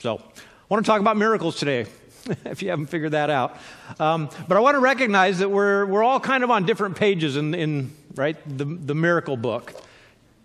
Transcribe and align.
So, 0.00 0.16
I 0.16 0.20
want 0.68 0.84
to 0.84 0.88
talk 0.88 1.00
about 1.00 1.16
miracles 1.16 1.56
today, 1.56 1.86
if 2.44 2.62
you 2.62 2.70
haven't 2.70 2.86
figured 2.86 3.12
that 3.12 3.30
out. 3.30 3.56
Um, 3.98 4.30
but 4.46 4.56
I 4.56 4.60
want 4.60 4.76
to 4.76 4.80
recognize 4.80 5.40
that 5.40 5.50
we're, 5.50 5.86
we're 5.86 6.04
all 6.04 6.20
kind 6.20 6.44
of 6.44 6.52
on 6.52 6.66
different 6.66 6.96
pages 6.96 7.36
in, 7.36 7.52
in 7.52 7.90
right, 8.14 8.36
the, 8.46 8.64
the 8.64 8.94
miracle 8.94 9.36
book. 9.36 9.74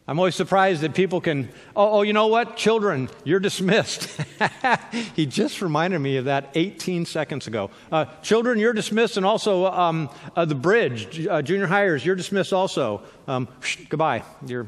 I'm 0.08 0.18
always 0.18 0.34
surprised 0.34 0.82
that 0.82 0.96
people 0.96 1.22
can, 1.22 1.50
oh, 1.76 2.00
oh 2.00 2.02
you 2.02 2.14
know 2.14 2.28
what? 2.28 2.58
Children, 2.58 3.10
you're 3.24 3.40
dismissed. 3.40 4.20
he 5.16 5.28
just 5.28 5.62
reminded 5.62 6.00
me 6.00 6.18
of 6.18 6.26
that 6.26 6.50
18 6.56 7.06
seconds 7.06 7.46
ago. 7.46 7.70
Uh, 7.92 8.06
children, 8.24 8.58
you're 8.58 8.74
dismissed, 8.74 9.18
and 9.18 9.26
also 9.26 9.68
um, 9.68 10.10
uh, 10.36 10.46
the 10.46 10.56
bridge, 10.56 11.28
uh, 11.28 11.44
junior 11.44 11.68
hires, 11.68 12.04
you're 12.04 12.16
dismissed 12.16 12.54
also. 12.54 13.04
Um, 13.28 13.48
goodbye. 13.90 14.24
You're, 14.48 14.66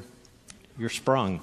you're 0.78 0.90
sprung. 0.90 1.42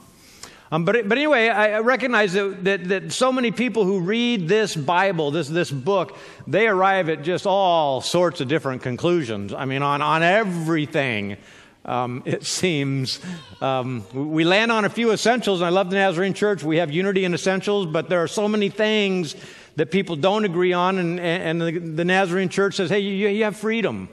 Um, 0.72 0.86
but, 0.86 1.06
but 1.06 1.18
anyway, 1.18 1.48
I 1.48 1.80
recognize 1.80 2.32
that, 2.32 2.64
that, 2.64 2.88
that, 2.88 3.12
so 3.12 3.30
many 3.30 3.50
people 3.50 3.84
who 3.84 4.00
read 4.00 4.48
this 4.48 4.74
Bible, 4.74 5.30
this, 5.30 5.46
this 5.46 5.70
book, 5.70 6.16
they 6.46 6.66
arrive 6.66 7.10
at 7.10 7.22
just 7.22 7.46
all 7.46 8.00
sorts 8.00 8.40
of 8.40 8.48
different 8.48 8.80
conclusions. 8.80 9.52
I 9.52 9.66
mean, 9.66 9.82
on, 9.82 10.00
on 10.00 10.22
everything 10.22 11.36
um, 11.84 12.22
it 12.26 12.44
seems. 12.44 13.20
Um, 13.60 14.06
we 14.14 14.44
land 14.44 14.72
on 14.72 14.86
a 14.86 14.88
few 14.88 15.12
essentials, 15.12 15.60
I 15.60 15.68
love 15.68 15.90
the 15.90 15.96
Nazarene 15.96 16.32
Church. 16.32 16.64
We 16.64 16.78
have 16.78 16.90
unity 16.90 17.26
in 17.26 17.34
essentials, 17.34 17.86
but 17.86 18.08
there 18.08 18.22
are 18.22 18.28
so 18.28 18.48
many 18.48 18.70
things 18.70 19.36
that 19.76 19.90
people 19.90 20.16
don't 20.16 20.46
agree 20.46 20.72
on, 20.72 20.96
and, 20.96 21.20
and 21.20 21.60
the, 21.60 21.78
the 21.78 22.04
Nazarene 22.06 22.48
Church 22.48 22.76
says, 22.76 22.88
hey, 22.88 23.00
you, 23.00 23.28
you 23.28 23.44
have 23.44 23.58
freedom 23.58 24.08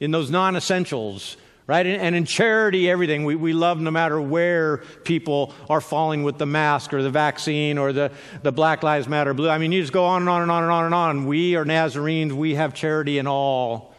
in 0.00 0.10
those 0.10 0.30
non 0.30 0.56
essentials 0.56 1.36
right? 1.66 1.86
And, 1.86 2.14
in 2.14 2.24
charity, 2.24 2.88
everything. 2.88 3.24
We, 3.24 3.34
we 3.34 3.52
love 3.52 3.80
no 3.80 3.90
matter 3.90 4.20
where 4.20 4.78
people 5.04 5.52
are 5.68 5.80
falling 5.80 6.22
with 6.22 6.38
the 6.38 6.46
mask 6.46 6.92
or 6.92 7.02
the 7.02 7.10
vaccine 7.10 7.76
or 7.78 7.92
the, 7.92 8.12
the 8.42 8.52
Black 8.52 8.82
Lives 8.82 9.08
Matter 9.08 9.34
blue. 9.34 9.48
I 9.48 9.58
mean, 9.58 9.72
you 9.72 9.80
just 9.80 9.92
go 9.92 10.04
on 10.04 10.22
and 10.22 10.28
on 10.28 10.42
and 10.42 10.50
on 10.50 10.62
and 10.62 10.72
on 10.72 10.84
and 10.84 10.94
on. 10.94 11.26
We 11.26 11.56
are 11.56 11.64
Nazarenes. 11.64 12.32
We 12.32 12.54
have 12.54 12.74
charity 12.74 13.18
in 13.18 13.26
all 13.26 13.94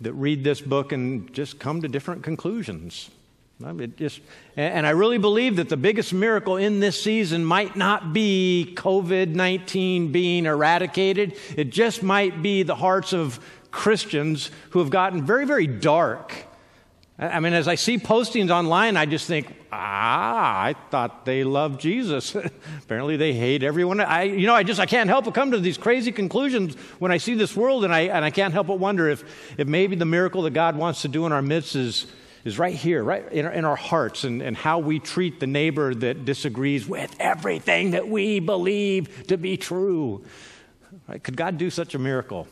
that 0.00 0.12
read 0.12 0.44
this 0.44 0.60
book 0.60 0.92
and 0.92 1.32
just 1.32 1.58
come 1.58 1.82
to 1.82 1.88
different 1.88 2.22
conclusions. 2.22 3.10
It 3.60 3.96
just, 3.96 4.20
and 4.56 4.86
I 4.86 4.90
really 4.90 5.18
believe 5.18 5.56
that 5.56 5.68
the 5.68 5.76
biggest 5.76 6.12
miracle 6.12 6.56
in 6.56 6.78
this 6.78 7.02
season 7.02 7.44
might 7.44 7.74
not 7.74 8.12
be 8.12 8.72
COVID 8.76 9.34
19 9.34 10.12
being 10.12 10.46
eradicated. 10.46 11.36
It 11.56 11.70
just 11.70 12.04
might 12.04 12.40
be 12.40 12.62
the 12.62 12.76
hearts 12.76 13.12
of 13.12 13.40
Christians 13.72 14.52
who 14.70 14.78
have 14.78 14.90
gotten 14.90 15.26
very, 15.26 15.44
very 15.44 15.66
dark. 15.66 16.47
I 17.20 17.40
mean, 17.40 17.52
as 17.52 17.66
I 17.66 17.74
see 17.74 17.98
postings 17.98 18.50
online, 18.50 18.96
I 18.96 19.04
just 19.04 19.26
think, 19.26 19.52
ah, 19.72 20.62
I 20.62 20.76
thought 20.90 21.24
they 21.24 21.42
loved 21.42 21.80
Jesus. 21.80 22.36
Apparently, 22.82 23.16
they 23.16 23.32
hate 23.32 23.64
everyone. 23.64 24.00
I, 24.00 24.22
you 24.22 24.46
know, 24.46 24.54
I 24.54 24.62
just 24.62 24.78
I 24.78 24.86
can't 24.86 25.10
help 25.10 25.24
but 25.24 25.34
come 25.34 25.50
to 25.50 25.58
these 25.58 25.76
crazy 25.76 26.12
conclusions 26.12 26.76
when 27.00 27.10
I 27.10 27.16
see 27.16 27.34
this 27.34 27.56
world, 27.56 27.84
and 27.84 27.92
I 27.92 28.02
and 28.02 28.24
I 28.24 28.30
can't 28.30 28.52
help 28.52 28.68
but 28.68 28.78
wonder 28.78 29.08
if 29.08 29.24
if 29.58 29.66
maybe 29.66 29.96
the 29.96 30.04
miracle 30.04 30.42
that 30.42 30.52
God 30.52 30.76
wants 30.76 31.02
to 31.02 31.08
do 31.08 31.26
in 31.26 31.32
our 31.32 31.42
midst 31.42 31.74
is 31.74 32.06
is 32.44 32.56
right 32.56 32.74
here, 32.74 33.02
right 33.02 33.30
in 33.32 33.46
our, 33.46 33.52
in 33.52 33.64
our 33.64 33.76
hearts, 33.76 34.22
and, 34.22 34.40
and 34.40 34.56
how 34.56 34.78
we 34.78 35.00
treat 35.00 35.40
the 35.40 35.46
neighbor 35.48 35.92
that 35.92 36.24
disagrees 36.24 36.86
with 36.86 37.12
everything 37.18 37.90
that 37.90 38.08
we 38.08 38.38
believe 38.38 39.26
to 39.26 39.36
be 39.36 39.56
true. 39.56 40.24
Right? 41.08 41.22
Could 41.22 41.36
God 41.36 41.58
do 41.58 41.68
such 41.68 41.96
a 41.96 41.98
miracle? 41.98 42.46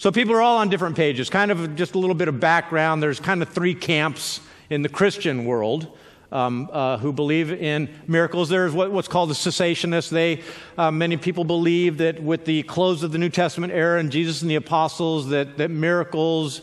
So 0.00 0.12
people 0.12 0.32
are 0.36 0.40
all 0.40 0.58
on 0.58 0.68
different 0.68 0.94
pages. 0.94 1.28
Kind 1.28 1.50
of 1.50 1.74
just 1.74 1.96
a 1.96 1.98
little 1.98 2.14
bit 2.14 2.28
of 2.28 2.38
background. 2.38 3.02
There's 3.02 3.18
kind 3.18 3.42
of 3.42 3.48
three 3.48 3.74
camps 3.74 4.40
in 4.70 4.82
the 4.82 4.88
Christian 4.88 5.44
world. 5.44 5.98
Um, 6.30 6.68
uh, 6.70 6.98
who 6.98 7.10
believe 7.10 7.50
in 7.50 7.88
miracles. 8.06 8.50
There's 8.50 8.74
what, 8.74 8.92
what's 8.92 9.08
called 9.08 9.30
the 9.30 9.34
cessationists. 9.34 10.10
They, 10.10 10.42
uh, 10.76 10.90
many 10.90 11.16
people 11.16 11.42
believe 11.42 11.96
that 11.98 12.22
with 12.22 12.44
the 12.44 12.64
close 12.64 13.02
of 13.02 13.12
the 13.12 13.18
New 13.18 13.30
Testament 13.30 13.72
era 13.72 13.98
and 13.98 14.12
Jesus 14.12 14.42
and 14.42 14.50
the 14.50 14.56
apostles, 14.56 15.30
that, 15.30 15.56
that 15.56 15.70
miracles 15.70 16.60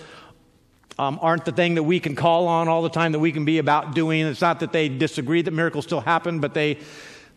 um, 0.99 1.17
aren't 1.19 1.45
the 1.45 1.51
thing 1.51 1.73
that 1.75 1.83
we 1.83 1.99
can 1.99 2.15
call 2.15 2.47
on 2.47 2.67
all 2.67 2.83
the 2.83 2.91
time, 2.91 3.11
that 3.13 3.19
we 3.19 3.31
can 3.31 3.43
be 3.43 3.57
about 3.57 3.95
doing. 3.95 4.27
It's 4.27 4.39
not 4.39 4.59
that 4.59 4.71
they 4.71 4.87
disagree 4.87 5.41
that 5.41 5.51
miracles 5.51 5.85
still 5.85 6.01
happen, 6.01 6.39
but 6.39 6.53
they, 6.53 6.77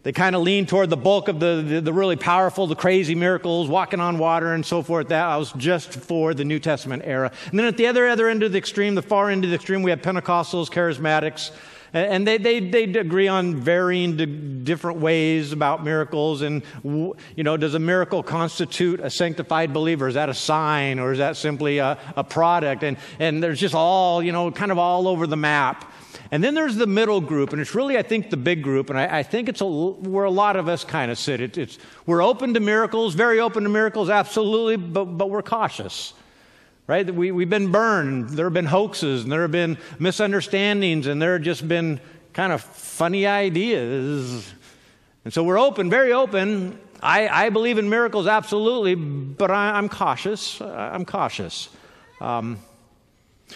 they 0.04 0.12
kind 0.12 0.36
of 0.36 0.42
lean 0.42 0.66
toward 0.66 0.91
the 0.91 0.97
bulk 0.97 1.28
of 1.28 1.41
the, 1.41 1.64
the, 1.66 1.81
the, 1.81 1.92
really 1.92 2.16
powerful, 2.16 2.66
the 2.66 2.76
crazy 2.76 3.14
miracles, 3.14 3.69
walking 3.69 4.00
on 4.00 4.19
water 4.19 4.53
and 4.54 4.64
so 4.64 4.82
forth. 4.82 5.09
That 5.09 5.36
was 5.36 5.53
just 5.53 5.91
for 5.91 6.34
the 6.34 6.44
New 6.44 6.60
Testament 6.60 7.03
era. 7.04 7.32
And 7.50 7.59
then 7.59 7.66
at 7.66 7.76
the 7.76 7.88
other, 7.88 8.06
other 8.06 8.28
end 8.28 8.42
of 8.42 8.53
the 8.53 8.58
extreme, 8.58 8.94
the 8.94 9.03
far 9.03 9.28
end 9.28 9.44
of 9.44 9.50
the 9.50 9.56
extreme, 9.56 9.82
we 9.82 9.91
have 9.91 10.00
Pentecostals, 10.00 10.70
charismatics. 10.70 11.50
And 11.92 12.26
they, 12.26 12.37
they, 12.37 12.60
they 12.60 12.84
agree 12.84 13.28
on 13.28 13.56
varying 13.56 14.62
different 14.62 14.98
ways 14.98 15.53
about 15.53 15.82
miracles. 15.82 16.42
And, 16.42 16.62
you 16.84 17.44
know, 17.44 17.56
does 17.56 17.75
a 17.75 17.78
miracle 17.78 18.22
constitute 18.22 19.00
a 19.00 19.08
sanctified 19.08 19.72
believer? 19.72 20.06
Is 20.06 20.14
that 20.14 20.28
a 20.28 20.34
sign 20.34 20.98
or 20.98 21.12
is 21.12 21.19
that 21.19 21.37
simply 21.37 21.78
a, 21.78 21.98
a 22.14 22.22
product? 22.22 22.82
And, 22.82 22.98
and 23.19 23.42
there's 23.42 23.58
just 23.58 23.75
all, 23.75 24.22
you 24.22 24.32
know, 24.32 24.50
kind 24.50 24.70
of 24.70 24.78
all 24.78 25.08
over 25.08 25.26
the 25.26 25.37
map. 25.37 25.91
And 26.30 26.44
then 26.44 26.54
there's 26.54 26.76
the 26.76 26.86
middle 26.86 27.20
group, 27.20 27.52
and 27.52 27.60
it's 27.60 27.74
really, 27.74 27.96
I 27.96 28.02
think, 28.02 28.28
the 28.28 28.36
big 28.36 28.62
group, 28.62 28.90
and 28.90 28.98
I, 28.98 29.18
I 29.18 29.22
think 29.22 29.48
it's 29.48 29.62
a, 29.62 29.66
where 29.66 30.24
a 30.24 30.30
lot 30.30 30.56
of 30.56 30.68
us 30.68 30.84
kind 30.84 31.10
of 31.10 31.18
sit. 31.18 31.40
It, 31.40 31.56
it's, 31.56 31.78
we're 32.04 32.22
open 32.22 32.52
to 32.54 32.60
miracles, 32.60 33.14
very 33.14 33.40
open 33.40 33.62
to 33.62 33.70
miracles, 33.70 34.10
absolutely, 34.10 34.76
but, 34.76 35.04
but 35.06 35.30
we're 35.30 35.42
cautious. 35.42 36.12
Right? 36.86 37.12
We, 37.12 37.32
we've 37.32 37.50
been 37.50 37.72
burned. 37.72 38.30
There 38.30 38.46
have 38.46 38.52
been 38.52 38.66
hoaxes, 38.66 39.22
and 39.22 39.32
there 39.32 39.42
have 39.42 39.52
been 39.52 39.78
misunderstandings, 39.98 41.06
and 41.06 41.20
there 41.20 41.34
have 41.34 41.42
just 41.42 41.66
been 41.66 42.00
kind 42.34 42.52
of 42.52 42.62
funny 42.62 43.26
ideas. 43.26 44.52
And 45.24 45.32
so 45.32 45.42
we're 45.42 45.58
open, 45.58 45.88
very 45.88 46.12
open. 46.12 46.78
I, 47.02 47.28
I 47.28 47.50
believe 47.50 47.78
in 47.78 47.88
miracles, 47.88 48.26
absolutely, 48.26 48.94
but 48.94 49.50
I, 49.50 49.78
am 49.78 49.88
cautious. 49.88 50.60
I'm 50.60 51.04
cautious. 51.04 51.68
Um, 52.20 52.58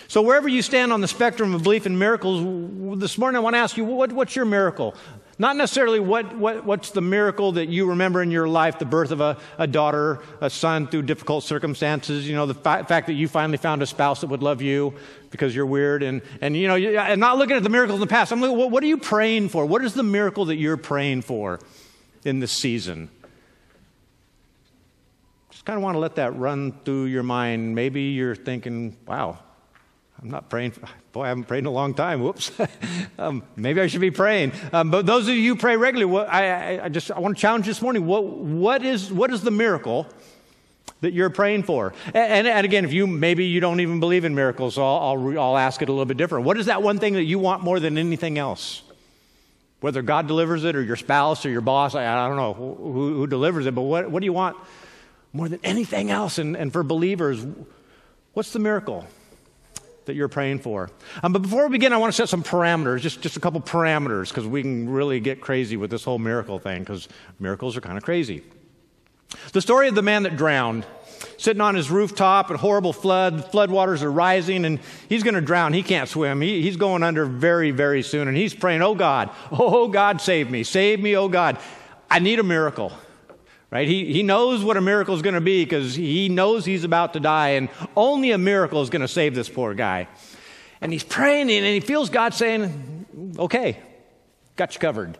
so, 0.09 0.23
wherever 0.23 0.49
you 0.49 0.63
stand 0.63 0.93
on 0.93 1.01
the 1.01 1.09
spectrum 1.09 1.55
of 1.55 1.63
belief 1.63 1.87
in 1.87 1.99
miracles, 1.99 2.99
this 2.99 3.19
morning 3.19 3.37
I 3.37 3.41
want 3.41 3.55
to 3.55 3.59
ask 3.59 3.77
you 3.77 3.85
what, 3.85 4.13
what's 4.13 4.35
your 4.35 4.45
miracle? 4.45 4.95
Not 5.39 5.57
necessarily 5.57 5.99
what, 5.99 6.37
what, 6.37 6.65
what's 6.65 6.91
the 6.91 7.01
miracle 7.01 7.53
that 7.53 7.69
you 7.69 7.89
remember 7.89 8.23
in 8.23 8.31
your 8.31 8.47
life, 8.47 8.79
the 8.79 8.85
birth 8.85 9.11
of 9.11 9.21
a, 9.21 9.39
a 9.59 9.67
daughter, 9.67 10.21
a 10.41 10.51
son 10.51 10.87
through 10.87 11.03
difficult 11.03 11.43
circumstances, 11.45 12.29
you 12.29 12.35
know, 12.35 12.47
the 12.47 12.55
fa- 12.55 12.85
fact 12.87 13.07
that 13.07 13.15
you 13.15 13.29
finally 13.29 13.57
found 13.57 13.83
a 13.83 13.87
spouse 13.87 14.21
that 14.21 14.29
would 14.29 14.43
love 14.43 14.63
you 14.63 14.95
because 15.31 15.55
you're 15.57 15.67
weird, 15.67 16.03
and, 16.03 16.23
and 16.41 16.57
you 16.57 16.69
know, 16.69 16.77
and 16.77 17.21
not 17.21 17.39
looking 17.39 17.57
at 17.57 17.63
the 17.63 17.71
miracles 17.71 17.97
in 17.97 18.01
the 18.01 18.07
past. 18.07 18.33
I'm 18.33 18.41
like, 18.41 18.53
what, 18.53 18.71
what 18.71 18.83
are 18.83 18.87
you 18.87 18.99
praying 18.99 19.49
for? 19.49 19.65
What 19.65 19.85
is 19.85 19.95
the 19.95 20.03
miracle 20.03 20.45
that 20.47 20.57
you're 20.57 20.77
praying 20.77 21.23
for 21.23 21.59
in 22.25 22.41
this 22.41 22.53
season? 22.53 23.09
Just 25.51 25.65
kind 25.65 25.77
of 25.77 25.83
want 25.83 25.95
to 25.95 26.01
let 26.01 26.17
that 26.17 26.37
run 26.37 26.73
through 26.85 27.07
your 27.07 27.23
mind. 27.23 27.75
Maybe 27.75 28.03
you're 28.03 28.37
thinking, 28.37 28.97
wow, 29.07 29.39
I'm 30.23 30.31
not 30.31 30.49
praying. 30.49 30.75
Boy, 31.13 31.25
I 31.25 31.29
haven't 31.29 31.45
prayed 31.45 31.61
in 31.61 31.67
a 31.67 31.71
long 31.71 31.95
time. 31.95 32.23
Whoops. 32.23 32.53
um, 33.19 33.43
maybe 33.57 33.81
I 33.81 33.89
should 33.89 34.01
be 34.01 34.13
praying. 34.13 34.53
Um, 34.73 34.91
but 34.91 35.05
those 35.05 35.27
of 35.27 35.35
you 35.35 35.55
who 35.55 35.61
pray 35.61 35.77
regularly, 35.77 36.27
I, 36.27 36.77
I, 36.77 36.85
I, 36.85 36.89
just 36.89 37.11
I 37.11 37.19
want 37.19 37.37
to 37.37 37.41
challenge 37.41 37.67
this 37.67 37.83
morning. 37.83 38.07
What, 38.07 38.25
what 38.25 38.85
is 38.85 39.13
what 39.13 39.33
is 39.33 39.43
the 39.43 39.51
miracle 39.51 40.07
that 41.01 41.13
you're 41.13 41.29
praying 41.29 41.65
for? 41.65 41.93
And, 42.07 42.17
and, 42.17 42.47
and 42.47 42.65
again, 42.65 42.85
if 42.85 42.93
you 42.93 43.09
maybe 43.09 43.47
you 43.47 43.59
don't 43.59 43.81
even 43.81 43.99
believe 43.99 44.25
in 44.25 44.33
miracles, 44.33 44.79
I'll, 44.79 44.85
I'll, 44.85 45.39
I'll 45.41 45.59
ask 45.59 45.83
it 45.83 45.89
a 45.89 45.93
little 45.93 46.07
bit 46.07 46.19
different. 46.19 46.45
What 46.45 46.57
is 46.57 46.67
that 46.67 46.85
one 46.85 47.01
thing 47.01 47.15
that 47.15 47.25
you 47.25 47.41
want 47.41 47.65
more 47.65 47.81
than 47.81 47.99
anything 47.99 48.39
else? 48.39 48.83
Whether 49.81 50.03
God 50.03 50.29
delivers 50.29 50.63
it 50.63 50.77
or 50.77 50.83
your 50.83 50.95
spouse 50.95 51.45
or 51.45 51.51
your 51.51 51.63
boss, 51.63 51.97
I, 51.97 52.07
I 52.07 52.29
don't 52.29 52.37
know 52.37 52.55
who, 52.55 52.75
who, 52.75 53.27
delivers 53.27 53.67
it, 53.67 53.75
but 53.75 53.83
what, 53.83 54.09
what 54.09 54.21
do 54.21 54.27
you 54.27 54.33
want 54.33 54.57
more 55.33 55.49
than 55.49 55.59
anything 55.65 56.13
else? 56.13 56.39
And, 56.39 56.57
and 56.57 56.73
for 56.73 56.85
believers, 56.85 57.45
what's 58.35 58.53
the 58.53 58.61
miracle? 58.61 59.05
That 60.07 60.15
you're 60.15 60.29
praying 60.29 60.59
for. 60.61 60.91
Um, 61.23 61.33
but 61.33 61.43
before 61.43 61.67
we 61.67 61.73
begin, 61.73 61.93
I 61.93 61.97
want 61.97 62.13
to 62.13 62.17
set 62.17 62.29
some 62.29 62.43
parameters, 62.43 63.01
just, 63.01 63.21
just 63.21 63.37
a 63.37 63.41
couple 63.41 63.61
parameters, 63.61 64.29
because 64.29 64.47
we 64.47 64.63
can 64.63 64.89
really 64.89 65.21
get 65.21 65.41
crazy 65.41 65.77
with 65.77 65.91
this 65.91 66.05
whole 66.05 66.19
miracle 66.19 66.59
thing, 66.59 66.81
because 66.81 67.09
miracles 67.39 67.77
are 67.77 67.81
kind 67.81 67.97
of 67.97 68.05
crazy. 68.05 68.43
The 69.53 69.61
story 69.61 69.89
of 69.89 69.95
the 69.95 70.03
man 70.03 70.25
that 70.25 70.37
drowned, 70.37 70.85
sitting 71.39 71.61
on 71.61 71.75
his 71.75 71.91
rooftop, 71.91 72.51
a 72.51 72.57
horrible 72.57 72.93
flood, 72.93 73.51
floodwaters 73.51 74.03
are 74.03 74.13
rising, 74.13 74.65
and 74.65 74.81
he's 75.09 75.23
going 75.23 75.35
to 75.35 75.41
drown. 75.41 75.73
He 75.73 75.83
can't 75.83 76.09
swim. 76.09 76.41
He, 76.41 76.63
he's 76.63 76.77
going 76.77 77.03
under 77.03 77.25
very, 77.25 77.71
very 77.71 78.03
soon, 78.03 78.29
and 78.29 78.37
he's 78.37 78.55
praying, 78.55 78.83
Oh 78.83 78.95
God, 78.95 79.31
oh 79.51 79.89
God, 79.89 80.21
save 80.21 80.51
me, 80.51 80.65
save 80.65 81.01
me, 81.01 81.17
oh 81.17 81.29
God. 81.29 81.59
I 82.11 82.19
need 82.19 82.39
a 82.39 82.43
miracle 82.43 82.93
right? 83.73 83.89
He, 83.89 84.13
he 84.13 84.23
knows 84.23 84.63
what 84.63 84.77
a 84.77 84.83
miracle 84.83 85.15
is 85.15 85.23
going 85.23 85.35
to 85.35 85.41
be 85.41 85.65
because 85.65 85.95
he 85.95 86.29
knows 86.29 86.65
he's 86.67 86.85
about 86.85 87.15
to 87.15 87.21
die, 87.21 87.51
and 87.51 87.71
only 87.97 88.31
a 88.31 88.39
miracle 88.39 88.83
is 88.83 88.91
going 88.91 89.01
to 89.01 89.09
save 89.09 89.35
this 89.35 89.49
poor 89.49 89.73
guy. 89.75 90.07
And 90.83 90.93
he's 90.93 91.03
praying, 91.03 91.51
and 91.51 91.67
he 91.67 91.81
feels 91.81 92.11
God 92.11 92.35
saying, 92.35 93.35
Okay, 93.39 93.79
got 94.57 94.75
you 94.75 94.81
covered. 94.81 95.17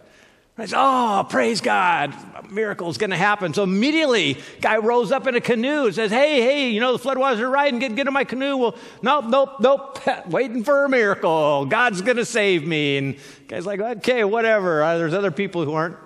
I 0.59 0.69
Oh, 0.75 1.25
praise 1.25 1.63
God, 1.63 2.15
a 2.37 2.47
miracle 2.49 2.91
is 2.91 2.99
going 2.99 3.11
to 3.11 3.17
happen. 3.17 3.55
So 3.55 3.63
immediately, 3.63 4.37
guy 4.61 4.77
rolls 4.77 5.11
up 5.13 5.27
in 5.27 5.35
a 5.35 5.41
canoe 5.41 5.87
and 5.87 5.95
says, 5.95 6.11
Hey, 6.11 6.43
hey, 6.43 6.71
you 6.71 6.81
know, 6.81 6.95
the 6.95 7.03
floodwaters 7.03 7.39
are 7.39 7.49
rising, 7.49 7.79
get, 7.79 7.95
get 7.97 8.07
in 8.07 8.13
my 8.13 8.25
canoe. 8.25 8.59
Well, 8.59 8.77
nope, 9.01 9.25
nope, 9.29 9.61
nope, 9.61 9.99
waiting 10.27 10.63
for 10.63 10.85
a 10.85 10.91
miracle. 10.91 11.65
God's 11.65 12.03
going 12.03 12.19
to 12.19 12.27
save 12.27 12.67
me. 12.67 12.99
And 12.99 13.17
guy's 13.49 13.65
like, 13.65 13.81
Okay, 13.81 14.25
whatever. 14.25 14.83
Uh, 14.83 14.99
there's 14.99 15.15
other 15.15 15.31
people 15.31 15.65
who 15.65 15.73
aren't 15.73 15.97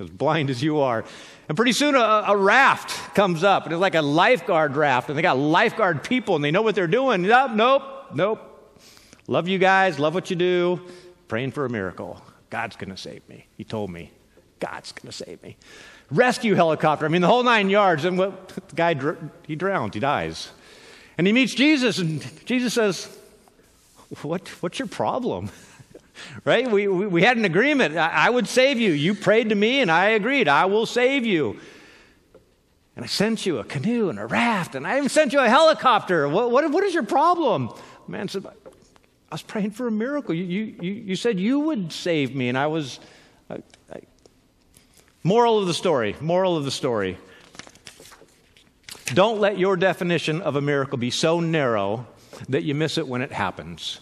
as 0.00 0.10
blind 0.10 0.50
as 0.50 0.62
you 0.62 0.80
are. 0.80 1.04
And 1.48 1.56
pretty 1.56 1.72
soon 1.72 1.94
a, 1.94 2.24
a, 2.28 2.36
raft 2.36 3.14
comes 3.14 3.44
up, 3.44 3.64
and 3.64 3.72
it's 3.72 3.80
like 3.80 3.94
a 3.94 4.02
lifeguard 4.02 4.76
raft, 4.76 5.08
and 5.08 5.16
they 5.16 5.22
got 5.22 5.38
lifeguard 5.38 6.02
people, 6.02 6.34
and 6.34 6.44
they 6.44 6.50
know 6.50 6.62
what 6.62 6.74
they're 6.74 6.86
doing. 6.86 7.22
Nope, 7.22 7.52
nope, 7.52 7.82
nope. 8.14 8.80
Love 9.28 9.48
you 9.48 9.58
guys, 9.58 9.98
love 9.98 10.14
what 10.14 10.30
you 10.30 10.36
do, 10.36 10.80
praying 11.28 11.52
for 11.52 11.64
a 11.64 11.70
miracle. 11.70 12.20
God's 12.50 12.76
going 12.76 12.90
to 12.90 12.96
save 12.96 13.28
me. 13.28 13.46
He 13.56 13.64
told 13.64 13.90
me, 13.90 14.12
God's 14.60 14.92
going 14.92 15.10
to 15.10 15.16
save 15.16 15.42
me. 15.42 15.56
Rescue 16.10 16.54
helicopter, 16.54 17.04
I 17.04 17.08
mean, 17.08 17.22
the 17.22 17.28
whole 17.28 17.42
nine 17.42 17.70
yards, 17.70 18.04
and 18.04 18.18
what, 18.18 18.48
the 18.48 18.74
guy, 18.74 18.94
he 19.46 19.56
drowns, 19.56 19.94
he 19.94 20.00
dies. 20.00 20.50
And 21.18 21.26
he 21.26 21.32
meets 21.32 21.54
Jesus, 21.54 21.98
and 21.98 22.24
Jesus 22.44 22.74
says, 22.74 23.08
what, 24.22 24.48
What's 24.62 24.78
your 24.78 24.88
problem? 24.88 25.50
Right? 26.44 26.70
We, 26.70 26.88
we, 26.88 27.06
we, 27.06 27.22
had 27.22 27.36
an 27.36 27.44
agreement. 27.44 27.96
I, 27.96 28.08
I 28.08 28.30
would 28.30 28.48
save 28.48 28.78
you. 28.78 28.92
You 28.92 29.14
prayed 29.14 29.48
to 29.50 29.54
me, 29.54 29.80
and 29.80 29.90
I 29.90 30.10
agreed. 30.10 30.48
I 30.48 30.66
will 30.66 30.86
save 30.86 31.24
you. 31.24 31.58
And 32.96 33.04
I 33.04 33.08
sent 33.08 33.44
you 33.44 33.58
a 33.58 33.64
canoe 33.64 34.08
and 34.08 34.18
a 34.18 34.26
raft, 34.26 34.74
and 34.74 34.86
I 34.86 34.96
even 34.96 35.08
sent 35.08 35.32
you 35.32 35.40
a 35.40 35.48
helicopter. 35.48 36.28
What, 36.28 36.50
what, 36.50 36.70
what 36.70 36.84
is 36.84 36.94
your 36.94 37.02
problem? 37.02 37.68
The 38.06 38.12
man 38.12 38.28
said, 38.28 38.46
I 38.46 39.34
was 39.34 39.42
praying 39.42 39.72
for 39.72 39.86
a 39.86 39.90
miracle. 39.90 40.34
You, 40.34 40.44
you, 40.44 40.92
you 40.92 41.16
said 41.16 41.38
you 41.38 41.60
would 41.60 41.92
save 41.92 42.34
me, 42.34 42.48
and 42.48 42.56
I 42.56 42.68
was. 42.68 43.00
I, 43.50 43.62
I. 43.92 44.00
Moral 45.22 45.58
of 45.58 45.66
the 45.66 45.74
story. 45.74 46.16
Moral 46.20 46.56
of 46.56 46.64
the 46.64 46.70
story. 46.70 47.18
Don't 49.14 49.40
let 49.40 49.58
your 49.58 49.76
definition 49.76 50.40
of 50.40 50.56
a 50.56 50.60
miracle 50.60 50.98
be 50.98 51.10
so 51.10 51.38
narrow 51.40 52.06
that 52.48 52.64
you 52.64 52.74
miss 52.74 52.98
it 52.98 53.06
when 53.06 53.22
it 53.22 53.32
happens. 53.32 54.00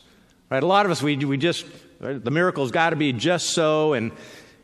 Right? 0.51 0.63
A 0.63 0.67
lot 0.67 0.87
of 0.87 0.93
us, 0.93 1.03
we, 1.03 1.17
we 1.17 1.37
just, 1.37 1.67
the 2.13 2.31
miracle's 2.31 2.71
got 2.71 2.91
to 2.91 2.97
be 2.97 3.13
just 3.13 3.51
so, 3.51 3.95
and, 3.95 4.13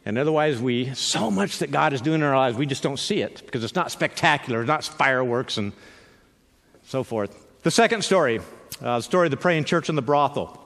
and 0.04 0.18
otherwise, 0.18 0.60
we, 0.60 0.92
so 0.94 1.30
much 1.30 1.58
that 1.58 1.70
God 1.70 1.92
is 1.92 2.00
doing 2.00 2.20
in 2.20 2.26
our 2.26 2.36
lives, 2.36 2.56
we 2.56 2.66
just 2.66 2.82
don't 2.82 2.98
see 2.98 3.22
it 3.22 3.42
because 3.46 3.64
it's 3.64 3.74
not 3.74 3.90
spectacular, 3.90 4.60
it's 4.60 4.68
not 4.68 4.84
fireworks 4.84 5.56
and 5.56 5.72
so 6.84 7.02
forth. 7.02 7.46
The 7.62 7.70
second 7.70 8.02
story, 8.02 8.40
uh, 8.82 8.98
the 8.98 9.02
story 9.02 9.26
of 9.28 9.30
the 9.30 9.36
praying 9.36 9.64
church 9.64 9.88
and 9.88 9.96
the 9.96 10.02
brothel. 10.02 10.58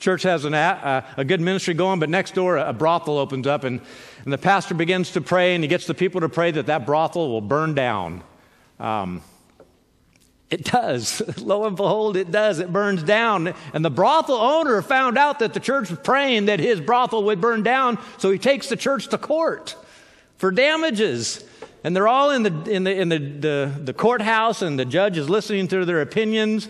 Church 0.00 0.22
has 0.22 0.44
an, 0.44 0.54
uh, 0.54 1.06
a 1.16 1.24
good 1.24 1.40
ministry 1.40 1.74
going, 1.74 2.00
but 2.00 2.08
next 2.08 2.34
door 2.34 2.56
a 2.56 2.72
brothel 2.72 3.18
opens 3.18 3.46
up, 3.46 3.64
and, 3.64 3.80
and 4.24 4.32
the 4.32 4.38
pastor 4.38 4.74
begins 4.74 5.12
to 5.12 5.20
pray, 5.20 5.54
and 5.54 5.62
he 5.62 5.68
gets 5.68 5.86
the 5.86 5.94
people 5.94 6.22
to 6.22 6.28
pray 6.28 6.50
that 6.50 6.66
that 6.66 6.86
brothel 6.86 7.28
will 7.28 7.42
burn 7.42 7.74
down. 7.74 8.22
Um, 8.78 9.22
it 10.50 10.64
does. 10.64 11.22
Lo 11.42 11.64
and 11.64 11.76
behold, 11.76 12.16
it 12.16 12.30
does. 12.30 12.58
It 12.58 12.72
burns 12.72 13.02
down. 13.02 13.54
And 13.72 13.84
the 13.84 13.90
brothel 13.90 14.36
owner 14.36 14.82
found 14.82 15.16
out 15.16 15.38
that 15.38 15.54
the 15.54 15.60
church 15.60 15.90
was 15.90 15.98
praying 16.00 16.46
that 16.46 16.58
his 16.58 16.80
brothel 16.80 17.24
would 17.24 17.40
burn 17.40 17.62
down, 17.62 17.98
so 18.18 18.30
he 18.30 18.38
takes 18.38 18.68
the 18.68 18.76
church 18.76 19.08
to 19.08 19.18
court 19.18 19.76
for 20.36 20.50
damages. 20.50 21.44
And 21.84 21.96
they're 21.96 22.08
all 22.08 22.30
in 22.30 22.42
the, 22.42 22.70
in 22.70 22.84
the, 22.84 22.94
in 22.94 23.08
the, 23.08 23.18
the, 23.18 23.72
the 23.84 23.94
courthouse, 23.94 24.60
and 24.60 24.78
the 24.78 24.84
judge 24.84 25.16
is 25.16 25.30
listening 25.30 25.68
to 25.68 25.84
their 25.84 26.02
opinions. 26.02 26.68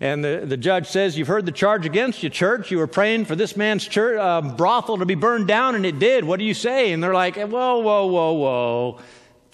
And 0.00 0.22
the, 0.24 0.42
the 0.44 0.56
judge 0.56 0.88
says, 0.88 1.16
You've 1.16 1.28
heard 1.28 1.46
the 1.46 1.52
charge 1.52 1.86
against 1.86 2.24
you, 2.24 2.28
church. 2.28 2.72
You 2.72 2.78
were 2.78 2.88
praying 2.88 3.26
for 3.26 3.36
this 3.36 3.56
man's 3.56 3.86
church, 3.86 4.18
uh, 4.18 4.42
brothel 4.42 4.98
to 4.98 5.06
be 5.06 5.14
burned 5.14 5.46
down, 5.46 5.76
and 5.76 5.86
it 5.86 6.00
did. 6.00 6.24
What 6.24 6.40
do 6.40 6.44
you 6.44 6.54
say? 6.54 6.92
And 6.92 7.02
they're 7.02 7.14
like, 7.14 7.36
Whoa, 7.36 7.78
whoa, 7.78 8.06
whoa, 8.06 8.32
whoa 8.32 9.00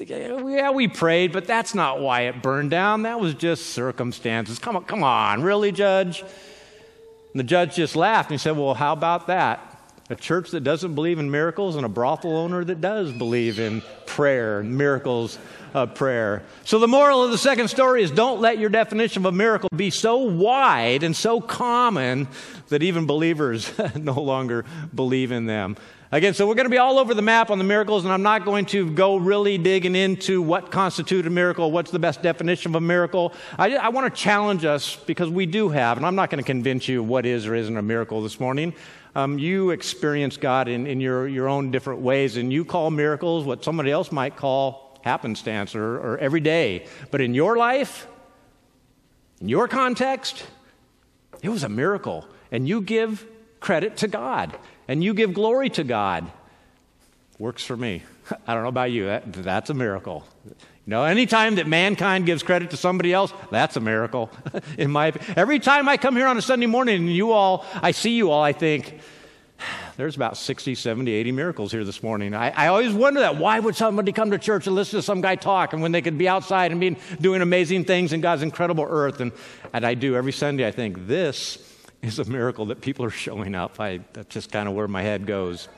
yeah, 0.06 0.70
we 0.70 0.88
prayed, 0.88 1.32
but 1.32 1.46
that's 1.46 1.74
not 1.74 2.00
why 2.00 2.22
it 2.22 2.42
burned 2.42 2.70
down. 2.70 3.02
That 3.02 3.20
was 3.20 3.34
just 3.34 3.66
circumstances. 3.66 4.58
Come 4.58 4.76
on, 4.76 4.84
come 4.84 5.02
on, 5.02 5.42
really, 5.42 5.72
Judge? 5.72 6.20
And 6.20 7.40
the 7.40 7.44
judge 7.44 7.74
just 7.74 7.96
laughed 7.96 8.30
and 8.30 8.38
he 8.38 8.42
said, 8.42 8.56
Well, 8.56 8.74
how 8.74 8.92
about 8.92 9.26
that? 9.26 9.64
A 10.10 10.16
church 10.16 10.52
that 10.52 10.60
doesn't 10.60 10.94
believe 10.94 11.18
in 11.18 11.30
miracles 11.30 11.76
and 11.76 11.84
a 11.84 11.88
brothel 11.88 12.34
owner 12.36 12.64
that 12.64 12.80
does 12.80 13.12
believe 13.12 13.58
in 13.58 13.82
prayer, 14.06 14.62
miracles 14.62 15.38
of 15.74 15.94
prayer. 15.94 16.42
So, 16.64 16.78
the 16.78 16.88
moral 16.88 17.22
of 17.22 17.30
the 17.30 17.36
second 17.36 17.68
story 17.68 18.02
is 18.02 18.10
don't 18.10 18.40
let 18.40 18.58
your 18.58 18.70
definition 18.70 19.22
of 19.22 19.26
a 19.26 19.36
miracle 19.36 19.68
be 19.74 19.90
so 19.90 20.16
wide 20.16 21.02
and 21.02 21.14
so 21.14 21.40
common 21.40 22.28
that 22.68 22.82
even 22.82 23.06
believers 23.06 23.70
no 23.96 24.20
longer 24.20 24.64
believe 24.94 25.30
in 25.30 25.46
them. 25.46 25.76
Again, 26.10 26.32
so 26.32 26.46
we're 26.48 26.54
going 26.54 26.64
to 26.64 26.70
be 26.70 26.78
all 26.78 26.98
over 26.98 27.12
the 27.12 27.20
map 27.20 27.50
on 27.50 27.58
the 27.58 27.64
miracles, 27.64 28.04
and 28.04 28.12
I'm 28.14 28.22
not 28.22 28.46
going 28.46 28.64
to 28.66 28.90
go 28.90 29.16
really 29.16 29.58
digging 29.58 29.94
into 29.94 30.40
what 30.40 30.70
constitutes 30.70 31.26
a 31.26 31.30
miracle, 31.30 31.70
what's 31.70 31.90
the 31.90 31.98
best 31.98 32.22
definition 32.22 32.70
of 32.70 32.76
a 32.76 32.80
miracle. 32.80 33.34
I, 33.58 33.76
I 33.76 33.88
want 33.90 34.14
to 34.14 34.18
challenge 34.18 34.64
us 34.64 34.96
because 34.96 35.28
we 35.28 35.44
do 35.44 35.68
have, 35.68 35.98
and 35.98 36.06
I'm 36.06 36.14
not 36.14 36.30
going 36.30 36.42
to 36.42 36.46
convince 36.46 36.88
you 36.88 37.02
what 37.02 37.26
is 37.26 37.46
or 37.46 37.54
isn't 37.54 37.76
a 37.76 37.82
miracle 37.82 38.22
this 38.22 38.40
morning. 38.40 38.72
Um, 39.14 39.38
you 39.38 39.68
experience 39.68 40.38
God 40.38 40.66
in, 40.66 40.86
in 40.86 40.98
your, 40.98 41.28
your 41.28 41.46
own 41.46 41.70
different 41.70 42.00
ways, 42.00 42.38
and 42.38 42.50
you 42.50 42.64
call 42.64 42.90
miracles 42.90 43.44
what 43.44 43.62
somebody 43.62 43.90
else 43.90 44.10
might 44.10 44.34
call 44.34 44.98
happenstance 45.04 45.74
or, 45.74 45.96
or 45.96 46.16
every 46.18 46.40
day. 46.40 46.86
But 47.10 47.20
in 47.20 47.34
your 47.34 47.58
life, 47.58 48.08
in 49.42 49.50
your 49.50 49.68
context, 49.68 50.42
it 51.42 51.50
was 51.50 51.64
a 51.64 51.68
miracle, 51.68 52.26
and 52.50 52.66
you 52.66 52.80
give 52.80 53.26
credit 53.60 53.98
to 53.98 54.08
God 54.08 54.58
and 54.88 55.04
you 55.04 55.14
give 55.14 55.34
glory 55.34 55.70
to 55.70 55.84
God. 55.84 56.30
Works 57.38 57.64
for 57.64 57.76
me. 57.76 58.02
I 58.46 58.54
don't 58.54 58.62
know 58.62 58.68
about 58.68 58.90
you. 58.90 59.06
That, 59.06 59.32
that's 59.32 59.70
a 59.70 59.74
miracle. 59.74 60.24
You 60.44 60.92
know, 60.92 61.04
anytime 61.04 61.56
that 61.56 61.66
mankind 61.66 62.24
gives 62.24 62.42
credit 62.42 62.70
to 62.70 62.78
somebody 62.78 63.12
else, 63.12 63.32
that's 63.50 63.76
a 63.76 63.80
miracle. 63.80 64.30
In 64.78 64.90
my 64.90 65.12
every 65.36 65.58
time 65.58 65.88
I 65.88 65.98
come 65.98 66.16
here 66.16 66.26
on 66.26 66.38
a 66.38 66.42
Sunday 66.42 66.66
morning 66.66 66.96
and 66.96 67.14
you 67.14 67.32
all, 67.32 67.66
I 67.74 67.90
see 67.90 68.16
you 68.16 68.30
all, 68.30 68.42
I 68.42 68.54
think 68.54 68.98
there's 69.98 70.16
about 70.16 70.38
60, 70.38 70.74
70, 70.74 71.12
80 71.12 71.32
miracles 71.32 71.72
here 71.72 71.84
this 71.84 72.02
morning. 72.02 72.34
I, 72.34 72.50
I, 72.50 72.68
always 72.68 72.94
wonder 72.94 73.20
that. 73.20 73.36
Why 73.36 73.60
would 73.60 73.76
somebody 73.76 74.12
come 74.12 74.30
to 74.30 74.38
church 74.38 74.66
and 74.66 74.74
listen 74.74 74.98
to 74.98 75.02
some 75.02 75.20
guy 75.20 75.36
talk 75.36 75.74
and 75.74 75.82
when 75.82 75.92
they 75.92 76.00
could 76.00 76.16
be 76.16 76.26
outside 76.26 76.72
and 76.72 76.80
be 76.80 76.96
doing 77.20 77.42
amazing 77.42 77.84
things 77.84 78.14
in 78.14 78.22
God's 78.22 78.42
incredible 78.42 78.86
earth? 78.88 79.20
And, 79.20 79.32
and 79.74 79.84
I 79.84 79.92
do 79.92 80.16
every 80.16 80.32
Sunday, 80.32 80.66
I 80.66 80.70
think, 80.70 81.06
this 81.06 81.67
is 82.02 82.18
a 82.18 82.24
miracle 82.24 82.66
that 82.66 82.80
people 82.80 83.04
are 83.04 83.10
showing 83.10 83.54
up. 83.54 83.80
I, 83.80 84.00
that's 84.12 84.32
just 84.32 84.52
kind 84.52 84.68
of 84.68 84.74
where 84.74 84.88
my 84.88 85.02
head 85.02 85.26
goes. 85.26 85.68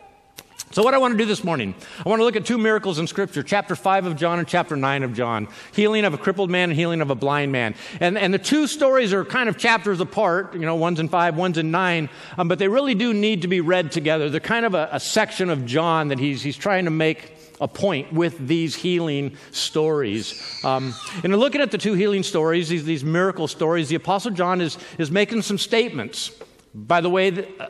So, 0.73 0.85
what 0.85 0.95
I 0.95 0.99
want 0.99 1.15
to 1.15 1.19
do 1.19 1.25
this 1.25 1.43
morning, 1.43 1.75
I 2.05 2.09
want 2.09 2.21
to 2.21 2.25
look 2.25 2.37
at 2.37 2.45
two 2.45 2.59
miracles 2.59 3.01
in 3.01 3.09
Scripture 3.09 3.43
chapter 3.43 3.75
5 3.75 4.07
of 4.07 4.17
John 4.17 4.39
and 4.39 4.47
chapter 4.47 4.77
9 4.77 5.03
of 5.03 5.15
John 5.15 5.49
healing 5.73 6.05
of 6.05 6.15
a 6.15 6.19
crippled 6.19 6.49
man 6.49 6.71
and 6.71 6.79
healing 6.79 7.01
of 7.01 7.11
a 7.11 7.17
blind 7.17 7.51
man. 7.51 7.75
And, 7.99 8.17
and 8.17 8.33
the 8.33 8.39
two 8.39 8.69
stories 8.69 9.13
are 9.13 9.25
kind 9.25 9.49
of 9.49 9.59
chapters 9.59 10.01
apart, 10.01 10.55
you 10.55 10.61
know, 10.61 10.77
one's 10.77 11.01
in 11.01 11.09
5, 11.09 11.37
one's 11.37 11.59
in 11.59 11.73
9, 11.73 12.09
um, 12.39 12.47
but 12.47 12.61
they 12.61 12.69
really 12.69 12.95
do 12.95 13.13
need 13.13 13.43
to 13.43 13.49
be 13.49 13.61
read 13.61 13.91
together. 13.91 14.31
They're 14.31 14.39
kind 14.39 14.65
of 14.65 14.75
a, 14.75 14.89
a 14.93 15.01
section 15.01 15.51
of 15.51 15.67
John 15.67 16.09
that 16.09 16.21
he's, 16.21 16.43
he's 16.43 16.57
trying 16.57 16.85
to 16.85 16.93
make 16.93 17.33
a 17.61 17.69
point 17.69 18.13
with 18.13 18.47
these 18.47 18.75
healing 18.75 19.37
stories. 19.51 20.43
Um, 20.65 20.95
and 21.23 21.27
in 21.27 21.37
looking 21.37 21.61
at 21.61 21.71
the 21.71 21.79
two 21.79 21.95
healing 21.95 22.23
stories, 22.23 22.69
these, 22.69 22.85
these 22.85 23.05
miracle 23.05 23.49
stories, 23.49 23.89
the 23.89 23.97
Apostle 23.97 24.31
John 24.31 24.61
is, 24.61 24.79
is 24.99 25.11
making 25.11 25.43
some 25.43 25.59
statements. 25.59 26.33
By 26.73 27.01
the, 27.01 27.11
way 27.11 27.31
that, 27.31 27.49
uh, 27.61 27.69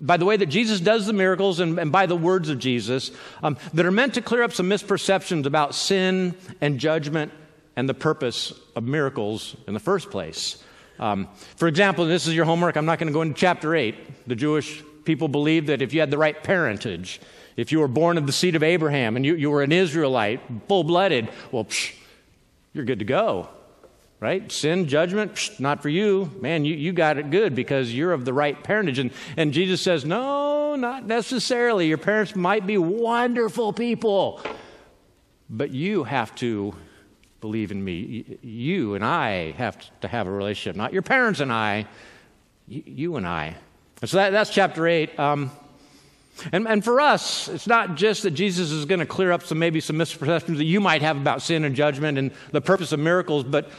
by 0.00 0.16
the 0.16 0.24
way 0.24 0.36
that 0.36 0.46
Jesus 0.46 0.80
does 0.80 1.06
the 1.06 1.12
miracles 1.12 1.60
and, 1.60 1.78
and 1.78 1.92
by 1.92 2.06
the 2.06 2.16
words 2.16 2.48
of 2.48 2.58
Jesus, 2.58 3.12
um, 3.44 3.56
that 3.74 3.86
are 3.86 3.92
meant 3.92 4.14
to 4.14 4.22
clear 4.22 4.42
up 4.42 4.52
some 4.52 4.68
misperceptions 4.68 5.46
about 5.46 5.74
sin 5.74 6.34
and 6.60 6.80
judgment 6.80 7.32
and 7.76 7.88
the 7.88 7.94
purpose 7.94 8.52
of 8.74 8.82
miracles 8.82 9.56
in 9.68 9.74
the 9.74 9.80
first 9.80 10.10
place. 10.10 10.62
Um, 10.98 11.28
for 11.56 11.68
example, 11.68 12.04
this 12.04 12.26
is 12.26 12.34
your 12.34 12.44
homework. 12.44 12.76
I'm 12.76 12.84
not 12.86 12.98
going 12.98 13.06
to 13.06 13.12
go 13.12 13.22
into 13.22 13.38
chapter 13.38 13.74
8. 13.74 14.26
The 14.28 14.34
Jewish 14.34 14.82
people 15.04 15.28
believed 15.28 15.68
that 15.68 15.80
if 15.80 15.94
you 15.94 16.00
had 16.00 16.10
the 16.10 16.18
right 16.18 16.42
parentage, 16.42 17.20
if 17.60 17.72
you 17.72 17.80
were 17.80 17.88
born 17.88 18.16
of 18.16 18.26
the 18.26 18.32
seed 18.32 18.56
of 18.56 18.62
Abraham 18.62 19.16
and 19.16 19.26
you, 19.26 19.34
you 19.34 19.50
were 19.50 19.62
an 19.62 19.72
Israelite, 19.72 20.40
full 20.66 20.82
blooded, 20.82 21.28
well, 21.52 21.64
psh, 21.64 21.94
you're 22.72 22.84
good 22.84 23.00
to 23.00 23.04
go. 23.04 23.48
Right? 24.18 24.50
Sin, 24.52 24.86
judgment, 24.86 25.34
psh, 25.34 25.60
not 25.60 25.82
for 25.82 25.88
you. 25.88 26.30
Man, 26.40 26.64
you, 26.64 26.74
you 26.74 26.92
got 26.92 27.18
it 27.18 27.30
good 27.30 27.54
because 27.54 27.92
you're 27.94 28.12
of 28.12 28.24
the 28.24 28.32
right 28.32 28.62
parentage. 28.62 28.98
And, 28.98 29.10
and 29.36 29.52
Jesus 29.52 29.80
says, 29.80 30.04
no, 30.04 30.76
not 30.76 31.06
necessarily. 31.06 31.86
Your 31.86 31.98
parents 31.98 32.36
might 32.36 32.66
be 32.66 32.76
wonderful 32.78 33.72
people, 33.72 34.42
but 35.48 35.70
you 35.70 36.04
have 36.04 36.34
to 36.36 36.74
believe 37.40 37.70
in 37.70 37.82
me. 37.82 38.38
You 38.42 38.94
and 38.94 39.04
I 39.04 39.52
have 39.52 39.78
to 40.00 40.08
have 40.08 40.26
a 40.26 40.30
relationship, 40.30 40.76
not 40.76 40.92
your 40.92 41.02
parents 41.02 41.40
and 41.40 41.52
I, 41.52 41.86
you 42.68 43.16
and 43.16 43.26
I. 43.26 43.56
So 44.04 44.16
that, 44.16 44.30
that's 44.30 44.50
chapter 44.50 44.86
8. 44.86 45.18
Um, 45.18 45.50
and, 46.52 46.66
and 46.66 46.84
for 46.84 47.00
us, 47.00 47.48
it's 47.48 47.66
not 47.66 47.96
just 47.96 48.22
that 48.22 48.32
Jesus 48.32 48.70
is 48.70 48.84
going 48.84 49.00
to 49.00 49.06
clear 49.06 49.32
up 49.32 49.42
some 49.42 49.58
maybe 49.58 49.80
some 49.80 49.96
misperceptions 49.96 50.56
that 50.56 50.64
you 50.64 50.80
might 50.80 51.02
have 51.02 51.16
about 51.16 51.42
sin 51.42 51.64
and 51.64 51.74
judgment 51.74 52.18
and 52.18 52.32
the 52.52 52.60
purpose 52.60 52.92
of 52.92 53.00
miracles, 53.00 53.44
but 53.44 53.70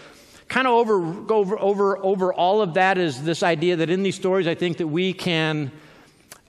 kind 0.48 0.68
of 0.68 0.74
over, 0.74 0.96
over, 1.32 1.60
over, 1.60 1.98
over 1.98 2.34
all 2.34 2.62
of 2.62 2.74
that 2.74 2.98
is 2.98 3.24
this 3.24 3.41
idea 3.41 3.77
that 3.77 3.89
in 3.89 4.03
these 4.03 4.15
stories, 4.15 4.48
I 4.48 4.56
think 4.56 4.77
that 4.77 4.88
we 4.88 5.13
can 5.13 5.72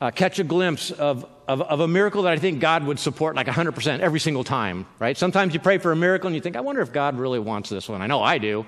uh, 0.01 0.11
catch 0.11 0.41
a 0.41 0.45
glimpse 0.45 0.91
of, 0.91 1.25
of, 1.47 1.63
of, 1.63 1.79
a 1.79 1.87
miracle 1.87 2.23
that 2.23 2.33
I 2.33 2.37
think 2.37 2.59
God 2.59 2.85
would 2.85 2.99
support 2.99 3.37
like 3.37 3.47
100% 3.47 4.01
every 4.01 4.19
single 4.19 4.43
time, 4.43 4.87
right? 4.99 5.17
Sometimes 5.17 5.55
you 5.55 5.61
pray 5.61 5.79
for 5.79 5.93
a 5.93 5.97
miracle 5.97 6.27
and 6.27 6.35
you 6.35 6.43
think, 6.43 6.57
I 6.57 6.61
wonder 6.61 6.81
if 6.81 6.93
God 6.93 7.17
really 7.17 7.39
wants 7.39 7.71
this 7.71 7.89
one. 7.89 8.03
I 8.03 8.09
know 8.09 8.21
I 8.21 8.39
do. 8.39 8.67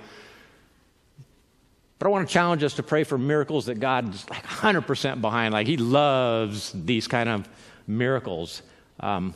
But 2.05 2.11
I 2.11 2.13
want 2.13 2.29
to 2.29 2.33
challenge 2.35 2.63
us 2.63 2.75
to 2.75 2.83
pray 2.83 3.03
for 3.03 3.17
miracles 3.17 3.65
that 3.65 3.81
God's 3.81 4.29
like 4.29 4.45
100% 4.45 5.23
behind. 5.23 5.55
Like 5.55 5.67
He 5.67 5.79
loves 5.79 6.71
these 6.75 7.09
kind 7.09 7.31
of 7.31 7.49
miracles. 7.87 8.61
Um, 9.01 9.33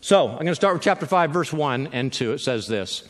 So 0.00 0.26
I'm 0.26 0.34
going 0.38 0.46
to 0.48 0.56
start 0.56 0.74
with 0.74 0.82
chapter 0.82 1.06
5, 1.06 1.30
verse 1.30 1.52
1 1.52 1.90
and 1.92 2.12
2. 2.12 2.32
It 2.32 2.38
says 2.40 2.66
this. 2.66 3.08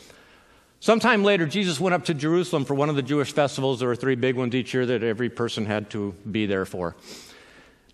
Sometime 0.81 1.23
later, 1.23 1.47
Jesus 1.47 1.79
went 1.79 1.95
up 1.95 2.05
to 2.05 2.13
Jerusalem 2.13 2.63
for 2.63 2.75
one 2.75 2.89
of 2.89 2.95
the 2.95 3.01
Jewish 3.01 3.31
festivals. 3.31 3.79
There 3.79 3.87
were 3.89 3.95
three 3.95 4.13
big 4.13 4.35
ones 4.35 4.53
each 4.53 4.71
year 4.71 4.85
that 4.85 5.01
every 5.01 5.31
person 5.31 5.65
had 5.65 5.89
to 5.89 6.13
be 6.29 6.45
there 6.45 6.67
for. 6.67 6.95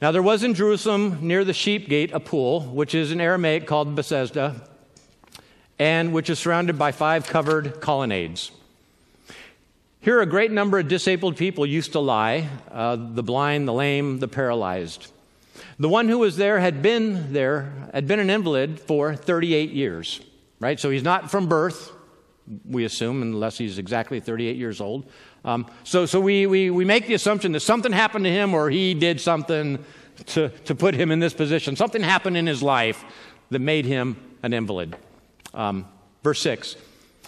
Now, 0.01 0.11
there 0.11 0.21
was 0.21 0.43
in 0.43 0.55
Jerusalem 0.55 1.25
near 1.25 1.45
the 1.45 1.53
sheep 1.53 1.87
gate 1.87 2.11
a 2.11 2.19
pool, 2.19 2.63
which 2.63 2.93
is 2.93 3.13
in 3.13 3.21
Aramaic 3.21 3.65
called 3.65 3.95
Bethesda, 3.95 4.67
and 5.79 6.11
which 6.11 6.29
is 6.29 6.37
surrounded 6.37 6.77
by 6.77 6.91
five 6.91 7.27
covered 7.27 7.79
colonnades. 7.79 8.51
Here, 10.05 10.21
a 10.21 10.27
great 10.27 10.51
number 10.51 10.77
of 10.77 10.87
disabled 10.87 11.35
people 11.35 11.65
used 11.65 11.93
to 11.93 11.99
lie 11.99 12.47
uh, 12.71 12.95
the 12.95 13.23
blind, 13.23 13.67
the 13.67 13.73
lame, 13.73 14.19
the 14.19 14.27
paralyzed. 14.27 15.11
The 15.79 15.89
one 15.89 16.07
who 16.07 16.19
was 16.19 16.37
there 16.37 16.59
had 16.59 16.83
been 16.83 17.33
there, 17.33 17.73
had 17.91 18.05
been 18.05 18.19
an 18.19 18.29
invalid 18.29 18.79
for 18.79 19.15
38 19.15 19.71
years, 19.71 20.21
right? 20.59 20.79
So 20.79 20.91
he's 20.91 21.01
not 21.01 21.31
from 21.31 21.47
birth, 21.47 21.91
we 22.69 22.85
assume, 22.85 23.23
unless 23.23 23.57
he's 23.57 23.79
exactly 23.79 24.19
38 24.19 24.57
years 24.57 24.79
old. 24.79 25.09
Um, 25.43 25.65
so 25.83 26.05
so 26.05 26.19
we, 26.19 26.45
we, 26.45 26.69
we 26.69 26.85
make 26.85 27.07
the 27.07 27.15
assumption 27.15 27.53
that 27.53 27.61
something 27.61 27.91
happened 27.91 28.25
to 28.25 28.31
him 28.31 28.53
or 28.53 28.69
he 28.69 28.93
did 28.93 29.19
something 29.19 29.83
to, 30.27 30.49
to 30.49 30.75
put 30.75 30.93
him 30.93 31.09
in 31.09 31.19
this 31.19 31.33
position. 31.33 31.75
Something 31.75 32.03
happened 32.03 32.37
in 32.37 32.45
his 32.45 32.61
life 32.61 33.03
that 33.49 33.57
made 33.57 33.85
him 33.85 34.17
an 34.43 34.53
invalid. 34.53 34.95
Um, 35.55 35.87
verse 36.21 36.41
6. 36.41 36.75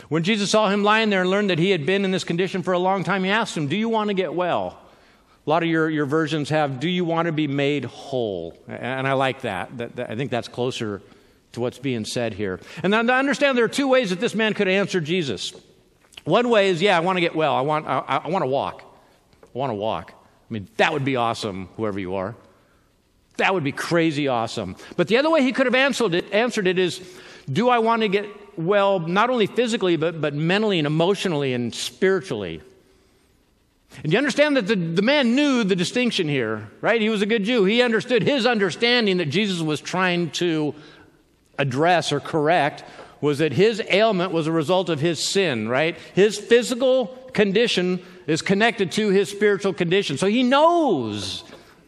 When 0.10 0.24
Jesus 0.24 0.52
saw 0.52 0.70
him 0.70 0.84
lying 0.84 1.10
there 1.10 1.22
and 1.22 1.30
learned 1.30 1.50
that 1.50 1.60
he 1.60 1.72
had 1.72 1.86
been 1.86 2.06
in 2.06 2.12
this 2.12 2.24
condition 2.24 2.64
for 2.64 2.74
a 2.74 2.80
long 2.80 3.04
time, 3.04 3.24
he 3.24 3.30
asked 3.30 3.56
him, 3.56 3.68
Do 3.68 3.76
you 3.76 3.90
want 3.90 4.10
to 4.10 4.14
get 4.14 4.34
well? 4.34 4.80
A 5.46 5.50
lot 5.50 5.64
of 5.64 5.70
your, 5.70 5.90
your 5.90 6.06
versions 6.06 6.50
have, 6.50 6.80
Do 6.80 6.90
you 6.90 7.06
want 7.06 7.28
to 7.28 7.32
be 7.32 7.48
made 7.48 7.86
whole? 7.86 8.58
And 8.68 9.08
I 9.08 9.14
like 9.14 9.42
that. 9.42 9.78
that, 9.78 9.96
that 9.96 10.10
I 10.10 10.16
think 10.16 10.32
that's 10.32 10.48
closer 10.48 11.02
to 11.54 11.62
what's 11.62 11.80
being 11.80 12.06
said 12.06 12.34
here. 12.34 12.60
And 12.84 12.96
I 12.96 13.20
understand 13.20 13.58
there 13.58 13.66
are 13.66 13.70
two 13.70 13.88
ways 13.88 14.10
that 14.12 14.20
this 14.20 14.36
man 14.36 14.54
could 14.54 14.68
answer 14.68 15.02
Jesus. 15.02 15.54
One 16.24 16.50
way 16.50 16.70
is, 16.70 16.82
yeah, 16.82 16.98
I 16.98 17.00
want 17.00 17.18
to 17.18 17.22
get 17.22 17.36
well. 17.36 17.56
I 17.56 17.62
want, 17.62 17.88
I, 17.88 18.22
I 18.26 18.28
want 18.28 18.44
to 18.44 18.48
walk. 18.48 18.84
I 19.44 19.58
want 19.58 19.72
to 19.72 19.76
walk. 19.76 20.12
I 20.12 20.54
mean, 20.54 20.68
that 20.78 20.94
would 20.94 21.06
be 21.06 21.16
awesome, 21.16 21.70
whoever 21.78 22.00
you 22.00 22.16
are. 22.16 22.36
That 23.38 23.54
would 23.54 23.64
be 23.64 23.72
crazy 23.72 24.28
awesome. 24.28 24.76
But 24.96 25.08
the 25.08 25.18
other 25.18 25.30
way 25.30 25.42
he 25.42 25.52
could 25.52 25.68
have 25.68 25.76
answered 25.76 26.16
it, 26.16 26.32
answered 26.34 26.68
it 26.68 26.80
is, 26.80 27.02
do 27.52 27.70
I 27.70 27.80
want 27.80 28.02
to 28.02 28.08
get 28.08 28.28
well, 28.58 29.00
not 29.00 29.30
only 29.30 29.48
physically, 29.48 29.96
but, 29.96 30.20
but 30.20 30.34
mentally 30.34 30.80
and 30.80 30.88
emotionally 30.88 31.54
and 31.54 31.74
spiritually? 31.74 32.62
And 34.04 34.12
you 34.12 34.18
understand 34.18 34.58
that 34.58 34.68
the, 34.68 34.76
the 34.76 35.02
man 35.02 35.36
knew 35.36 35.64
the 35.64 35.76
distinction 35.76 36.28
here, 36.28 36.70
right? 36.82 37.02
He 37.02 37.10
was 37.10 37.22
a 37.22 37.26
good 37.26 37.44
Jew. 37.44 37.64
He 37.64 37.82
understood 37.82 38.24
his 38.24 38.46
understanding 38.46 39.18
that 39.18 39.28
Jesus 39.28 39.62
was 39.62 39.80
trying 39.80 40.32
to 40.32 40.76
address 41.58 42.12
or 42.12 42.20
correct 42.20 42.84
was 43.22 43.40
that 43.40 43.54
his 43.54 43.82
ailment 43.90 44.32
was 44.32 44.46
a 44.46 44.52
result 44.52 44.90
of 44.90 45.00
his 45.00 45.24
sin, 45.24 45.68
right? 45.68 45.98
His 46.14 46.38
physical 46.38 47.08
condition 47.34 48.00
is 48.28 48.42
connected 48.42 48.92
to 48.94 49.10
his 49.10 49.30
spiritual 49.30 49.74
condition. 49.74 50.18
So 50.18 50.28
he 50.28 50.44
knows 50.44 51.44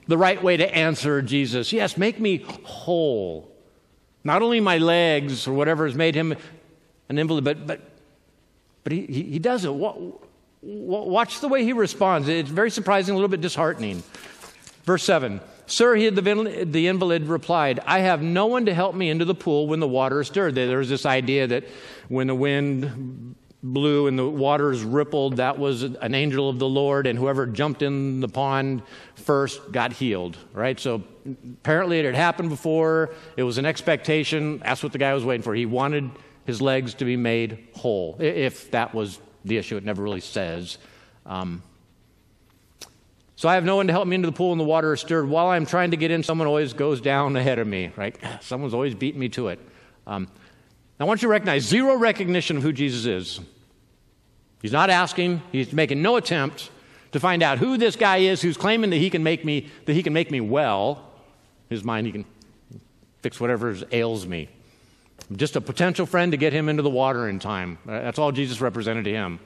the 0.07 0.17
right 0.17 0.41
way 0.41 0.57
to 0.57 0.75
answer 0.75 1.21
Jesus. 1.21 1.71
Yes, 1.71 1.97
make 1.97 2.19
me 2.19 2.43
whole. 2.63 3.51
Not 4.23 4.41
only 4.41 4.59
my 4.59 4.79
legs 4.79 5.47
or 5.47 5.53
whatever 5.53 5.85
has 5.85 5.95
made 5.95 6.15
him 6.15 6.35
an 7.09 7.17
invalid, 7.17 7.43
but, 7.43 7.67
but, 7.67 7.81
but 8.83 8.93
he, 8.93 9.05
he, 9.05 9.39
does 9.39 9.65
it. 9.65 9.73
Watch 10.61 11.41
the 11.41 11.47
way 11.47 11.63
he 11.63 11.73
responds. 11.73 12.27
It's 12.27 12.49
very 12.49 12.71
surprising, 12.71 13.13
a 13.13 13.15
little 13.15 13.29
bit 13.29 13.41
disheartening. 13.41 14.03
Verse 14.83 15.03
7 15.03 15.41
Sir, 15.67 15.95
he, 15.95 16.09
the, 16.09 16.65
the 16.65 16.87
invalid 16.87 17.27
replied, 17.27 17.79
I 17.85 17.99
have 17.99 18.23
no 18.23 18.47
one 18.47 18.65
to 18.65 18.73
help 18.73 18.95
me 18.95 19.09
into 19.09 19.25
the 19.25 19.35
pool 19.35 19.67
when 19.67 19.79
the 19.79 19.87
water 19.87 20.21
is 20.21 20.27
stirred. 20.27 20.55
There 20.55 20.79
was 20.79 20.89
this 20.89 21.05
idea 21.05 21.45
that 21.47 21.65
when 22.07 22.27
the 22.27 22.35
wind 22.35 23.35
blew 23.61 24.07
and 24.07 24.17
the 24.17 24.27
waters 24.27 24.83
rippled, 24.83 25.37
that 25.37 25.59
was 25.59 25.83
an 25.83 26.15
angel 26.15 26.49
of 26.49 26.57
the 26.57 26.67
Lord, 26.67 27.05
and 27.05 27.19
whoever 27.19 27.45
jumped 27.45 27.81
in 27.81 28.19
the 28.19 28.27
pond 28.27 28.81
first 29.15 29.71
got 29.71 29.93
healed, 29.93 30.37
right? 30.53 30.79
So 30.79 31.03
apparently 31.61 31.99
it 31.99 32.05
had 32.05 32.15
happened 32.15 32.49
before. 32.49 33.11
It 33.37 33.43
was 33.43 33.57
an 33.57 33.65
expectation. 33.65 34.59
That's 34.59 34.81
what 34.81 34.91
the 34.91 34.97
guy 34.97 35.13
was 35.13 35.23
waiting 35.23 35.43
for. 35.43 35.53
He 35.53 35.65
wanted 35.65 36.09
his 36.49 36.61
legs 36.63 36.95
to 36.95 37.05
be 37.05 37.15
made 37.15 37.67
whole, 37.75 38.17
if 38.19 38.71
that 38.71 38.93
was 38.93 39.19
the 39.45 39.57
issue. 39.57 39.77
It 39.77 39.85
never 39.85 40.01
really 40.01 40.19
says. 40.19 40.79
Um, 41.27 41.61
so 43.35 43.47
I 43.47 43.53
have 43.53 43.63
no 43.63 43.75
one 43.75 43.85
to 43.85 43.93
help 43.93 44.07
me 44.07 44.15
into 44.15 44.25
the 44.25 44.33
pool 44.33 44.51
and 44.51 44.59
the 44.59 44.65
water 44.65 44.91
is 44.91 44.99
stirred. 44.99 45.29
While 45.29 45.47
I'm 45.47 45.67
trying 45.67 45.91
to 45.91 45.97
get 45.97 46.09
in, 46.09 46.23
someone 46.23 46.47
always 46.47 46.73
goes 46.73 47.01
down 47.01 47.35
ahead 47.35 47.59
of 47.59 47.67
me, 47.67 47.91
right? 47.95 48.17
Someone's 48.41 48.73
always 48.73 48.95
beating 48.95 49.19
me 49.19 49.29
to 49.29 49.49
it. 49.49 49.59
Um, 50.07 50.27
I 50.99 51.03
want 51.03 51.21
you 51.21 51.27
to 51.27 51.31
recognize 51.31 51.63
zero 51.63 51.95
recognition 51.95 52.57
of 52.57 52.63
who 52.63 52.73
Jesus 52.73 53.05
is. 53.05 53.39
He's 54.61 54.73
not 54.73 54.89
asking, 54.89 55.43
he's 55.51 55.71
making 55.71 56.01
no 56.01 56.15
attempt 56.15 56.71
to 57.11 57.19
find 57.19 57.43
out 57.43 57.59
who 57.59 57.77
this 57.77 57.95
guy 57.95 58.17
is 58.17 58.41
who's 58.41 58.57
claiming 58.57 58.89
that 58.89 58.97
he 58.97 59.11
can 59.11 59.21
make 59.23 59.45
me, 59.45 59.69
that 59.85 59.93
he 59.93 60.01
can 60.01 60.13
make 60.13 60.31
me 60.31 60.41
well. 60.41 61.05
His 61.69 61.83
mind, 61.83 62.07
he 62.07 62.11
can 62.11 62.25
fix 63.21 63.39
whatever 63.39 63.77
ails 63.91 64.25
me. 64.25 64.49
Just 65.35 65.55
a 65.55 65.61
potential 65.61 66.05
friend 66.05 66.31
to 66.31 66.37
get 66.37 66.53
him 66.53 66.69
into 66.69 66.81
the 66.81 66.89
water 66.89 67.29
in 67.29 67.39
time. 67.39 67.77
Uh, 67.87 67.99
that's 68.01 68.17
all 68.19 68.31
Jesus 68.31 68.61
represented 68.61 69.05
to 69.05 69.11
him 69.11 69.39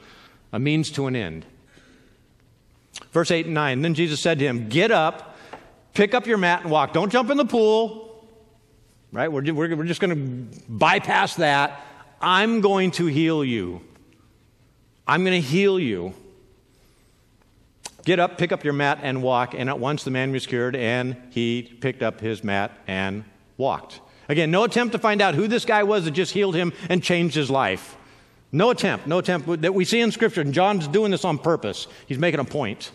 a 0.54 0.60
means 0.60 0.92
to 0.92 1.08
an 1.08 1.16
end. 1.16 1.46
Verse 3.12 3.32
8 3.32 3.48
and 3.48 3.56
9. 3.56 3.82
Then 3.82 3.94
Jesus 3.96 4.22
said 4.22 4.40
to 4.40 4.46
him, 4.46 4.70
Get 4.70 4.92
up, 4.92 5.36
pick 5.94 6.13
up 6.13 6.28
your 6.28 6.38
mat, 6.38 6.62
and 6.62 6.72
walk. 6.72 6.94
Don't 6.94 7.12
jump 7.12 7.30
in 7.32 7.38
the 7.38 7.46
pool. 7.46 8.28
Right? 9.12 9.32
We're, 9.32 9.54
we're, 9.54 9.75
we're 9.75 9.86
just 9.86 10.00
going 10.00 10.50
to 10.52 10.62
bypass 10.70 11.36
that. 11.36 11.86
I'm 12.22 12.62
going 12.62 12.92
to 12.92 13.08
heal 13.08 13.44
you. 13.44 13.82
I'm 15.08 15.24
going 15.25 15.42
to 15.42 15.48
heal 15.48 15.80
you. 15.80 16.13
Get 18.06 18.20
up, 18.20 18.38
pick 18.38 18.52
up 18.52 18.63
your 18.63 18.74
mat, 18.74 19.00
and 19.02 19.24
walk. 19.24 19.54
And 19.54 19.70
at 19.70 19.80
once 19.80 20.04
the 20.04 20.12
man 20.12 20.32
was 20.32 20.46
cured, 20.46 20.75
and 20.75 21.16
he 21.32 21.63
picked 21.82 22.04
up 22.04 22.22
his 22.22 22.44
mat 22.44 22.72
and 22.88 23.24
walked. 23.58 24.00
Again, 24.30 24.51
no 24.51 24.63
attempt 24.63 24.94
to 24.94 25.00
find 25.00 25.22
out 25.22 25.36
who 25.36 25.48
this 25.48 25.65
guy 25.65 25.84
was 25.84 26.06
that 26.06 26.12
just 26.12 26.34
healed 26.34 26.56
him 26.56 26.74
and 26.89 27.03
changed 27.03 27.36
his 27.36 27.50
life. 27.50 27.98
No 28.51 28.70
attempt, 28.70 29.08
no 29.08 29.18
attempt 29.18 29.62
that 29.62 29.74
we 29.74 29.84
see 29.84 30.00
in 30.00 30.12
Scripture. 30.12 30.42
And 30.42 30.53
John's 30.53 30.88
doing 30.88 31.12
this 31.12 31.25
on 31.25 31.38
purpose. 31.38 31.88
He's 32.08 32.20
making 32.20 32.39
a 32.39 32.46
point. 32.46 32.92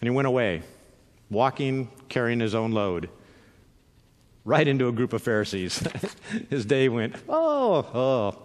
And 0.00 0.08
he 0.08 0.10
went 0.10 0.26
away, 0.26 0.62
walking, 1.30 1.90
carrying 2.08 2.40
his 2.40 2.54
own 2.54 2.72
load, 2.72 3.08
right 4.44 4.66
into 4.66 4.88
a 4.88 4.92
group 4.92 5.12
of 5.12 5.22
Pharisees. 5.22 5.86
his 6.50 6.64
day 6.64 6.88
went, 6.88 7.14
oh, 7.28 7.76
oh. 7.94 8.42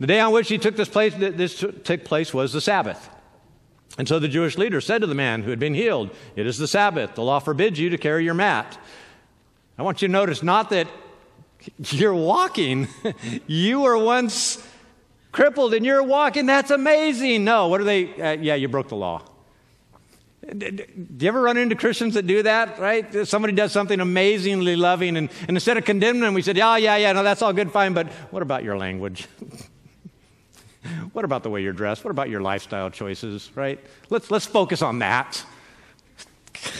The 0.00 0.06
day 0.06 0.20
on 0.20 0.32
which 0.32 0.48
he 0.48 0.58
took 0.58 0.76
this 0.76 0.88
place, 0.88 1.14
this 1.14 1.58
took 1.58 2.04
place 2.04 2.34
was 2.34 2.52
the 2.52 2.60
Sabbath. 2.60 3.08
And 3.96 4.08
so 4.08 4.18
the 4.18 4.28
Jewish 4.28 4.58
leader 4.58 4.80
said 4.80 5.02
to 5.02 5.06
the 5.06 5.14
man 5.14 5.42
who 5.42 5.50
had 5.50 5.60
been 5.60 5.74
healed, 5.74 6.10
It 6.34 6.46
is 6.46 6.58
the 6.58 6.66
Sabbath. 6.66 7.14
The 7.14 7.22
law 7.22 7.38
forbids 7.38 7.78
you 7.78 7.90
to 7.90 7.98
carry 7.98 8.24
your 8.24 8.34
mat. 8.34 8.76
I 9.76 9.82
want 9.82 10.02
you 10.02 10.08
to 10.08 10.12
notice 10.12 10.42
not 10.42 10.70
that 10.70 10.88
you're 11.90 12.14
walking. 12.14 12.88
you 13.46 13.80
were 13.80 13.98
once 13.98 14.64
crippled 15.32 15.74
and 15.74 15.84
you're 15.84 16.02
walking. 16.02 16.46
That's 16.46 16.70
amazing. 16.70 17.44
No, 17.44 17.68
what 17.68 17.80
are 17.80 17.84
they? 17.84 18.14
Uh, 18.20 18.32
yeah, 18.40 18.54
you 18.54 18.68
broke 18.68 18.88
the 18.88 18.96
law. 18.96 19.22
Do 20.56 20.84
you 21.18 21.28
ever 21.28 21.40
run 21.40 21.56
into 21.56 21.74
Christians 21.74 22.14
that 22.14 22.26
do 22.26 22.42
that, 22.42 22.78
right? 22.78 23.26
Somebody 23.26 23.54
does 23.54 23.72
something 23.72 23.98
amazingly 23.98 24.76
loving, 24.76 25.16
and, 25.16 25.30
and 25.48 25.56
instead 25.56 25.78
of 25.78 25.86
condemning 25.86 26.20
them, 26.20 26.34
we 26.34 26.42
said, 26.42 26.58
oh, 26.58 26.74
yeah, 26.74 26.96
yeah, 26.96 27.12
no, 27.12 27.22
that's 27.22 27.40
all 27.40 27.54
good, 27.54 27.72
fine, 27.72 27.94
but 27.94 28.08
what 28.30 28.42
about 28.42 28.62
your 28.62 28.76
language? 28.76 29.26
what 31.14 31.24
about 31.24 31.44
the 31.44 31.50
way 31.50 31.62
you're 31.62 31.72
dressed? 31.72 32.04
What 32.04 32.10
about 32.10 32.28
your 32.28 32.42
lifestyle 32.42 32.90
choices, 32.90 33.50
right? 33.54 33.80
Let's, 34.10 34.30
let's 34.30 34.44
focus 34.44 34.82
on 34.82 34.98
that. 34.98 35.42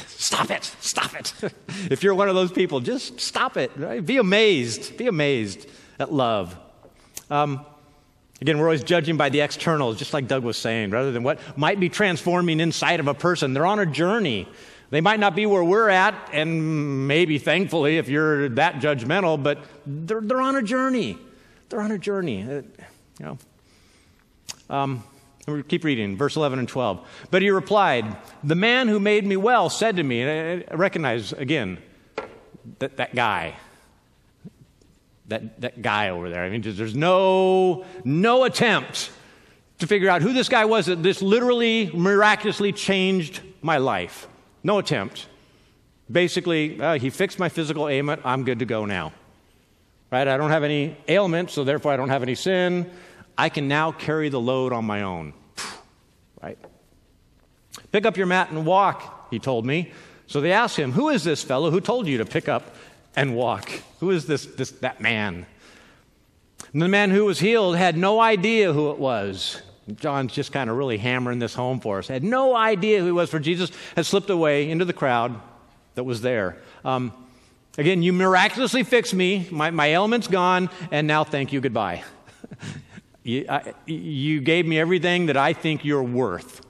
Stop 0.07 0.50
it. 0.50 0.64
Stop 0.81 1.14
it. 1.14 1.33
if 1.91 2.03
you're 2.03 2.14
one 2.14 2.29
of 2.29 2.35
those 2.35 2.53
people, 2.53 2.81
just 2.81 3.21
stop 3.21 3.57
it. 3.57 3.71
Right? 3.76 4.05
Be 4.05 4.17
amazed. 4.17 4.97
Be 4.97 5.07
amazed 5.07 5.69
at 5.99 6.12
love. 6.12 6.57
Um, 7.31 7.64
again, 8.41 8.59
we're 8.59 8.67
always 8.67 8.85
judging 8.85 9.17
by 9.17 9.29
the 9.29 9.41
externals, 9.41 9.99
just 9.99 10.12
like 10.12 10.26
Doug 10.29 10.45
was 10.45 10.57
saying, 10.57 10.91
rather 10.91 11.12
than 11.12 11.23
what 11.23 11.38
might 11.57 11.81
be 11.81 11.88
transforming 11.88 12.61
inside 12.61 13.00
of 13.00 13.09
a 13.09 13.14
person. 13.14 13.55
They're 13.55 13.67
on 13.67 13.79
a 13.79 13.87
journey. 13.87 14.49
They 14.91 15.00
might 15.00 15.19
not 15.19 15.35
be 15.35 15.47
where 15.47 15.64
we're 15.64 15.88
at, 15.88 16.31
and 16.33 17.09
maybe 17.09 17.38
thankfully, 17.38 17.99
if 17.99 18.09
you're 18.09 18.49
that 18.50 18.76
judgmental, 18.76 19.43
but 19.43 19.59
they're, 19.87 20.21
they're 20.21 20.41
on 20.41 20.57
a 20.57 20.62
journey. 20.62 21.19
They're 21.69 21.81
on 21.81 21.91
a 21.91 21.99
journey. 21.99 22.43
Uh, 22.43 22.62
you 23.19 23.25
know. 23.26 23.38
Um, 24.71 25.03
we 25.47 25.63
keep 25.63 25.85
reading, 25.85 26.17
verse 26.17 26.37
11 26.37 26.59
and 26.59 26.69
12. 26.69 27.07
But 27.31 27.43
he 27.43 27.51
replied, 27.51 28.17
The 28.43 28.55
man 28.55 28.89
who 28.89 28.99
made 28.99 29.27
me 29.27 29.37
well 29.37 29.69
said 29.69 29.97
to 29.97 30.03
me, 30.03 30.23
and 30.23 30.65
I 30.71 30.75
recognize 30.75 31.33
again 31.33 31.79
that, 32.79 32.97
that 32.97 33.15
guy. 33.15 33.57
That, 35.29 35.61
that 35.63 35.81
guy 35.81 36.11
over 36.11 36.29
there. 36.29 36.45
I 36.45 36.51
mean, 36.51 36.61
there's 36.63 36.95
no, 36.95 37.87
no 38.05 38.45
attempt 38.45 39.11
to 39.79 39.87
figure 39.87 40.09
out 40.09 40.21
who 40.23 40.33
this 40.33 40.49
guy 40.49 40.67
was 40.67 40.87
that 40.87 41.03
this 41.03 41.23
literally 41.23 41.91
miraculously 41.95 42.73
changed 42.73 43.41
my 43.63 43.79
life. 43.79 44.29
No 44.63 44.79
attempt. 44.79 45.27
Basically, 46.11 46.81
uh, 46.81 46.99
he 46.99 47.09
fixed 47.11 47.39
my 47.39 47.49
physical 47.49 47.89
ailment. 47.89 48.21
I'm 48.25 48.45
good 48.45 48.59
to 48.59 48.67
go 48.67 48.85
now. 48.85 49.13
right? 50.11 50.29
I 50.29 50.37
don't 50.37 50.51
have 50.51 50.63
any 50.63 50.97
ailment, 51.09 51.51
so 51.51 51.65
therefore 51.65 51.93
I 51.93 51.97
don't 51.97 52.11
have 52.11 52.23
any 52.23 52.35
sin. 52.35 52.91
I 53.37 53.49
can 53.49 53.69
now 53.69 53.93
carry 53.93 54.29
the 54.29 54.41
load 54.41 54.73
on 54.73 54.85
my 54.85 55.03
own, 55.03 55.35
right? 56.43 56.59
Pick 57.93 58.07
up 58.07 58.17
your 58.17 58.26
mat 58.26 58.50
and 58.50 58.64
walk, 58.64 59.29
he 59.31 59.38
told 59.38 59.67
me. 59.67 59.93
So 60.26 60.41
they 60.41 60.53
asked 60.53 60.76
him, 60.76 60.93
Who 60.93 61.09
is 61.09 61.25
this 61.25 61.43
fellow 61.43 61.71
who 61.71 61.81
told 61.81 62.07
you 62.07 62.19
to 62.19 62.25
pick 62.25 62.49
up 62.49 62.75
and 63.17 63.37
walk? 63.37 63.71
Who 64.00 64.11
is 64.11 64.26
this, 64.26 64.47
this 64.47 64.71
that 64.73 65.00
man? 65.00 65.47
And 66.73 66.83
the 66.83 66.88
man 66.88 67.11
who 67.11 67.25
was 67.25 67.38
healed 67.38 67.76
had 67.76 67.97
no 67.97 68.21
idea 68.21 68.73
who 68.73 68.91
it 68.91 68.99
was. 68.99 69.61
John's 69.97 70.33
just 70.33 70.50
kind 70.50 70.71
of 70.71 70.76
really 70.76 70.97
hammering 70.97 71.38
this 71.38 71.55
home 71.55 71.79
for 71.79 71.99
us. 71.99 72.09
Had 72.09 72.25
no 72.25 72.57
idea 72.57 73.00
who 73.00 73.07
he 73.07 73.12
was, 73.12 73.31
for 73.31 73.38
Jesus 73.38 73.71
had 73.97 74.07
slipped 74.07 74.31
away 74.31 74.71
into 74.71 74.85
the 74.85 74.93
crowd 74.93 75.38
that 75.95 76.05
was 76.05 76.23
there. 76.23 76.57
Um, 76.85 77.12
again, 77.76 78.03
you 78.03 78.12
miraculously 78.12 78.83
fixed 78.83 79.14
me. 79.14 79.47
My, 79.50 79.71
my 79.71 79.88
ailment's 79.88 80.26
gone, 80.26 80.71
and 80.91 81.07
now 81.07 81.23
thank 81.23 81.53
you, 81.53 81.61
goodbye. 81.61 82.03
you, 83.25 84.40
gave 84.40 84.66
me 84.66 84.78
everything 84.78 85.26
that 85.26 85.37
I 85.37 85.54
think 85.54 85.85
you're 85.85 86.02
worth. 86.02 86.61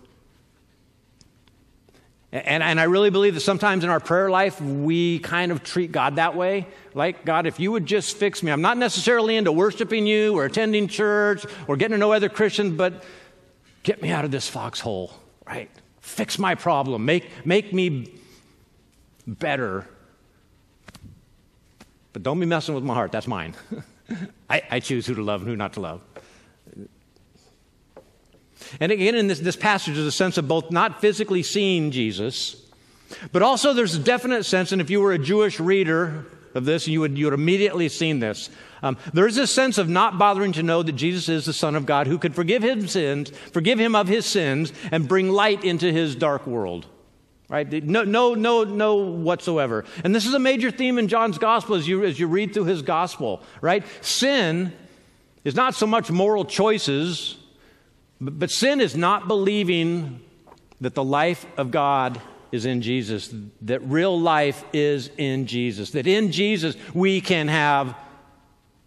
And, 2.30 2.62
and 2.62 2.80
I 2.80 2.84
really 2.84 3.10
believe 3.10 3.34
that 3.34 3.40
sometimes 3.40 3.84
in 3.84 3.90
our 3.90 4.00
prayer 4.00 4.30
life, 4.30 4.60
we 4.60 5.20
kind 5.20 5.52
of 5.52 5.62
treat 5.62 5.92
God 5.92 6.16
that 6.16 6.34
way. 6.34 6.66
Like, 6.92 7.24
God, 7.24 7.46
if 7.46 7.60
you 7.60 7.70
would 7.72 7.86
just 7.86 8.16
fix 8.16 8.42
me. 8.42 8.50
I'm 8.50 8.60
not 8.60 8.76
necessarily 8.76 9.36
into 9.36 9.52
worshiping 9.52 10.06
you 10.06 10.36
or 10.36 10.44
attending 10.44 10.88
church 10.88 11.44
or 11.68 11.76
getting 11.76 11.92
to 11.92 11.98
know 11.98 12.12
other 12.12 12.28
Christians, 12.28 12.76
but 12.76 13.04
get 13.82 14.02
me 14.02 14.10
out 14.10 14.24
of 14.24 14.30
this 14.30 14.48
foxhole, 14.48 15.12
right? 15.46 15.70
Fix 16.00 16.38
my 16.38 16.54
problem. 16.54 17.04
Make, 17.04 17.46
make 17.46 17.72
me 17.72 18.12
better. 19.26 19.86
But 22.12 22.22
don't 22.22 22.38
be 22.38 22.46
messing 22.46 22.74
with 22.74 22.84
my 22.84 22.94
heart. 22.94 23.12
That's 23.12 23.26
mine. 23.26 23.54
I, 24.50 24.62
I 24.70 24.80
choose 24.80 25.06
who 25.06 25.14
to 25.14 25.22
love 25.22 25.42
and 25.42 25.50
who 25.50 25.56
not 25.56 25.72
to 25.74 25.80
love. 25.80 26.00
And 28.80 28.92
again, 28.92 29.14
in 29.14 29.26
this, 29.28 29.40
this 29.40 29.56
passage, 29.56 29.94
there's 29.94 30.06
a 30.06 30.12
sense 30.12 30.38
of 30.38 30.48
both 30.48 30.70
not 30.70 31.00
physically 31.00 31.42
seeing 31.42 31.90
Jesus, 31.90 32.56
but 33.32 33.42
also 33.42 33.72
there's 33.72 33.94
a 33.94 34.00
definite 34.00 34.44
sense, 34.44 34.72
and 34.72 34.80
if 34.80 34.90
you 34.90 35.00
were 35.00 35.12
a 35.12 35.18
Jewish 35.18 35.60
reader 35.60 36.26
of 36.54 36.64
this, 36.64 36.86
you 36.86 37.00
would, 37.00 37.18
you 37.18 37.26
would 37.26 37.34
immediately 37.34 37.88
seen 37.88 38.20
this. 38.20 38.50
Um, 38.82 38.96
there's 39.12 39.38
a 39.38 39.46
sense 39.46 39.78
of 39.78 39.88
not 39.88 40.18
bothering 40.18 40.52
to 40.52 40.62
know 40.62 40.82
that 40.82 40.92
Jesus 40.92 41.28
is 41.28 41.46
the 41.46 41.52
Son 41.52 41.74
of 41.74 41.86
God 41.86 42.06
who 42.06 42.18
could 42.18 42.34
forgive 42.34 42.62
him 42.62 42.86
sins, 42.86 43.30
forgive 43.30 43.78
him 43.78 43.94
of 43.94 44.08
his 44.08 44.26
sins, 44.26 44.72
and 44.92 45.08
bring 45.08 45.30
light 45.30 45.64
into 45.64 45.90
his 45.92 46.14
dark 46.14 46.46
world. 46.46 46.86
Right? 47.48 47.70
No, 47.84 48.04
no, 48.04 48.34
no, 48.34 48.64
no 48.64 48.96
whatsoever. 48.96 49.84
And 50.02 50.14
this 50.14 50.26
is 50.26 50.34
a 50.34 50.38
major 50.38 50.70
theme 50.70 50.98
in 50.98 51.08
John's 51.08 51.38
gospel 51.38 51.76
as 51.76 51.86
you, 51.86 52.04
as 52.04 52.18
you 52.18 52.26
read 52.26 52.54
through 52.54 52.64
his 52.64 52.82
gospel, 52.82 53.42
right? 53.60 53.84
Sin 54.00 54.72
is 55.44 55.54
not 55.54 55.74
so 55.74 55.86
much 55.86 56.10
moral 56.10 56.44
choices 56.44 57.36
but 58.20 58.50
sin 58.50 58.80
is 58.80 58.96
not 58.96 59.28
believing 59.28 60.20
that 60.80 60.94
the 60.94 61.04
life 61.04 61.46
of 61.56 61.70
God 61.70 62.20
is 62.52 62.66
in 62.66 62.82
Jesus, 62.82 63.34
that 63.62 63.82
real 63.82 64.18
life 64.18 64.64
is 64.72 65.10
in 65.16 65.46
Jesus, 65.46 65.90
that 65.90 66.06
in 66.06 66.30
Jesus 66.30 66.76
we 66.94 67.20
can 67.20 67.48
have 67.48 67.96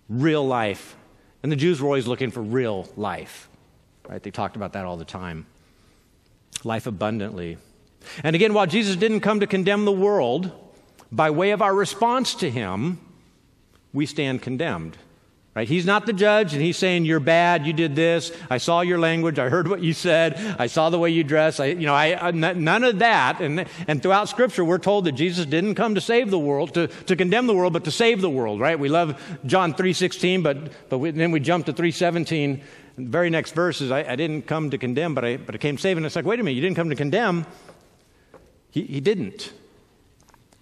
real 0.07 0.45
life. 0.45 0.95
And 1.43 1.51
the 1.51 1.55
Jews 1.55 1.81
were 1.81 1.87
always 1.87 2.07
looking 2.07 2.31
for 2.31 2.41
real 2.41 2.87
life, 2.95 3.49
right? 4.07 4.21
They 4.23 4.31
talked 4.31 4.55
about 4.55 4.73
that 4.73 4.85
all 4.85 4.97
the 4.97 5.05
time. 5.05 5.45
Life 6.63 6.87
abundantly. 6.87 7.57
And 8.23 8.35
again, 8.35 8.53
while 8.53 8.67
Jesus 8.67 8.95
didn't 8.95 9.19
come 9.19 9.41
to 9.41 9.47
condemn 9.47 9.85
the 9.85 9.91
world, 9.91 10.51
by 11.11 11.29
way 11.29 11.51
of 11.51 11.61
our 11.61 11.73
response 11.73 12.35
to 12.35 12.49
him, 12.49 12.99
we 13.93 14.05
stand 14.05 14.41
condemned. 14.41 14.97
Right? 15.57 15.67
He's 15.67 15.87
not 15.87 16.05
the 16.05 16.13
judge, 16.13 16.53
and 16.53 16.61
he's 16.61 16.77
saying, 16.77 17.05
You're 17.05 17.19
bad, 17.19 17.65
you 17.65 17.73
did 17.73 17.95
this, 17.95 18.31
I 18.47 18.59
saw 18.59 18.81
your 18.81 18.99
language, 18.99 19.39
I 19.39 19.49
heard 19.49 19.67
what 19.67 19.81
you 19.81 19.91
said, 19.91 20.35
I 20.59 20.67
saw 20.67 20.91
the 20.91 20.99
way 20.99 21.09
you 21.09 21.23
dress. 21.23 21.59
I, 21.59 21.65
you 21.65 21.87
know, 21.87 21.95
I, 21.95 22.29
none 22.29 22.83
of 22.83 22.99
that. 22.99 23.41
And, 23.41 23.65
and 23.87 23.99
throughout 23.99 24.29
Scripture, 24.29 24.63
we're 24.63 24.77
told 24.77 25.05
that 25.05 25.13
Jesus 25.13 25.47
didn't 25.47 25.73
come 25.73 25.95
to 25.95 25.99
save 25.99 26.29
the 26.29 26.37
world, 26.37 26.75
to, 26.75 26.85
to 26.85 27.15
condemn 27.15 27.47
the 27.47 27.55
world, 27.55 27.73
but 27.73 27.85
to 27.85 27.91
save 27.91 28.21
the 28.21 28.29
world, 28.29 28.59
right? 28.59 28.79
We 28.79 28.87
love 28.87 29.19
John 29.47 29.73
3.16, 29.73 30.43
but, 30.43 30.89
but 30.89 30.99
we, 30.99 31.09
then 31.09 31.31
we 31.31 31.39
jump 31.39 31.65
to 31.65 31.73
3.17. 31.73 32.61
The 32.97 33.09
very 33.09 33.31
next 33.31 33.55
verse 33.55 33.81
is, 33.81 33.89
I, 33.89 34.03
I, 34.11 34.15
didn't 34.15 34.43
come 34.43 34.69
to 34.69 34.77
condemn, 34.77 35.15
but 35.15 35.25
I, 35.25 35.37
but 35.37 35.55
I 35.55 35.57
came 35.57 35.79
saving. 35.79 36.05
It's 36.05 36.15
like, 36.15 36.25
wait 36.25 36.39
a 36.39 36.43
minute, 36.43 36.55
you 36.55 36.61
didn't 36.61 36.75
come 36.75 36.91
to 36.91 36.95
condemn. 36.95 37.47
He, 38.69 38.83
he 38.83 38.99
didn't. 38.99 39.51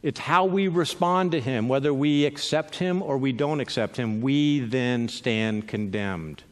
It's 0.06 0.20
how 0.20 0.46
we 0.46 0.68
respond 0.68 1.32
to 1.32 1.42
him, 1.42 1.68
whether 1.68 1.92
we 1.92 2.26
accept 2.26 2.76
him 2.76 3.02
or 3.02 3.18
we 3.18 3.32
don't 3.32 3.60
accept 3.60 3.98
him, 3.98 4.22
we 4.22 4.60
then 4.60 5.08
stand 5.08 5.68
condemned. 5.68 6.44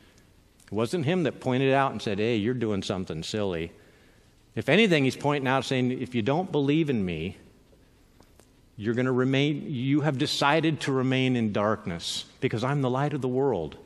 It 0.65 0.71
wasn't 0.71 1.05
him 1.05 1.21
that 1.21 1.39
pointed 1.39 1.71
out 1.71 1.91
and 1.91 2.01
said, 2.01 2.17
Hey, 2.17 2.37
you're 2.37 2.55
doing 2.55 2.81
something 2.81 3.21
silly. 3.21 3.71
If 4.55 4.69
anything, 4.69 5.03
he's 5.03 5.15
pointing 5.15 5.47
out 5.47 5.65
saying, 5.65 5.91
If 5.91 6.15
you 6.15 6.23
don't 6.23 6.51
believe 6.51 6.89
in 6.89 7.05
me, 7.05 7.37
you're 8.75 8.95
going 8.95 9.05
to 9.05 9.11
remain, 9.11 9.67
you 9.69 10.01
have 10.01 10.17
decided 10.17 10.79
to 10.81 10.91
remain 10.91 11.35
in 11.35 11.53
darkness 11.53 12.25
because 12.39 12.63
I'm 12.63 12.81
the 12.81 12.89
light 12.89 13.13
of 13.13 13.21
the 13.21 13.27
world. 13.27 13.77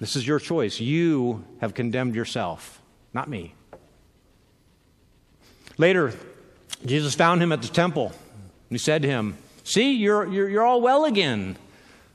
This 0.00 0.16
is 0.16 0.26
your 0.26 0.38
choice. 0.38 0.80
You 0.80 1.44
have 1.60 1.74
condemned 1.74 2.14
yourself, 2.14 2.80
not 3.12 3.28
me. 3.28 3.52
Later, 5.76 6.14
Jesus 6.84 7.14
found 7.14 7.42
him 7.42 7.52
at 7.52 7.62
the 7.62 7.68
temple. 7.68 8.06
And 8.06 8.70
he 8.70 8.78
said 8.78 9.02
to 9.02 9.08
him, 9.08 9.36
See, 9.64 9.92
you're, 9.92 10.26
you're, 10.26 10.48
you're 10.48 10.64
all 10.64 10.80
well 10.80 11.04
again. 11.04 11.56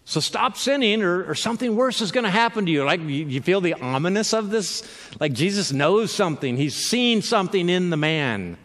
So 0.05 0.19
stop 0.19 0.57
sinning, 0.57 1.01
or, 1.01 1.23
or 1.29 1.35
something 1.35 1.75
worse 1.75 2.01
is 2.01 2.11
going 2.11 2.25
to 2.25 2.29
happen 2.29 2.65
to 2.65 2.71
you. 2.71 2.83
Like, 2.83 2.99
you, 2.99 3.07
you 3.07 3.41
feel 3.41 3.61
the 3.61 3.75
ominous 3.75 4.33
of 4.33 4.49
this? 4.49 4.83
Like, 5.19 5.33
Jesus 5.33 5.71
knows 5.71 6.11
something, 6.11 6.57
he's 6.57 6.75
seen 6.75 7.21
something 7.21 7.69
in 7.69 7.89
the 7.89 7.97
man. 7.97 8.57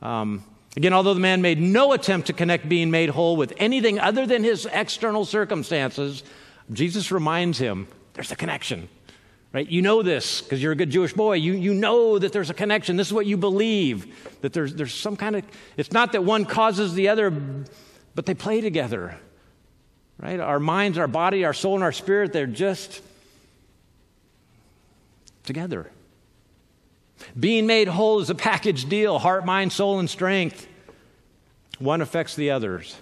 Um, 0.00 0.42
again, 0.76 0.92
although 0.94 1.12
the 1.12 1.20
man 1.20 1.42
made 1.42 1.60
no 1.60 1.92
attempt 1.92 2.28
to 2.28 2.32
connect 2.32 2.68
being 2.68 2.90
made 2.90 3.10
whole 3.10 3.36
with 3.36 3.52
anything 3.58 3.98
other 3.98 4.26
than 4.26 4.42
his 4.42 4.66
external 4.72 5.26
circumstances, 5.26 6.22
Jesus 6.72 7.12
reminds 7.12 7.58
him 7.58 7.86
there's 8.14 8.32
a 8.32 8.36
connection. 8.36 8.88
Right? 9.52 9.68
You 9.68 9.82
know 9.82 10.02
this 10.02 10.40
because 10.40 10.62
you're 10.62 10.72
a 10.72 10.76
good 10.76 10.90
Jewish 10.90 11.12
boy. 11.12 11.34
You, 11.34 11.54
you 11.54 11.74
know 11.74 12.18
that 12.18 12.32
there's 12.32 12.50
a 12.50 12.54
connection. 12.54 12.96
This 12.96 13.08
is 13.08 13.12
what 13.12 13.26
you 13.26 13.36
believe. 13.36 14.38
That 14.42 14.52
there's, 14.52 14.74
there's 14.74 14.94
some 14.94 15.16
kind 15.16 15.36
of, 15.36 15.44
it's 15.76 15.90
not 15.90 16.12
that 16.12 16.22
one 16.22 16.44
causes 16.44 16.94
the 16.94 17.08
other, 17.08 17.30
but 18.14 18.26
they 18.26 18.34
play 18.34 18.60
together. 18.60 19.16
Right? 20.20 20.38
Our 20.38 20.60
minds, 20.60 20.98
our 20.98 21.08
body, 21.08 21.44
our 21.44 21.54
soul, 21.54 21.74
and 21.74 21.82
our 21.82 21.92
spirit, 21.92 22.32
they're 22.32 22.46
just 22.46 23.02
together. 25.44 25.90
Being 27.38 27.66
made 27.66 27.88
whole 27.88 28.20
is 28.20 28.30
a 28.30 28.34
package 28.34 28.88
deal 28.88 29.18
heart, 29.18 29.44
mind, 29.44 29.72
soul, 29.72 29.98
and 29.98 30.08
strength. 30.08 30.68
One 31.78 32.02
affects 32.02 32.36
the 32.36 32.50
others. 32.50 32.96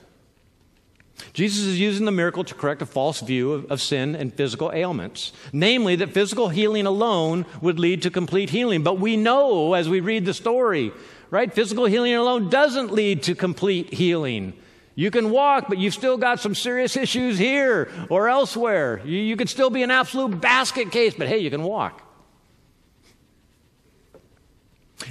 Jesus 1.33 1.65
is 1.65 1.81
using 1.81 2.05
the 2.05 2.13
miracle 2.13 2.45
to 2.45 2.55
correct 2.55 2.83
a 2.83 2.87
false 2.87 3.21
view 3.21 3.53
of, 3.53 3.71
of, 3.71 3.81
sin 3.81 4.15
and 4.15 4.33
physical 4.33 4.73
ailments, 4.73 5.33
namely 5.53 5.97
that 5.97 6.11
physical 6.11 6.49
healing 6.49 6.87
alone 6.87 7.45
would 7.61 7.79
lead 7.79 8.03
to 8.03 8.11
complete 8.11 8.51
healing. 8.51 8.83
But 8.83 8.99
we 8.99 9.17
know 9.17 9.75
as 9.75 9.89
we 9.89 10.01
read 10.01 10.25
the 10.25 10.35
story, 10.35 10.93
right? 11.31 11.53
Physical 11.53 11.87
healing 11.87 12.15
alone 12.15 12.51
doesn't 12.51 12.93
lead 12.93 13.25
to 13.25 13.35
complete 13.35 13.93
healing. 13.93 14.53
You 14.95 15.11
can 15.11 15.31
walk, 15.31 15.69
but 15.69 15.79
you've 15.79 15.95
still 15.95 16.17
got 16.17 16.41
some 16.41 16.55
serious 16.55 16.97
issues 16.97 17.39
here 17.39 17.89
or 18.09 18.29
elsewhere. 18.29 19.01
You, 19.05 19.19
you 19.19 19.37
could 19.37 19.49
still 19.49 19.71
be 19.71 19.83
an 19.83 19.91
absolute 19.91 20.41
basket 20.41 20.91
case, 20.91 21.15
but 21.17 21.29
hey, 21.29 21.39
you 21.39 21.51
can 21.51 21.63
walk. 21.63 22.08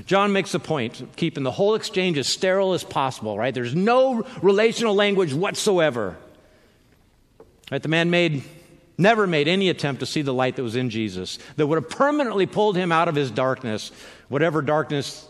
John 0.06 0.34
makes 0.34 0.54
a 0.54 0.60
point 0.60 1.02
of 1.02 1.16
keeping 1.16 1.44
the 1.44 1.52
whole 1.52 1.76
exchange 1.76 2.18
as 2.18 2.28
sterile 2.28 2.74
as 2.74 2.84
possible, 2.84 3.38
right? 3.38 3.54
There's 3.54 3.76
no 3.76 4.26
relational 4.42 4.96
language 4.96 5.34
whatsoever. 5.34 6.18
Right? 7.72 7.82
The 7.82 7.90
man 7.90 8.10
made 8.10 8.44
never 8.98 9.28
made 9.28 9.48
any 9.48 9.70
attempt 9.70 10.00
to 10.00 10.06
see 10.06 10.22
the 10.22 10.34
light 10.34 10.56
that 10.56 10.64
was 10.64 10.76
in 10.76 10.90
Jesus 10.90 11.38
that 11.56 11.68
would 11.68 11.76
have 11.76 11.90
permanently 11.90 12.46
pulled 12.46 12.76
him 12.76 12.92
out 12.92 13.08
of 13.08 13.16
his 13.16 13.30
darkness, 13.30 13.92
whatever 14.28 14.62
darkness 14.62 15.28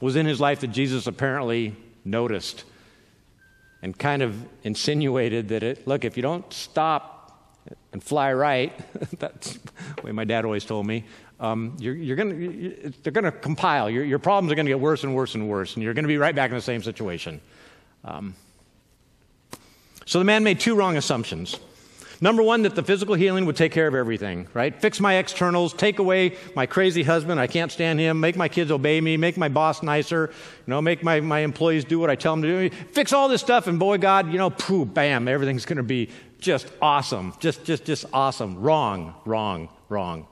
was 0.00 0.16
in 0.16 0.26
his 0.26 0.38
life 0.38 0.60
that 0.60 0.68
Jesus 0.68 1.06
apparently 1.06 1.74
noticed 2.04 2.64
and 3.82 3.98
kind 3.98 4.22
of 4.22 4.36
insinuated 4.64 5.48
that 5.48 5.62
it 5.62 5.86
look, 5.86 6.04
if 6.04 6.16
you 6.16 6.22
don't 6.22 6.50
stop 6.52 7.16
and 7.92 8.02
fly 8.02 8.32
right, 8.32 8.72
that's 9.18 9.54
the 9.96 10.02
way 10.02 10.12
my 10.12 10.24
dad 10.24 10.44
always 10.44 10.64
told 10.64 10.86
me, 10.86 11.04
um, 11.38 11.76
you're, 11.78 11.94
you're 11.94 12.16
gonna, 12.16 12.90
they're 13.02 13.12
going 13.12 13.24
to 13.24 13.32
compile. 13.32 13.90
Your, 13.90 14.04
your, 14.04 14.18
problems 14.18 14.50
are 14.52 14.54
going 14.54 14.66
to 14.66 14.70
get 14.70 14.80
worse 14.80 15.04
and 15.04 15.14
worse 15.14 15.34
and 15.34 15.48
worse, 15.48 15.74
and 15.74 15.82
you're 15.82 15.94
going 15.94 16.04
to 16.04 16.08
be 16.08 16.18
right 16.18 16.34
back 16.34 16.50
in 16.50 16.56
the 16.56 16.62
same 16.62 16.82
situation. 16.82 17.40
Um, 18.04 18.34
so 20.06 20.18
the 20.18 20.24
man 20.24 20.44
made 20.44 20.60
two 20.60 20.74
wrong 20.74 20.96
assumptions. 20.96 21.58
Number 22.20 22.42
one, 22.42 22.62
that 22.62 22.74
the 22.74 22.82
physical 22.82 23.14
healing 23.14 23.44
would 23.44 23.56
take 23.56 23.72
care 23.72 23.86
of 23.86 23.94
everything, 23.94 24.48
right? 24.54 24.74
Fix 24.80 25.00
my 25.00 25.16
externals, 25.16 25.74
take 25.74 25.98
away 25.98 26.36
my 26.54 26.64
crazy 26.64 27.02
husband, 27.02 27.38
I 27.38 27.46
can't 27.46 27.70
stand 27.70 28.00
him, 28.00 28.20
make 28.20 28.36
my 28.36 28.48
kids 28.48 28.70
obey 28.70 28.98
me, 29.02 29.18
make 29.18 29.36
my 29.36 29.48
boss 29.48 29.82
nicer, 29.82 30.30
you 30.30 30.70
know, 30.70 30.80
make 30.80 31.02
my, 31.02 31.20
my 31.20 31.40
employees 31.40 31.84
do 31.84 31.98
what 31.98 32.08
I 32.08 32.14
tell 32.14 32.32
them 32.32 32.42
to 32.42 32.70
do. 32.70 32.76
Fix 32.92 33.12
all 33.12 33.28
this 33.28 33.42
stuff, 33.42 33.66
and 33.66 33.78
boy, 33.78 33.98
God, 33.98 34.32
you 34.32 34.38
know, 34.38 34.48
pooh, 34.48 34.86
bam, 34.86 35.28
everything's 35.28 35.66
going 35.66 35.76
to 35.76 35.82
be 35.82 36.08
just 36.38 36.68
awesome. 36.80 37.34
Just, 37.38 37.64
just, 37.64 37.84
just 37.84 38.06
awesome. 38.14 38.60
Wrong, 38.60 39.14
wrong, 39.26 39.68
wrong. 39.90 40.26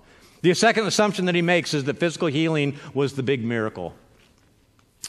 The 0.45 0.53
second 0.53 0.87
assumption 0.87 1.25
that 1.25 1.35
he 1.35 1.41
makes 1.41 1.73
is 1.73 1.85
that 1.85 1.99
physical 1.99 2.29
healing 2.29 2.77
was 2.93 3.15
the 3.15 3.23
big 3.23 3.43
miracle. 3.43 3.95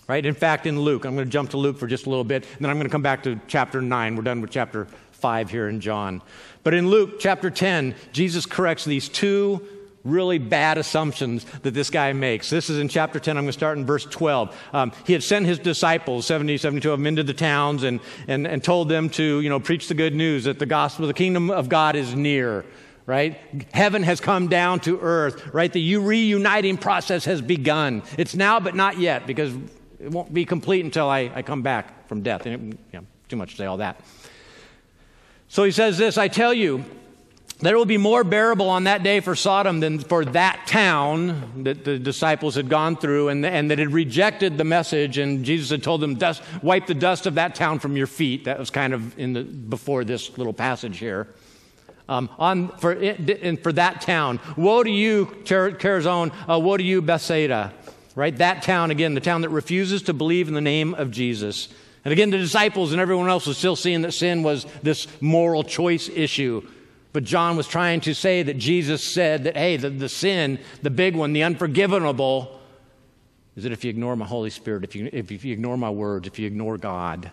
Right? 0.08 0.26
In 0.26 0.34
fact, 0.34 0.66
in 0.66 0.80
Luke, 0.80 1.04
I'm 1.04 1.14
going 1.14 1.28
to 1.28 1.32
jump 1.32 1.50
to 1.50 1.58
Luke 1.58 1.78
for 1.78 1.88
just 1.88 2.06
a 2.06 2.10
little 2.10 2.24
bit, 2.24 2.46
and 2.46 2.62
then 2.62 2.70
I'm 2.70 2.78
going 2.78 2.88
to 2.88 2.92
come 2.92 3.02
back 3.02 3.24
to 3.24 3.38
chapter 3.46 3.82
9. 3.82 4.16
We're 4.16 4.22
done 4.22 4.40
with 4.40 4.50
chapter 4.50 4.88
5 5.12 5.50
here 5.50 5.68
in 5.68 5.82
John. 5.82 6.22
But 6.64 6.74
in 6.74 6.88
Luke 6.88 7.20
chapter 7.20 7.50
10, 7.50 7.96
Jesus 8.14 8.46
corrects 8.46 8.86
these 8.86 9.10
two 9.10 9.62
really 10.06 10.38
bad 10.38 10.78
assumptions 10.78 11.44
that 11.64 11.74
this 11.74 11.90
guy 11.90 12.14
makes. 12.14 12.50
This 12.50 12.70
is 12.70 12.80
in 12.80 12.88
chapter 12.88 13.20
10. 13.20 13.36
I'm 13.36 13.44
going 13.44 13.50
to 13.50 13.52
start 13.52 13.78
in 13.78 13.86
verse 13.86 14.06
12. 14.06 14.58
Um, 14.72 14.94
he 15.06 15.12
had 15.12 15.22
sent 15.22 15.48
his 15.48 15.60
disciples, 15.60 16.26
70, 16.28 16.60
72 16.60 16.90
of 16.90 16.98
them, 16.98 17.08
into 17.08 17.24
the 17.24 17.34
towns 17.34 17.84
and, 17.84 18.00
and, 18.30 18.48
and 18.48 18.64
told 18.64 18.88
them 18.88 19.10
to, 19.10 19.42
you 19.42 19.50
know, 19.50 19.60
preach 19.60 19.90
the 19.90 19.96
good 19.96 20.16
news 20.16 20.46
that 20.46 20.60
the 20.60 20.66
gospel, 20.66 21.08
the 21.08 21.14
kingdom 21.14 21.52
of 21.52 21.68
God 21.68 21.98
is 21.98 22.16
near, 22.16 22.64
right? 23.06 23.40
Heaven 23.74 24.04
has 24.04 24.20
come 24.20 24.48
down 24.48 24.80
to 24.82 25.00
earth, 25.00 25.54
right? 25.54 25.72
The 25.72 25.98
reuniting 25.98 26.78
process 26.78 27.26
has 27.26 27.42
begun. 27.42 28.04
It's 28.18 28.36
now, 28.36 28.60
but 28.60 28.76
not 28.76 28.98
yet, 28.98 29.28
because 29.28 29.54
it 30.00 30.12
won't 30.12 30.34
be 30.34 30.46
complete 30.46 30.84
until 30.86 31.08
I, 31.08 31.32
I 31.34 31.42
come 31.42 31.62
back 31.62 32.08
from 32.08 32.22
death. 32.22 32.46
And 32.46 32.74
it, 32.74 32.80
you 32.94 33.00
know, 33.00 33.06
too 33.30 33.36
much 33.36 33.52
to 33.52 33.58
say 33.58 33.66
all 33.66 33.78
that. 33.78 34.00
So 35.48 35.64
he 35.64 35.72
says 35.72 35.98
this 35.98 36.18
I 36.18 36.28
tell 36.28 36.54
you, 36.54 36.84
that 37.60 37.72
it 37.74 37.78
will 37.78 37.86
be 37.86 37.98
more 37.98 38.24
bearable 38.24 38.70
on 38.70 38.84
that 38.84 39.02
day 39.02 39.22
for 39.22 39.34
Sodom 39.34 39.80
than 39.80 40.00
for 40.00 40.26
that 40.26 40.68
town 40.68 41.64
that 41.64 41.86
the 41.86 41.98
disciples 41.98 42.56
had 42.56 42.68
gone 42.68 42.98
through 42.98 43.30
and, 43.30 43.46
and 43.46 43.72
that 43.72 43.80
had 43.80 43.94
rejected 43.94 44.58
the 44.58 44.66
message. 44.66 45.18
And 45.18 45.46
Jesus 45.46 45.70
had 45.70 45.82
told 45.82 46.02
them, 46.02 46.16
dust, 46.16 46.44
wipe 46.62 46.86
the 46.86 46.94
dust 46.94 47.26
of 47.28 47.36
that 47.36 47.56
town 47.56 47.80
from 47.80 47.96
your 47.96 48.08
feet. 48.08 48.44
That 48.44 48.60
was 48.60 48.70
kind 48.70 48.94
of 48.94 49.18
in 49.18 49.34
the, 49.34 49.44
before 49.44 50.04
this 50.04 50.38
little 50.38 50.54
passage 50.54 50.98
here. 50.98 51.30
Um, 52.08 52.30
on, 52.38 52.70
for, 52.78 52.96
for 53.64 53.74
that 53.74 54.02
town, 54.02 54.40
woe 54.56 54.84
to 54.84 54.90
you, 54.90 55.26
Chorazin, 55.46 56.32
uh, 56.48 56.60
woe 56.60 56.78
to 56.78 56.84
you, 56.84 57.02
Bethsaida. 57.02 57.74
Right? 58.16 58.36
That 58.38 58.62
town, 58.62 58.92
again, 58.92 59.14
the 59.14 59.22
town 59.22 59.42
that 59.42 59.50
refuses 59.50 60.04
to 60.04 60.14
believe 60.14 60.48
in 60.48 60.54
the 60.54 60.62
name 60.62 60.94
of 60.94 61.12
Jesus. 61.12 61.68
And 62.06 62.12
again, 62.12 62.30
the 62.30 62.38
disciples 62.38 62.92
and 62.92 63.02
everyone 63.02 63.30
else 63.30 63.48
was 63.48 63.58
still 63.58 63.76
seeing 63.76 64.04
that 64.04 64.14
sin 64.14 64.44
was 64.44 64.66
this 64.84 65.08
moral 65.22 65.64
choice 65.64 66.08
issue. 66.08 66.66
But 67.12 67.24
John 67.24 67.58
was 67.58 67.68
trying 67.68 68.02
to 68.02 68.14
say 68.14 68.44
that 68.44 68.58
Jesus 68.58 69.04
said 69.04 69.46
that, 69.46 69.56
hey, 69.56 69.78
the, 69.78 69.90
the 69.90 70.10
sin, 70.10 70.60
the 70.82 70.90
big 70.90 71.16
one, 71.16 71.34
the 71.34 71.44
unforgivable, 71.44 72.60
is 73.56 73.64
that 73.64 73.72
if 73.72 73.84
you 73.84 73.90
ignore 73.90 74.16
my 74.16 74.26
Holy 74.26 74.50
Spirit, 74.50 74.84
if 74.84 74.96
you, 74.96 75.10
if 75.12 75.32
you 75.46 75.54
ignore 75.54 75.78
my 75.78 75.90
words, 75.90 76.28
if 76.28 76.38
you 76.38 76.46
ignore 76.46 76.78
God, 76.78 77.32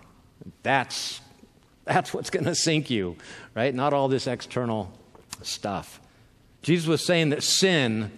that's, 0.62 1.20
that's 1.84 2.14
what's 2.14 2.30
going 2.30 2.44
to 2.44 2.54
sink 2.54 2.90
you, 2.90 3.16
right? 3.54 3.74
Not 3.74 3.92
all 3.92 4.08
this 4.08 4.26
external 4.26 4.92
stuff. 5.42 6.00
Jesus 6.62 6.86
was 6.86 7.04
saying 7.04 7.30
that 7.30 7.42
sin 7.42 8.10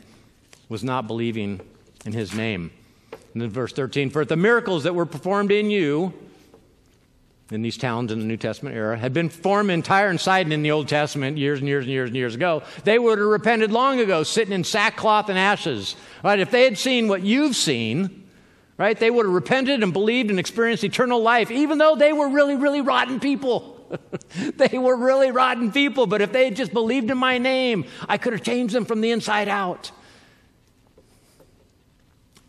was 0.68 0.84
not 0.84 1.06
believing 1.06 1.60
in 2.04 2.12
his 2.12 2.34
name. 2.34 2.70
And 3.32 3.42
then 3.42 3.50
verse 3.50 3.72
13, 3.72 4.10
for 4.10 4.24
the 4.24 4.36
miracles 4.36 4.84
that 4.84 4.94
were 4.94 5.06
performed 5.06 5.50
in 5.50 5.70
you, 5.70 6.12
in 7.50 7.62
these 7.62 7.76
towns 7.76 8.10
in 8.10 8.18
the 8.18 8.24
New 8.24 8.36
Testament 8.36 8.74
era 8.74 8.96
had 8.96 9.12
been 9.12 9.28
formed 9.28 9.70
in 9.70 9.82
Tyre 9.82 10.08
and 10.08 10.20
Sidon 10.20 10.52
in 10.52 10.62
the 10.62 10.70
Old 10.70 10.88
Testament 10.88 11.36
years 11.36 11.58
and 11.58 11.68
years 11.68 11.84
and 11.84 11.92
years 11.92 12.08
and 12.08 12.16
years 12.16 12.34
ago, 12.34 12.62
they 12.84 12.98
would 12.98 13.18
have 13.18 13.26
repented 13.26 13.70
long 13.70 14.00
ago, 14.00 14.22
sitting 14.22 14.54
in 14.54 14.64
sackcloth 14.64 15.28
and 15.28 15.38
ashes. 15.38 15.94
Right? 16.22 16.38
If 16.38 16.50
they 16.50 16.64
had 16.64 16.78
seen 16.78 17.06
what 17.06 17.22
you've 17.22 17.56
seen, 17.56 18.23
right, 18.78 18.98
they 18.98 19.10
would 19.10 19.26
have 19.26 19.34
repented 19.34 19.82
and 19.82 19.92
believed 19.92 20.30
and 20.30 20.38
experienced 20.38 20.84
eternal 20.84 21.20
life, 21.20 21.50
even 21.50 21.78
though 21.78 21.96
they 21.96 22.12
were 22.12 22.28
really, 22.28 22.56
really 22.56 22.80
rotten 22.80 23.20
people. 23.20 23.72
they 24.56 24.78
were 24.78 24.96
really 24.96 25.30
rotten 25.30 25.70
people, 25.72 26.06
but 26.06 26.20
if 26.20 26.32
they 26.32 26.46
had 26.46 26.56
just 26.56 26.72
believed 26.72 27.10
in 27.10 27.18
my 27.18 27.38
name, 27.38 27.84
I 28.08 28.18
could 28.18 28.32
have 28.32 28.42
changed 28.42 28.74
them 28.74 28.84
from 28.84 29.00
the 29.00 29.10
inside 29.10 29.48
out. 29.48 29.92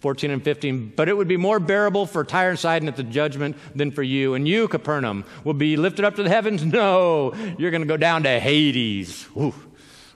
14 0.05 0.29
and 0.29 0.43
15. 0.43 0.93
But 0.95 1.09
it 1.09 1.17
would 1.17 1.27
be 1.27 1.35
more 1.35 1.59
bearable 1.59 2.05
for 2.05 2.23
Tyre 2.23 2.51
and 2.51 2.59
Sidon 2.59 2.87
at 2.87 2.95
the 2.95 3.01
judgment 3.01 3.57
than 3.73 3.89
for 3.89 4.03
you. 4.03 4.35
And 4.35 4.47
you, 4.47 4.67
Capernaum, 4.67 5.25
will 5.43 5.55
be 5.55 5.77
lifted 5.77 6.05
up 6.05 6.15
to 6.17 6.23
the 6.23 6.29
heavens? 6.29 6.63
No, 6.75 7.33
you're 7.57 7.71
going 7.71 7.81
to 7.81 7.87
go 7.87 7.97
down 7.97 8.21
to 8.23 8.39
Hades. 8.39 9.27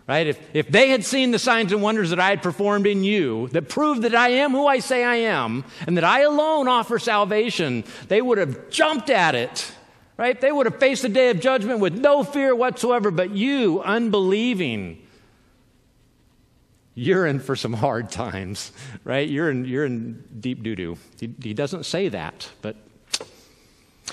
Right? 0.10 0.26
If, 0.26 0.40
if 0.56 0.68
they 0.70 0.90
had 0.90 1.06
seen 1.06 1.30
the 1.30 1.38
signs 1.38 1.72
and 1.72 1.84
wonders 1.84 2.10
that 2.10 2.20
I 2.20 2.32
had 2.32 2.42
performed 2.42 2.88
in 2.88 3.04
you 3.04 3.48
that 3.50 3.70
prove 3.70 4.02
that 4.02 4.16
I 4.16 4.30
am 4.30 4.54
who 4.54 4.66
I 4.66 4.80
say 4.80 5.04
I 5.04 5.18
am 5.18 5.64
and 5.86 5.98
that 5.98 6.04
I 6.04 6.22
alone 6.22 6.68
offer 6.68 6.98
salvation, 6.98 7.84
they 8.08 8.20
would 8.20 8.40
have 8.40 8.72
jumped 8.72 9.12
at 9.12 9.36
it. 9.36 9.72
Right? 10.18 10.42
They 10.42 10.52
would 10.52 10.66
have 10.66 10.80
faced 10.80 11.04
the 11.04 11.10
day 11.10 11.30
of 11.30 11.40
judgment 11.40 11.80
with 11.80 11.94
no 11.94 12.24
fear 12.24 12.56
whatsoever. 12.56 13.12
But 13.12 13.36
you, 13.36 13.84
unbelieving, 13.84 15.00
you're 16.96 17.28
in 17.28 17.40
for 17.40 17.56
some 17.56 17.74
hard 17.74 18.10
times, 18.10 18.72
right? 19.04 19.30
You're 19.30 19.52
in, 19.52 19.66
you're 19.66 19.86
in 19.86 20.24
deep 20.40 20.64
doo 20.64 20.76
doo. 20.76 20.98
He, 21.20 21.36
he 21.40 21.54
doesn't 21.54 21.86
say 21.86 22.10
that, 22.10 22.50
but. 22.64 22.76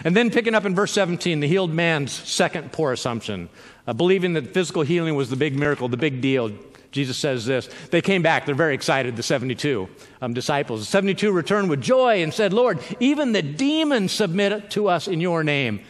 And 0.05 0.17
then 0.17 0.31
picking 0.31 0.55
up 0.55 0.65
in 0.65 0.75
verse 0.75 0.93
17, 0.93 1.41
the 1.41 1.49
healed 1.49 1.73
man's 1.73 2.13
second 2.13 2.73
poor 2.73 2.93
assumption, 2.93 3.49
uh, 3.87 3.93
believing 3.93 4.35
that 4.35 4.53
physical 4.53 4.83
healing 4.83 5.15
was 5.15 5.31
the 5.31 5.37
big 5.37 5.57
miracle, 5.57 5.89
the 5.89 5.97
big 5.97 6.21
deal. 6.21 6.53
Jesus 6.93 7.19
says 7.19 7.45
this. 7.45 7.69
They 7.91 8.01
came 8.01 8.23
back. 8.23 8.47
They're 8.47 8.55
very 8.55 8.75
excited, 8.75 9.17
the 9.17 9.23
72 9.23 9.89
um, 10.23 10.35
disciples. 10.35 10.81
The 10.81 10.87
72 10.87 11.31
returned 11.31 11.69
with 11.69 11.83
joy 11.83 12.23
and 12.23 12.33
said, 12.33 12.53
Lord, 12.53 12.81
even 13.01 13.33
the 13.33 13.43
demons 13.43 14.13
submit 14.13 14.71
to 14.71 14.89
us 14.89 15.09
in 15.09 15.21
your 15.21 15.45
name. 15.45 15.81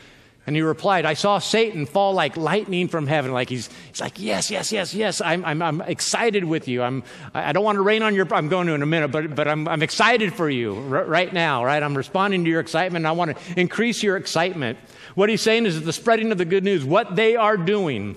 And 0.46 0.54
he 0.54 0.62
replied, 0.62 1.04
I 1.04 1.14
saw 1.14 1.40
Satan 1.40 1.86
fall 1.86 2.12
like 2.12 2.36
lightning 2.36 2.86
from 2.86 3.08
heaven. 3.08 3.32
Like 3.32 3.48
he's, 3.48 3.68
he's 3.88 4.00
like, 4.00 4.20
yes, 4.20 4.48
yes, 4.48 4.70
yes, 4.70 4.94
yes. 4.94 5.20
I'm, 5.20 5.44
I'm, 5.44 5.60
I'm 5.60 5.80
excited 5.80 6.44
with 6.44 6.68
you. 6.68 6.82
I'm, 6.82 7.02
I 7.34 7.52
don't 7.52 7.64
want 7.64 7.76
to 7.76 7.82
rain 7.82 8.02
on 8.02 8.14
your, 8.14 8.32
I'm 8.32 8.48
going 8.48 8.68
to 8.68 8.74
in 8.74 8.82
a 8.82 8.86
minute, 8.86 9.08
but, 9.08 9.34
but 9.34 9.48
I'm, 9.48 9.66
I'm 9.66 9.82
excited 9.82 10.32
for 10.34 10.48
you 10.48 10.76
r- 10.76 11.04
right 11.04 11.32
now, 11.32 11.64
right? 11.64 11.82
I'm 11.82 11.96
responding 11.96 12.44
to 12.44 12.50
your 12.50 12.60
excitement. 12.60 13.02
And 13.02 13.08
I 13.08 13.12
want 13.12 13.36
to 13.36 13.60
increase 13.60 14.04
your 14.04 14.16
excitement. 14.16 14.78
What 15.16 15.30
he's 15.30 15.42
saying 15.42 15.66
is 15.66 15.82
the 15.82 15.92
spreading 15.92 16.30
of 16.30 16.38
the 16.38 16.44
good 16.44 16.62
news, 16.62 16.84
what 16.84 17.16
they 17.16 17.34
are 17.34 17.56
doing 17.56 18.16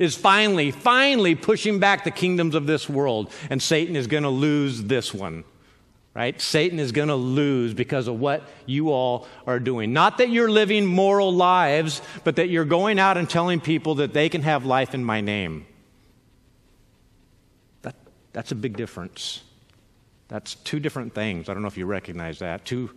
is 0.00 0.16
finally, 0.16 0.72
finally 0.72 1.36
pushing 1.36 1.78
back 1.78 2.02
the 2.02 2.10
kingdoms 2.10 2.56
of 2.56 2.66
this 2.66 2.88
world. 2.88 3.32
And 3.50 3.62
Satan 3.62 3.94
is 3.94 4.08
going 4.08 4.24
to 4.24 4.30
lose 4.30 4.82
this 4.82 5.14
one 5.14 5.44
right? 6.14 6.40
Satan 6.40 6.78
is 6.78 6.92
going 6.92 7.08
to 7.08 7.16
lose 7.16 7.74
because 7.74 8.06
of 8.06 8.20
what 8.20 8.42
you 8.66 8.90
all 8.90 9.26
are 9.46 9.58
doing. 9.58 9.92
Not 9.92 10.18
that 10.18 10.30
you're 10.30 10.50
living 10.50 10.86
moral 10.86 11.32
lives, 11.32 12.00
but 12.22 12.36
that 12.36 12.48
you're 12.48 12.64
going 12.64 12.98
out 13.00 13.16
and 13.16 13.28
telling 13.28 13.60
people 13.60 13.96
that 13.96 14.12
they 14.12 14.28
can 14.28 14.42
have 14.42 14.64
life 14.64 14.94
in 14.94 15.04
my 15.04 15.20
name. 15.20 15.66
That, 17.82 17.96
that's 18.32 18.52
a 18.52 18.54
big 18.54 18.76
difference. 18.76 19.42
That's 20.28 20.54
two 20.54 20.78
different 20.78 21.14
things. 21.14 21.48
I 21.48 21.52
don't 21.52 21.62
know 21.62 21.68
if 21.68 21.76
you 21.76 21.86
recognize 21.86 22.38
that. 22.38 22.64
Two 22.64 22.90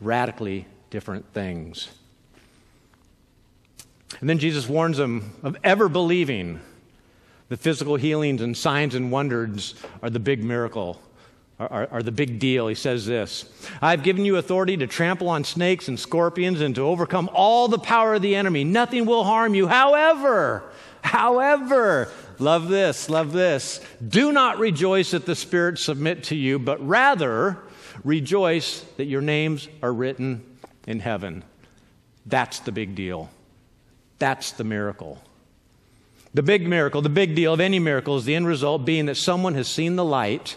radically 0.00 0.66
different 0.90 1.32
things. 1.32 1.88
And 4.20 4.28
then 4.28 4.38
Jesus 4.38 4.68
warns 4.68 4.98
them 4.98 5.32
of 5.42 5.56
ever 5.64 5.88
believing 5.88 6.60
the 7.48 7.56
physical 7.56 7.96
healings 7.96 8.40
and 8.40 8.56
signs 8.56 8.94
and 8.94 9.10
wonders 9.10 9.74
are 10.00 10.10
the 10.10 10.20
big 10.20 10.44
miracle 10.44 11.00
are, 11.58 11.88
are, 11.90 12.02
the 12.02 12.12
big 12.12 12.38
deal. 12.38 12.66
He 12.68 12.74
says 12.74 13.06
this 13.06 13.44
I've 13.80 14.02
given 14.02 14.24
you 14.24 14.36
authority 14.36 14.76
to 14.78 14.86
trample 14.86 15.28
on 15.28 15.44
snakes 15.44 15.88
and 15.88 15.98
scorpions 15.98 16.60
and 16.60 16.74
to 16.74 16.82
overcome 16.82 17.30
all 17.32 17.68
the 17.68 17.78
power 17.78 18.14
of 18.14 18.22
the 18.22 18.34
enemy. 18.34 18.64
Nothing 18.64 19.06
will 19.06 19.24
harm 19.24 19.54
you. 19.54 19.68
However, 19.68 20.64
however, 21.02 22.10
love 22.38 22.68
this, 22.68 23.08
love 23.08 23.32
this. 23.32 23.80
Do 24.06 24.32
not 24.32 24.58
rejoice 24.58 25.12
that 25.12 25.26
the 25.26 25.36
spirits 25.36 25.84
submit 25.84 26.24
to 26.24 26.36
you, 26.36 26.58
but 26.58 26.84
rather 26.86 27.58
rejoice 28.04 28.80
that 28.96 29.04
your 29.04 29.22
names 29.22 29.68
are 29.82 29.92
written 29.92 30.44
in 30.86 31.00
heaven. 31.00 31.44
That's 32.26 32.60
the 32.60 32.72
big 32.72 32.94
deal. 32.94 33.30
That's 34.18 34.52
the 34.52 34.64
miracle. 34.64 35.22
The 36.34 36.42
big 36.42 36.66
miracle, 36.66 37.02
the 37.02 37.10
big 37.10 37.34
deal 37.34 37.52
of 37.52 37.60
any 37.60 37.78
miracle 37.78 38.16
is 38.16 38.24
the 38.24 38.34
end 38.34 38.46
result 38.46 38.84
being 38.84 39.06
that 39.06 39.16
someone 39.16 39.54
has 39.54 39.68
seen 39.68 39.96
the 39.96 40.04
light 40.04 40.56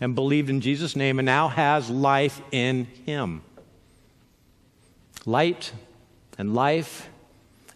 and 0.00 0.14
believed 0.14 0.50
in 0.50 0.60
Jesus' 0.60 0.96
name 0.96 1.18
and 1.18 1.26
now 1.26 1.48
has 1.48 1.90
life 1.90 2.40
in 2.52 2.84
him. 3.06 3.42
Light 5.26 5.72
and 6.38 6.54
life 6.54 7.08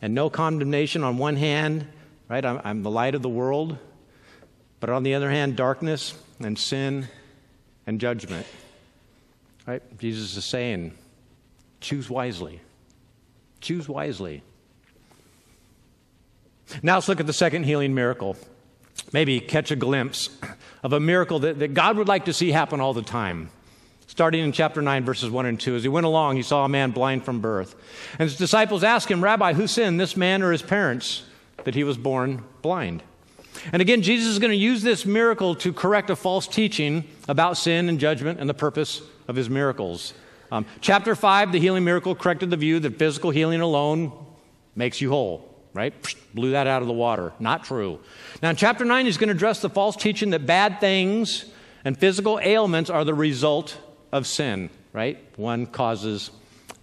and 0.00 0.14
no 0.14 0.30
condemnation 0.30 1.04
on 1.04 1.18
one 1.18 1.36
hand, 1.36 1.86
right? 2.28 2.44
I'm, 2.44 2.60
I'm 2.64 2.82
the 2.82 2.90
light 2.90 3.14
of 3.14 3.22
the 3.22 3.28
world. 3.28 3.76
But 4.80 4.90
on 4.90 5.02
the 5.02 5.14
other 5.14 5.30
hand, 5.30 5.56
darkness 5.56 6.14
and 6.40 6.58
sin 6.58 7.08
and 7.86 8.00
judgment. 8.00 8.46
Right? 9.66 9.82
Jesus 9.98 10.36
is 10.36 10.44
saying, 10.44 10.92
choose 11.80 12.10
wisely. 12.10 12.60
Choose 13.60 13.88
wisely. 13.88 14.42
Now 16.82 16.94
let's 16.94 17.08
look 17.08 17.20
at 17.20 17.26
the 17.26 17.32
second 17.32 17.64
healing 17.64 17.94
miracle. 17.94 18.36
Maybe 19.12 19.40
catch 19.40 19.70
a 19.70 19.76
glimpse 19.76 20.30
of 20.82 20.92
a 20.92 21.00
miracle 21.00 21.40
that, 21.40 21.58
that 21.58 21.74
God 21.74 21.96
would 21.96 22.08
like 22.08 22.24
to 22.26 22.32
see 22.32 22.50
happen 22.50 22.80
all 22.80 22.94
the 22.94 23.02
time. 23.02 23.50
Starting 24.06 24.44
in 24.44 24.52
chapter 24.52 24.82
9, 24.82 25.04
verses 25.04 25.30
1 25.30 25.46
and 25.46 25.60
2. 25.60 25.76
As 25.76 25.82
he 25.82 25.88
went 25.88 26.06
along, 26.06 26.36
he 26.36 26.42
saw 26.42 26.64
a 26.64 26.68
man 26.68 26.90
blind 26.90 27.24
from 27.24 27.40
birth. 27.40 27.74
And 28.18 28.28
his 28.28 28.36
disciples 28.36 28.84
asked 28.84 29.10
him, 29.10 29.22
Rabbi, 29.22 29.54
who 29.54 29.66
sinned, 29.66 29.98
this 29.98 30.16
man 30.16 30.42
or 30.42 30.52
his 30.52 30.62
parents, 30.62 31.24
that 31.64 31.74
he 31.74 31.84
was 31.84 31.96
born 31.96 32.44
blind? 32.60 33.02
And 33.72 33.80
again, 33.80 34.02
Jesus 34.02 34.32
is 34.32 34.38
going 34.38 34.50
to 34.50 34.56
use 34.56 34.82
this 34.82 35.06
miracle 35.06 35.54
to 35.56 35.72
correct 35.72 36.10
a 36.10 36.16
false 36.16 36.46
teaching 36.46 37.04
about 37.28 37.56
sin 37.56 37.88
and 37.88 38.00
judgment 38.00 38.40
and 38.40 38.48
the 38.48 38.54
purpose 38.54 39.02
of 39.28 39.36
his 39.36 39.48
miracles. 39.48 40.14
Um, 40.50 40.66
chapter 40.80 41.14
5, 41.14 41.52
the 41.52 41.60
healing 41.60 41.84
miracle 41.84 42.14
corrected 42.14 42.50
the 42.50 42.56
view 42.56 42.80
that 42.80 42.98
physical 42.98 43.30
healing 43.30 43.60
alone 43.60 44.12
makes 44.74 45.00
you 45.00 45.10
whole, 45.10 45.51
right? 45.74 45.94
Blew 46.34 46.52
that 46.52 46.66
out 46.66 46.82
of 46.82 46.88
the 46.88 46.94
water. 46.94 47.32
Not 47.38 47.64
true. 47.64 48.00
Now, 48.42 48.50
in 48.50 48.56
chapter 48.56 48.84
9, 48.84 49.06
he's 49.06 49.16
going 49.16 49.28
to 49.28 49.34
address 49.34 49.60
the 49.60 49.70
false 49.70 49.96
teaching 49.96 50.30
that 50.30 50.46
bad 50.46 50.80
things 50.80 51.46
and 51.84 51.98
physical 51.98 52.38
ailments 52.40 52.90
are 52.90 53.04
the 53.04 53.14
result 53.14 53.78
of 54.12 54.26
sin, 54.26 54.70
right? 54.92 55.18
One 55.38 55.66
causes 55.66 56.30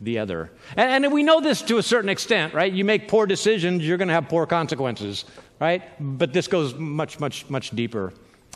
the 0.01 0.19
other. 0.19 0.51
And, 0.75 1.05
and, 1.05 1.13
we 1.13 1.23
know 1.23 1.41
this 1.41 1.61
to 1.63 1.77
a 1.77 1.83
certain 1.83 2.09
extent, 2.09 2.53
right? 2.53 2.71
You 2.71 2.85
make 2.85 3.07
poor 3.07 3.25
decisions, 3.25 3.85
you're 3.85 3.97
going 3.97 4.07
to 4.07 4.13
have 4.13 4.29
poor 4.29 4.45
consequences, 4.45 5.25
right? 5.59 5.83
But 5.99 6.33
this 6.33 6.47
goes 6.47 6.73
much, 6.75 7.19
much, 7.19 7.49
much 7.49 7.71
deeper, 7.71 8.13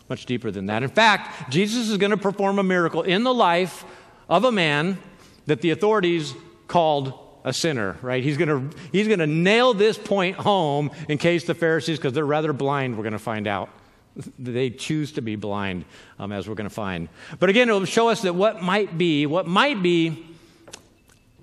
much 0.10 0.26
deeper 0.26 0.52
than 0.52 0.68
that. 0.68 0.84
In 0.84 0.90
fact, 0.90 1.52
Jesus 1.52 1.90
is 1.90 1.98
going 1.98 2.12
to 2.12 2.18
perform 2.18 2.60
a 2.60 2.64
miracle 2.64 3.02
in 3.02 3.24
the 3.24 3.34
life 3.34 3.84
of 4.30 4.46
a 4.46 4.52
man 4.52 4.98
that 5.46 5.62
the 5.62 5.72
authorities 5.72 6.34
called 6.68 7.14
a 7.44 7.54
sinner, 7.54 7.98
right? 8.02 8.24
He's 8.24 8.38
going 8.38 8.72
to 8.72 8.78
he's 8.92 9.08
going 9.08 9.20
to 9.20 9.28
nail 9.28 9.74
this 9.74 9.98
point 9.98 10.38
home 10.38 10.92
in 11.10 11.18
case 11.18 11.44
the 11.44 11.56
Pharisees, 11.56 11.98
because 11.98 12.14
they're 12.14 12.26
rather 12.26 12.54
blind, 12.54 12.98
we're 12.98 13.04
going 13.04 13.14
to 13.14 13.20
find 13.20 13.48
out. 13.48 13.70
They 14.38 14.70
choose 14.70 15.14
to 15.14 15.22
be 15.22 15.36
blind, 15.36 15.86
um, 16.20 16.32
as 16.32 16.48
we're 16.48 16.56
going 16.56 16.70
to 16.70 16.76
find. 16.76 17.10
But 17.40 17.50
again, 17.50 17.68
it 17.68 17.72
will 17.74 17.86
show 17.86 18.10
us 18.10 18.22
that 18.22 18.36
what 18.36 18.62
might 18.62 18.96
be, 18.96 19.26
what 19.26 19.48
might 19.48 19.82
be 19.82 20.24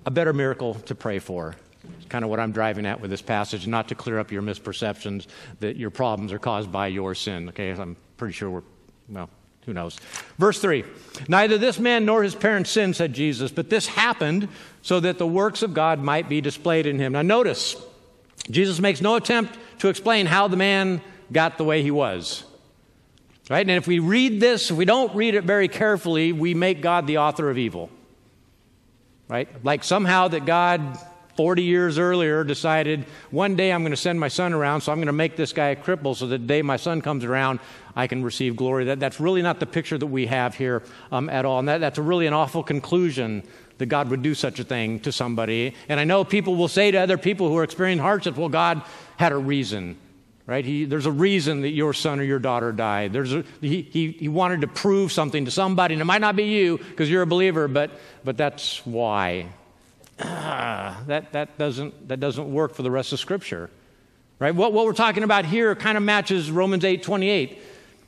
a 0.05 0.11
better 0.11 0.33
miracle 0.33 0.75
to 0.75 0.95
pray 0.95 1.19
for. 1.19 1.55
It's 1.97 2.07
kind 2.07 2.23
of 2.23 2.29
what 2.29 2.39
I'm 2.39 2.51
driving 2.51 2.85
at 2.85 2.99
with 3.01 3.11
this 3.11 3.21
passage, 3.21 3.67
not 3.67 3.89
to 3.89 3.95
clear 3.95 4.19
up 4.19 4.31
your 4.31 4.41
misperceptions 4.41 5.27
that 5.59 5.75
your 5.75 5.89
problems 5.89 6.31
are 6.31 6.39
caused 6.39 6.71
by 6.71 6.87
your 6.87 7.13
sin. 7.13 7.49
Okay, 7.49 7.71
I'm 7.71 7.97
pretty 8.17 8.33
sure 8.33 8.49
we're, 8.49 8.63
well, 9.09 9.29
who 9.65 9.73
knows? 9.73 9.97
Verse 10.37 10.59
3 10.59 10.83
Neither 11.27 11.57
this 11.57 11.79
man 11.79 12.05
nor 12.05 12.23
his 12.23 12.35
parents 12.35 12.69
sinned, 12.71 12.95
said 12.95 13.13
Jesus, 13.13 13.51
but 13.51 13.69
this 13.69 13.87
happened 13.87 14.47
so 14.81 14.99
that 14.99 15.17
the 15.17 15.27
works 15.27 15.61
of 15.61 15.73
God 15.73 15.99
might 15.99 16.27
be 16.27 16.41
displayed 16.41 16.85
in 16.85 16.97
him. 16.97 17.13
Now, 17.13 17.21
notice, 17.21 17.75
Jesus 18.49 18.79
makes 18.79 19.01
no 19.01 19.15
attempt 19.15 19.57
to 19.79 19.89
explain 19.89 20.25
how 20.25 20.47
the 20.47 20.57
man 20.57 21.01
got 21.31 21.57
the 21.57 21.63
way 21.63 21.83
he 21.83 21.91
was. 21.91 22.43
Right? 23.49 23.61
And 23.61 23.71
if 23.71 23.87
we 23.87 23.99
read 23.99 24.39
this, 24.39 24.71
if 24.71 24.77
we 24.77 24.85
don't 24.85 25.13
read 25.15 25.35
it 25.35 25.43
very 25.43 25.67
carefully, 25.67 26.31
we 26.31 26.53
make 26.53 26.81
God 26.81 27.05
the 27.05 27.17
author 27.17 27.49
of 27.49 27.57
evil. 27.57 27.89
Right? 29.27 29.49
Like 29.63 29.83
somehow 29.83 30.29
that 30.29 30.45
God 30.45 30.97
40 31.35 31.63
years 31.63 31.97
earlier 31.97 32.43
decided 32.43 33.05
one 33.29 33.55
day 33.55 33.71
I'm 33.71 33.81
going 33.81 33.91
to 33.91 33.97
send 33.97 34.19
my 34.19 34.27
son 34.27 34.53
around, 34.53 34.81
so 34.81 34.91
I'm 34.91 34.97
going 34.97 35.07
to 35.07 35.13
make 35.13 35.35
this 35.35 35.53
guy 35.53 35.69
a 35.69 35.75
cripple 35.75 36.15
so 36.15 36.27
that 36.27 36.37
the 36.39 36.45
day 36.45 36.61
my 36.61 36.77
son 36.77 37.01
comes 37.01 37.23
around, 37.23 37.59
I 37.95 38.07
can 38.07 38.23
receive 38.23 38.55
glory. 38.55 38.85
That, 38.85 38.99
that's 38.99 39.19
really 39.19 39.41
not 39.41 39.59
the 39.59 39.65
picture 39.65 39.97
that 39.97 40.07
we 40.07 40.27
have 40.27 40.55
here 40.55 40.83
um, 41.11 41.29
at 41.29 41.45
all. 41.45 41.59
And 41.59 41.67
that, 41.67 41.79
that's 41.79 41.97
really 41.97 42.27
an 42.27 42.33
awful 42.33 42.63
conclusion 42.63 43.43
that 43.77 43.87
God 43.87 44.09
would 44.09 44.21
do 44.21 44.35
such 44.35 44.59
a 44.59 44.63
thing 44.63 44.99
to 45.01 45.11
somebody. 45.11 45.73
And 45.89 45.99
I 45.99 46.03
know 46.03 46.23
people 46.23 46.55
will 46.55 46.67
say 46.67 46.91
to 46.91 46.97
other 46.97 47.17
people 47.17 47.47
who 47.49 47.57
are 47.57 47.63
experiencing 47.63 48.03
hardships, 48.03 48.37
well, 48.37 48.49
God 48.49 48.83
had 49.17 49.31
a 49.31 49.37
reason. 49.37 49.97
Right? 50.47 50.65
He, 50.65 50.85
there's 50.85 51.05
a 51.05 51.11
reason 51.11 51.61
that 51.61 51.69
your 51.69 51.93
son 51.93 52.19
or 52.19 52.23
your 52.23 52.39
daughter 52.39 52.71
died. 52.71 53.13
There's 53.13 53.33
a, 53.33 53.45
he, 53.61 53.83
he, 53.83 54.11
he 54.11 54.27
wanted 54.27 54.61
to 54.61 54.67
prove 54.67 55.11
something 55.11 55.45
to 55.45 55.51
somebody, 55.51 55.93
and 55.93 56.01
it 56.01 56.05
might 56.05 56.19
not 56.19 56.35
be 56.35 56.43
you 56.43 56.77
because 56.77 57.09
you're 57.09 57.21
a 57.21 57.27
believer, 57.27 57.67
but, 57.67 57.91
but 58.25 58.37
that's 58.37 58.85
why 58.85 59.47
ah, 60.23 61.01
that, 61.07 61.31
that, 61.33 61.57
doesn't, 61.57 62.07
that 62.07 62.19
doesn't 62.19 62.51
work 62.51 62.73
for 62.73 62.83
the 62.83 62.91
rest 62.91 63.13
of 63.13 63.19
Scripture. 63.19 63.69
Right? 64.39 64.55
What, 64.55 64.73
what 64.73 64.85
we're 64.85 64.93
talking 64.93 65.23
about 65.23 65.45
here 65.45 65.75
kind 65.75 65.97
of 65.97 66.03
matches 66.03 66.49
Romans 66.49 66.83
8 66.83 67.03
28. 67.03 67.59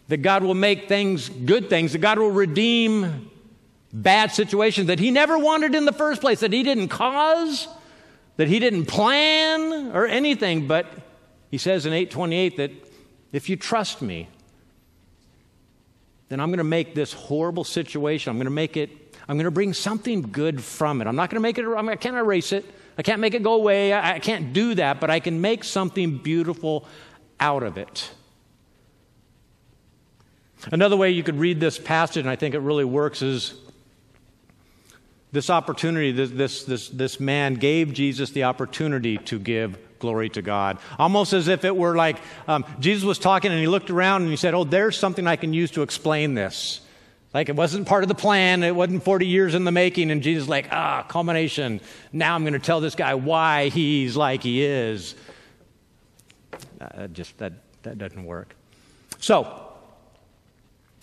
That 0.09 0.17
God 0.17 0.43
will 0.43 0.53
make 0.53 0.89
things 0.89 1.29
good 1.29 1.69
things, 1.69 1.93
that 1.93 1.99
God 1.99 2.19
will 2.19 2.31
redeem 2.31 3.31
bad 3.93 4.31
situations 4.31 4.87
that 4.87 4.99
He 4.99 5.11
never 5.11 5.37
wanted 5.37 5.75
in 5.75 5.85
the 5.85 5.93
first 5.93 6.21
place, 6.21 6.41
that 6.41 6.51
He 6.51 6.63
didn't 6.63 6.89
cause, 6.89 7.67
that 8.37 8.47
He 8.47 8.59
didn't 8.59 8.85
plan 8.87 9.91
or 9.95 10.05
anything. 10.07 10.67
But 10.67 10.87
He 11.51 11.57
says 11.57 11.85
in 11.85 11.93
828 11.93 12.57
that 12.57 12.71
if 13.31 13.47
you 13.49 13.55
trust 13.55 14.01
me, 14.01 14.27
then 16.29 16.39
I'm 16.39 16.49
going 16.49 16.57
to 16.57 16.63
make 16.63 16.95
this 16.95 17.13
horrible 17.13 17.63
situation, 17.63 18.31
I'm 18.31 18.37
going 18.37 18.45
to 18.45 18.51
make 18.51 18.75
it 18.75 18.89
I'm 19.27 19.37
going 19.37 19.45
to 19.45 19.51
bring 19.51 19.73
something 19.73 20.21
good 20.21 20.61
from 20.61 21.01
it. 21.01 21.07
I'm 21.07 21.15
not 21.15 21.29
going 21.29 21.37
to 21.37 21.41
make 21.41 21.57
it, 21.57 21.65
I 21.65 21.95
can't 21.95 22.17
erase 22.17 22.51
it. 22.51 22.65
I 22.97 23.01
can't 23.01 23.19
make 23.19 23.33
it 23.33 23.41
go 23.41 23.53
away. 23.53 23.93
I, 23.93 24.19
can't 24.19 24.53
do 24.53 24.75
that, 24.75 24.99
but 24.99 25.09
I 25.09 25.19
can 25.19 25.41
make 25.41 25.63
something 25.63 26.17
beautiful 26.17 26.85
out 27.39 27.63
of 27.63 27.77
it. 27.77 28.11
Another 30.71 30.95
way 30.95 31.09
you 31.09 31.23
could 31.23 31.39
read 31.39 31.59
this 31.59 31.79
passage, 31.79 32.17
and 32.17 32.29
I 32.29 32.35
think 32.35 32.55
it 32.55 32.59
really 32.59 32.85
works, 32.85 33.21
is 33.21 33.55
this 35.31 35.49
opportunity, 35.49 36.11
this, 36.11 36.29
this, 36.29 36.63
this, 36.63 36.89
this 36.89 37.19
man 37.19 37.55
gave 37.55 37.93
Jesus 37.93 38.29
the 38.31 38.43
opportunity 38.43 39.17
to 39.17 39.39
give 39.39 39.77
glory 39.99 40.29
to 40.29 40.41
God. 40.41 40.77
Almost 40.99 41.33
as 41.33 41.47
if 41.47 41.65
it 41.65 41.75
were 41.75 41.95
like 41.95 42.17
um, 42.47 42.65
Jesus 42.79 43.03
was 43.03 43.17
talking 43.17 43.51
and 43.51 43.59
he 43.59 43.67
looked 43.67 43.89
around 43.89 44.21
and 44.21 44.31
he 44.31 44.37
said, 44.37 44.53
Oh, 44.53 44.63
there's 44.63 44.97
something 44.97 45.25
I 45.25 45.37
can 45.37 45.53
use 45.53 45.71
to 45.71 45.81
explain 45.81 46.33
this. 46.33 46.81
Like 47.33 47.49
it 47.49 47.55
wasn't 47.55 47.87
part 47.87 48.03
of 48.03 48.09
the 48.09 48.15
plan, 48.15 48.61
it 48.61 48.75
wasn't 48.75 49.03
40 49.03 49.25
years 49.25 49.55
in 49.55 49.63
the 49.63 49.71
making, 49.71 50.11
and 50.11 50.21
Jesus 50.21 50.47
like, 50.47 50.67
ah, 50.71 51.03
culmination. 51.07 51.81
Now 52.11 52.35
I'm 52.35 52.43
going 52.43 52.53
to 52.53 52.59
tell 52.59 52.79
this 52.79 52.95
guy 52.95 53.15
why 53.15 53.69
he's 53.69 54.15
like 54.15 54.43
he 54.43 54.63
is. 54.63 55.15
Uh, 56.79 57.07
just 57.07 57.37
that, 57.39 57.53
that 57.83 57.97
doesn't 57.97 58.23
work. 58.23 58.55
So, 59.17 59.71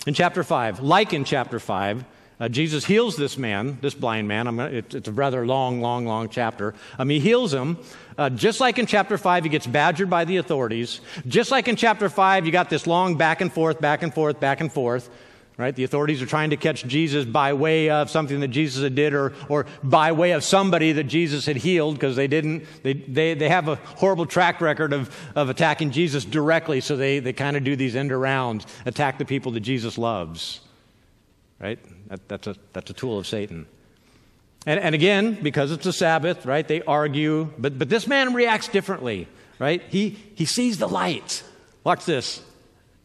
in 0.06 0.14
chapter 0.14 0.44
5, 0.44 0.80
like 0.80 1.12
in 1.12 1.24
chapter 1.24 1.58
5, 1.58 2.04
uh, 2.38 2.48
Jesus 2.48 2.84
heals 2.84 3.16
this 3.16 3.36
man, 3.36 3.78
this 3.82 3.94
blind 3.94 4.28
man. 4.28 4.44
Gonna, 4.46 4.66
it, 4.66 4.94
it's 4.94 5.08
a 5.08 5.12
rather 5.12 5.44
long, 5.46 5.80
long, 5.80 6.06
long 6.06 6.28
chapter. 6.28 6.74
Um, 6.98 7.10
he 7.10 7.18
heals 7.18 7.52
him. 7.52 7.76
Uh, 8.16 8.30
just 8.30 8.60
like 8.60 8.78
in 8.78 8.86
chapter 8.86 9.18
5, 9.18 9.44
he 9.44 9.50
gets 9.50 9.66
badgered 9.66 10.08
by 10.08 10.24
the 10.24 10.36
authorities. 10.36 11.00
Just 11.26 11.50
like 11.50 11.66
in 11.66 11.76
chapter 11.76 12.08
5, 12.08 12.46
you 12.46 12.52
got 12.52 12.70
this 12.70 12.86
long 12.86 13.16
back 13.16 13.40
and 13.40 13.52
forth, 13.52 13.80
back 13.80 14.02
and 14.02 14.14
forth, 14.14 14.38
back 14.38 14.60
and 14.60 14.72
forth 14.72 15.10
right? 15.56 15.76
The 15.76 15.84
authorities 15.84 16.22
are 16.22 16.26
trying 16.26 16.50
to 16.50 16.56
catch 16.56 16.86
Jesus 16.86 17.24
by 17.26 17.52
way 17.52 17.90
of 17.90 18.08
something 18.08 18.40
that 18.40 18.48
Jesus 18.48 18.82
had 18.82 18.94
did 18.94 19.12
or, 19.12 19.34
or 19.48 19.66
by 19.82 20.12
way 20.12 20.32
of 20.32 20.42
somebody 20.42 20.92
that 20.92 21.04
Jesus 21.04 21.44
had 21.44 21.56
healed 21.56 21.94
because 21.94 22.16
they 22.16 22.28
didn't, 22.28 22.64
they, 22.82 22.94
they, 22.94 23.34
they 23.34 23.48
have 23.48 23.68
a 23.68 23.74
horrible 23.76 24.24
track 24.24 24.60
record 24.60 24.92
of, 24.92 25.14
of 25.34 25.50
attacking 25.50 25.90
Jesus 25.90 26.24
directly, 26.24 26.80
so 26.80 26.96
they, 26.96 27.18
they 27.18 27.34
kind 27.34 27.56
of 27.56 27.64
do 27.64 27.76
these 27.76 27.94
end 27.94 28.10
arounds, 28.10 28.64
attack 28.86 29.18
the 29.18 29.24
people 29.26 29.52
that 29.52 29.60
Jesus 29.60 29.98
loves, 29.98 30.60
right? 31.60 31.78
That, 32.08 32.26
that's, 32.28 32.46
a, 32.46 32.56
that's 32.72 32.90
a 32.90 32.94
tool 32.94 33.18
of 33.18 33.26
Satan. 33.26 33.66
And, 34.66 34.80
and 34.80 34.94
again, 34.94 35.38
because 35.42 35.72
it's 35.72 35.86
a 35.86 35.92
Sabbath, 35.92 36.46
right, 36.46 36.66
they 36.66 36.82
argue, 36.82 37.52
but, 37.58 37.78
but 37.78 37.88
this 37.88 38.06
man 38.06 38.34
reacts 38.34 38.68
differently, 38.68 39.28
right? 39.58 39.82
He, 39.88 40.18
he 40.34 40.44
sees 40.46 40.78
the 40.78 40.88
light. 40.88 41.42
Watch 41.84 42.04
this. 42.04 42.42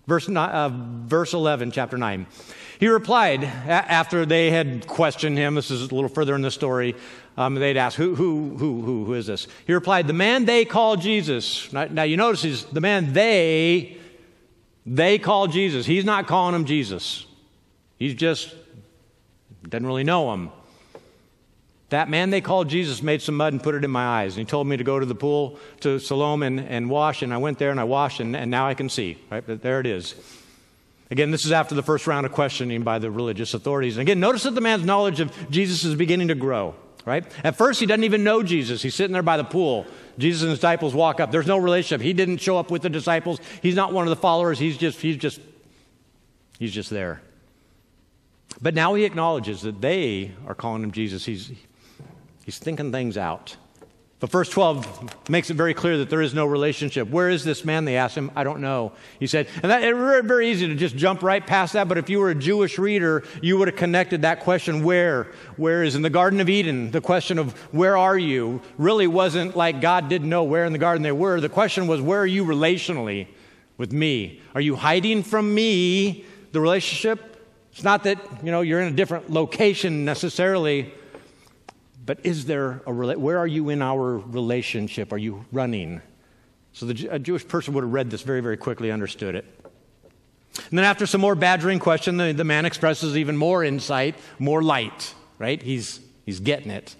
Verse, 0.07 0.29
uh, 0.29 0.69
verse 0.71 1.33
11, 1.33 1.71
chapter 1.71 1.97
9. 1.97 2.27
He 2.79 2.87
replied 2.87 3.43
after 3.43 4.25
they 4.25 4.51
had 4.51 4.85
questioned 4.85 5.37
him. 5.37 5.55
This 5.55 5.71
is 5.71 5.89
a 5.89 5.95
little 5.95 6.09
further 6.09 6.35
in 6.35 6.41
the 6.41 6.51
story. 6.51 6.95
Um, 7.37 7.55
they'd 7.55 7.77
asked, 7.77 7.97
who, 7.97 8.15
who, 8.15 8.55
who, 8.57 8.81
who, 8.81 9.05
who 9.05 9.13
is 9.13 9.27
this? 9.27 9.47
He 9.65 9.73
replied, 9.73 10.07
The 10.07 10.13
man 10.13 10.45
they 10.45 10.63
call 10.63 10.95
Jesus. 10.95 11.71
Now, 11.73 11.85
now 11.85 12.03
you 12.03 12.17
notice 12.17 12.43
he's 12.43 12.65
the 12.65 12.81
man 12.81 13.13
they, 13.13 13.97
they 14.85 15.17
call 15.17 15.47
Jesus. 15.47 15.85
He's 15.85 16.05
not 16.05 16.27
calling 16.27 16.53
him 16.53 16.65
Jesus. 16.65 17.25
He's 17.97 18.13
just, 18.13 18.53
doesn't 19.67 19.85
really 19.85 20.03
know 20.03 20.33
him. 20.33 20.51
That 21.95 22.09
man 22.09 22.29
they 22.29 22.41
called 22.41 22.67
Jesus 22.67 23.01
made 23.01 23.21
some 23.21 23.35
mud 23.35 23.53
and 23.53 23.63
put 23.63 23.73
it 23.73 23.85
in 23.85 23.89
my 23.89 24.05
eyes. 24.05 24.33
And 24.35 24.45
he 24.45 24.51
told 24.51 24.67
me 24.67 24.75
to 24.75 24.83
go 24.83 24.99
to 24.99 25.05
the 25.05 25.15
pool 25.15 25.57
to 25.79 25.97
Siloam 25.97 26.43
and, 26.43 26.59
and 26.59 26.89
wash. 26.89 27.21
And 27.21 27.33
I 27.33 27.37
went 27.37 27.57
there 27.57 27.71
and 27.71 27.79
I 27.79 27.85
washed, 27.85 28.19
and, 28.19 28.35
and 28.35 28.51
now 28.51 28.67
I 28.67 28.73
can 28.73 28.89
see. 28.89 29.17
Right? 29.31 29.41
But 29.47 29.61
there 29.61 29.79
it 29.79 29.85
is. 29.85 30.13
Again, 31.09 31.31
this 31.31 31.45
is 31.45 31.53
after 31.53 31.73
the 31.73 31.81
first 31.81 32.05
round 32.05 32.25
of 32.25 32.33
questioning 32.33 32.83
by 32.83 32.99
the 32.99 33.09
religious 33.09 33.53
authorities. 33.53 33.95
And 33.95 34.01
again, 34.01 34.19
notice 34.19 34.43
that 34.43 34.55
the 34.55 34.59
man's 34.59 34.83
knowledge 34.83 35.21
of 35.21 35.31
Jesus 35.49 35.85
is 35.85 35.95
beginning 35.95 36.27
to 36.27 36.35
grow. 36.35 36.75
Right? 37.05 37.23
At 37.45 37.55
first, 37.55 37.79
he 37.79 37.85
doesn't 37.85 38.03
even 38.03 38.25
know 38.25 38.43
Jesus. 38.43 38.81
He's 38.81 38.93
sitting 38.93 39.13
there 39.13 39.23
by 39.23 39.37
the 39.37 39.45
pool. 39.45 39.87
Jesus 40.17 40.41
and 40.41 40.49
his 40.49 40.59
disciples 40.59 40.93
walk 40.93 41.21
up. 41.21 41.31
There's 41.31 41.47
no 41.47 41.57
relationship. 41.57 42.01
He 42.01 42.11
didn't 42.11 42.39
show 42.39 42.57
up 42.57 42.71
with 42.71 42.81
the 42.81 42.89
disciples. 42.89 43.39
He's 43.61 43.75
not 43.75 43.93
one 43.93 44.03
of 44.03 44.09
the 44.09 44.17
followers. 44.17 44.59
He's 44.59 44.77
just, 44.77 44.99
he's 44.99 45.15
just, 45.15 45.39
he's 46.59 46.73
just 46.73 46.89
there. 46.89 47.21
But 48.61 48.73
now 48.73 48.95
he 48.95 49.05
acknowledges 49.05 49.61
that 49.61 49.79
they 49.79 50.33
are 50.45 50.55
calling 50.55 50.83
him 50.83 50.91
Jesus. 50.91 51.23
He's, 51.23 51.51
He's 52.45 52.59
thinking 52.59 52.91
things 52.91 53.17
out. 53.17 53.57
But 54.19 54.29
verse 54.29 54.49
12 54.49 55.29
makes 55.29 55.49
it 55.49 55.55
very 55.55 55.73
clear 55.73 55.97
that 55.97 56.09
there 56.09 56.21
is 56.21 56.33
no 56.33 56.45
relationship. 56.45 57.09
Where 57.09 57.29
is 57.29 57.43
this 57.43 57.65
man? 57.65 57.83
They 57.83 57.97
asked 57.97 58.15
him. 58.15 58.31
I 58.33 58.45
don't 58.45 58.61
know. 58.61 58.93
He 59.19 59.27
said, 59.27 59.47
and 59.61 59.69
that, 59.69 59.83
it's 59.83 60.27
very 60.27 60.49
easy 60.49 60.67
to 60.67 60.75
just 60.75 60.95
jump 60.95 61.21
right 61.21 61.45
past 61.45 61.73
that, 61.73 61.89
but 61.89 61.97
if 61.97 62.09
you 62.09 62.19
were 62.19 62.29
a 62.29 62.35
Jewish 62.35 62.79
reader, 62.79 63.23
you 63.41 63.57
would 63.57 63.67
have 63.67 63.75
connected 63.75 64.21
that 64.21 64.39
question, 64.39 64.83
where? 64.83 65.25
Where 65.57 65.83
is? 65.83 65.95
In 65.95 66.01
the 66.01 66.09
Garden 66.09 66.39
of 66.39 66.47
Eden, 66.47 66.91
the 66.91 67.01
question 67.01 67.37
of 67.37 67.51
where 67.73 67.97
are 67.97 68.17
you 68.17 68.61
really 68.77 69.07
wasn't 69.07 69.57
like 69.57 69.81
God 69.81 70.07
didn't 70.07 70.29
know 70.29 70.43
where 70.43 70.63
in 70.65 70.71
the 70.71 70.79
garden 70.79 71.03
they 71.03 71.11
were. 71.11 71.41
The 71.41 71.49
question 71.49 71.85
was, 71.85 71.99
where 71.99 72.21
are 72.21 72.25
you 72.25 72.45
relationally 72.45 73.27
with 73.77 73.91
me? 73.91 74.39
Are 74.53 74.61
you 74.61 74.77
hiding 74.77 75.23
from 75.23 75.53
me, 75.53 76.25
the 76.53 76.61
relationship? 76.61 77.45
It's 77.73 77.83
not 77.83 78.03
that, 78.05 78.17
you 78.43 78.51
know, 78.51 78.61
you're 78.61 78.79
in 78.79 78.93
a 78.93 78.95
different 78.95 79.29
location 79.29 80.05
necessarily 80.05 80.93
but 82.05 82.19
is 82.23 82.45
there 82.45 82.81
a 82.85 82.91
where 82.91 83.37
are 83.37 83.47
you 83.47 83.69
in 83.69 83.81
our 83.81 84.17
relationship? 84.17 85.11
Are 85.11 85.17
you 85.17 85.45
running? 85.51 86.01
So 86.73 86.85
the, 86.85 87.07
a 87.07 87.19
Jewish 87.19 87.47
person 87.47 87.73
would 87.73 87.83
have 87.83 87.93
read 87.93 88.11
this 88.11 88.21
very, 88.21 88.41
very 88.41 88.57
quickly, 88.57 88.91
understood 88.91 89.35
it. 89.35 89.45
And 90.69 90.77
then 90.77 90.85
after 90.85 91.05
some 91.05 91.21
more 91.21 91.35
badgering 91.35 91.79
question, 91.79 92.17
the, 92.17 92.33
the 92.33 92.43
man 92.43 92.65
expresses 92.65 93.17
even 93.17 93.37
more 93.37 93.63
insight, 93.63 94.15
more 94.39 94.61
light, 94.61 95.13
right? 95.39 95.61
He's, 95.61 95.99
he's 96.25 96.39
getting 96.39 96.71
it. 96.71 96.95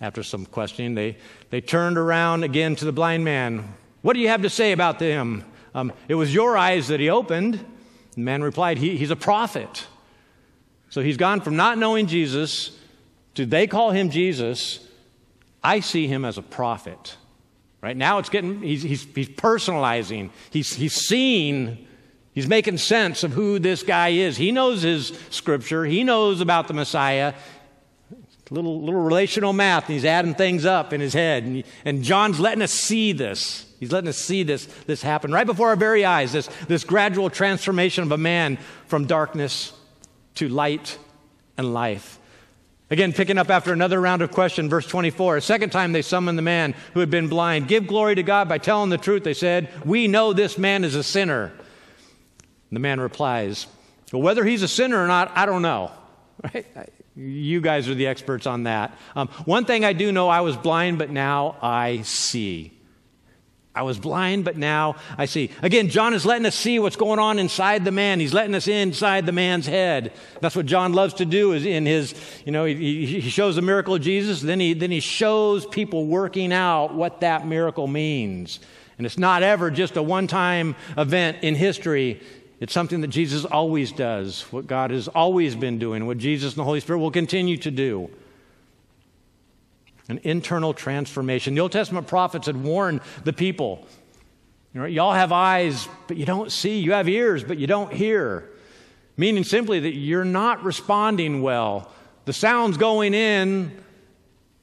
After 0.00 0.22
some 0.22 0.44
questioning, 0.44 0.94
they, 0.94 1.16
they 1.50 1.60
turned 1.60 1.96
around 1.96 2.44
again 2.44 2.76
to 2.76 2.84
the 2.84 2.92
blind 2.92 3.24
man. 3.24 3.74
What 4.02 4.14
do 4.14 4.20
you 4.20 4.28
have 4.28 4.42
to 4.42 4.50
say 4.50 4.72
about 4.72 5.00
him? 5.00 5.44
Um, 5.74 5.92
it 6.08 6.14
was 6.14 6.34
your 6.34 6.56
eyes 6.56 6.88
that 6.88 7.00
he 7.00 7.08
opened. 7.08 7.64
The 8.14 8.20
man 8.20 8.42
replied, 8.42 8.78
he, 8.78 8.96
He's 8.96 9.10
a 9.10 9.16
prophet. 9.16 9.86
So 10.90 11.00
he's 11.00 11.16
gone 11.16 11.40
from 11.40 11.56
not 11.56 11.78
knowing 11.78 12.06
Jesus 12.06 12.78
do 13.36 13.44
they 13.44 13.66
call 13.66 13.90
him 13.92 14.10
Jesus? 14.10 14.80
I 15.62 15.80
see 15.80 16.08
him 16.08 16.24
as 16.24 16.38
a 16.38 16.42
prophet. 16.42 17.16
Right 17.82 17.96
now, 17.96 18.18
it's 18.18 18.30
getting, 18.30 18.62
he's, 18.62 18.82
he's, 18.82 19.04
he's 19.14 19.28
personalizing, 19.28 20.30
he's, 20.50 20.72
he's 20.74 20.94
seeing, 20.94 21.86
he's 22.32 22.48
making 22.48 22.78
sense 22.78 23.22
of 23.22 23.32
who 23.32 23.58
this 23.58 23.82
guy 23.82 24.08
is. 24.08 24.38
He 24.38 24.50
knows 24.50 24.82
his 24.82 25.12
scripture, 25.30 25.84
he 25.84 26.02
knows 26.02 26.40
about 26.40 26.66
the 26.66 26.74
Messiah. 26.74 27.34
Little, 28.48 28.80
little 28.80 29.00
relational 29.00 29.52
math, 29.52 29.86
and 29.86 29.94
he's 29.94 30.04
adding 30.04 30.36
things 30.36 30.64
up 30.64 30.92
in 30.92 31.00
his 31.00 31.12
head. 31.12 31.42
And, 31.42 31.64
and 31.84 32.04
John's 32.04 32.38
letting 32.38 32.62
us 32.62 32.70
see 32.70 33.10
this. 33.10 33.66
He's 33.80 33.90
letting 33.90 34.08
us 34.08 34.18
see 34.18 34.44
this, 34.44 34.66
this 34.86 35.02
happen 35.02 35.32
right 35.32 35.46
before 35.46 35.70
our 35.70 35.76
very 35.76 36.04
eyes 36.04 36.32
this, 36.32 36.48
this 36.68 36.84
gradual 36.84 37.28
transformation 37.28 38.04
of 38.04 38.12
a 38.12 38.16
man 38.16 38.58
from 38.86 39.06
darkness 39.06 39.72
to 40.36 40.48
light 40.48 40.96
and 41.58 41.74
life. 41.74 42.20
Again, 42.88 43.12
picking 43.12 43.36
up 43.36 43.50
after 43.50 43.72
another 43.72 44.00
round 44.00 44.22
of 44.22 44.30
question, 44.30 44.68
verse 44.68 44.86
24. 44.86 45.38
A 45.38 45.40
second 45.40 45.70
time 45.70 45.92
they 45.92 46.02
summoned 46.02 46.38
the 46.38 46.42
man 46.42 46.74
who 46.94 47.00
had 47.00 47.10
been 47.10 47.28
blind. 47.28 47.66
Give 47.66 47.86
glory 47.86 48.14
to 48.14 48.22
God 48.22 48.48
by 48.48 48.58
telling 48.58 48.90
the 48.90 48.98
truth, 48.98 49.24
they 49.24 49.34
said. 49.34 49.70
We 49.84 50.06
know 50.06 50.32
this 50.32 50.56
man 50.56 50.84
is 50.84 50.94
a 50.94 51.02
sinner. 51.02 51.52
The 52.70 52.78
man 52.78 53.00
replies, 53.00 53.66
Well, 54.12 54.22
whether 54.22 54.44
he's 54.44 54.62
a 54.62 54.68
sinner 54.68 55.02
or 55.02 55.08
not, 55.08 55.32
I 55.36 55.46
don't 55.46 55.62
know. 55.62 55.90
Right? 56.54 56.66
You 57.16 57.62
guys 57.62 57.88
are 57.88 57.94
the 57.94 58.08
experts 58.08 58.46
on 58.46 58.64
that. 58.64 58.94
Um, 59.16 59.28
one 59.46 59.64
thing 59.64 59.86
I 59.86 59.94
do 59.94 60.12
know 60.12 60.28
I 60.28 60.42
was 60.42 60.54
blind, 60.54 60.98
but 60.98 61.08
now 61.08 61.56
I 61.62 62.02
see. 62.02 62.75
I 63.76 63.82
was 63.82 63.98
blind, 63.98 64.46
but 64.46 64.56
now 64.56 64.96
I 65.18 65.26
see. 65.26 65.50
Again, 65.60 65.90
John 65.90 66.14
is 66.14 66.24
letting 66.24 66.46
us 66.46 66.56
see 66.56 66.78
what's 66.78 66.96
going 66.96 67.18
on 67.18 67.38
inside 67.38 67.84
the 67.84 67.92
man. 67.92 68.20
He's 68.20 68.32
letting 68.32 68.54
us 68.54 68.66
inside 68.66 69.26
the 69.26 69.32
man's 69.32 69.66
head. 69.66 70.12
That's 70.40 70.56
what 70.56 70.64
John 70.64 70.94
loves 70.94 71.12
to 71.14 71.26
do 71.26 71.52
is 71.52 71.66
in 71.66 71.84
his, 71.84 72.14
you 72.46 72.52
know, 72.52 72.64
he, 72.64 73.04
he 73.04 73.28
shows 73.28 73.54
the 73.54 73.62
miracle 73.62 73.94
of 73.94 74.00
Jesus, 74.00 74.40
then 74.40 74.60
he, 74.60 74.72
then 74.72 74.90
he 74.90 75.00
shows 75.00 75.66
people 75.66 76.06
working 76.06 76.54
out 76.54 76.94
what 76.94 77.20
that 77.20 77.46
miracle 77.46 77.86
means. 77.86 78.60
And 78.96 79.06
it's 79.06 79.18
not 79.18 79.42
ever 79.42 79.70
just 79.70 79.98
a 79.98 80.02
one 80.02 80.26
time 80.26 80.74
event 80.96 81.38
in 81.42 81.54
history. 81.54 82.22
It's 82.60 82.72
something 82.72 83.02
that 83.02 83.08
Jesus 83.08 83.44
always 83.44 83.92
does, 83.92 84.40
what 84.50 84.66
God 84.66 84.90
has 84.90 85.08
always 85.08 85.54
been 85.54 85.78
doing, 85.78 86.06
what 86.06 86.16
Jesus 86.16 86.54
and 86.54 86.60
the 86.60 86.64
Holy 86.64 86.80
Spirit 86.80 87.00
will 87.00 87.10
continue 87.10 87.58
to 87.58 87.70
do 87.70 88.08
an 90.08 90.20
internal 90.22 90.72
transformation. 90.72 91.54
The 91.54 91.60
Old 91.60 91.72
Testament 91.72 92.06
prophets 92.06 92.46
had 92.46 92.62
warned 92.62 93.00
the 93.24 93.32
people 93.32 93.86
you 94.76 94.82
know, 94.82 94.88
y'all 94.88 95.14
have 95.14 95.32
eyes, 95.32 95.88
but 96.06 96.18
you 96.18 96.26
don't 96.26 96.52
see. 96.52 96.80
You 96.80 96.92
have 96.92 97.08
ears, 97.08 97.42
but 97.42 97.56
you 97.56 97.66
don't 97.66 97.90
hear. 97.90 98.46
Meaning 99.16 99.42
simply 99.42 99.80
that 99.80 99.94
you're 99.94 100.22
not 100.22 100.64
responding 100.64 101.40
well. 101.40 101.90
The 102.26 102.34
sound's 102.34 102.76
going 102.76 103.14
in, 103.14 103.74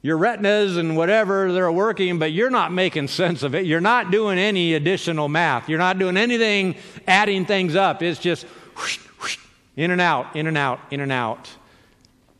your 0.02 0.16
retinas 0.16 0.76
and 0.76 0.96
whatever 0.96 1.52
they're 1.52 1.72
working, 1.72 2.20
but 2.20 2.30
you're 2.30 2.48
not 2.48 2.72
making 2.72 3.08
sense 3.08 3.42
of 3.42 3.56
it. 3.56 3.66
You're 3.66 3.80
not 3.80 4.12
doing 4.12 4.38
any 4.38 4.74
additional 4.74 5.28
math. 5.28 5.68
You're 5.68 5.80
not 5.80 5.98
doing 5.98 6.16
anything 6.16 6.76
adding 7.08 7.44
things 7.44 7.74
up. 7.74 8.00
It's 8.00 8.20
just 8.20 8.44
whoosh, 8.76 8.98
whoosh, 9.20 9.38
in 9.74 9.90
and 9.90 10.00
out, 10.00 10.36
in 10.36 10.46
and 10.46 10.56
out, 10.56 10.78
in 10.92 11.00
and 11.00 11.10
out. 11.10 11.50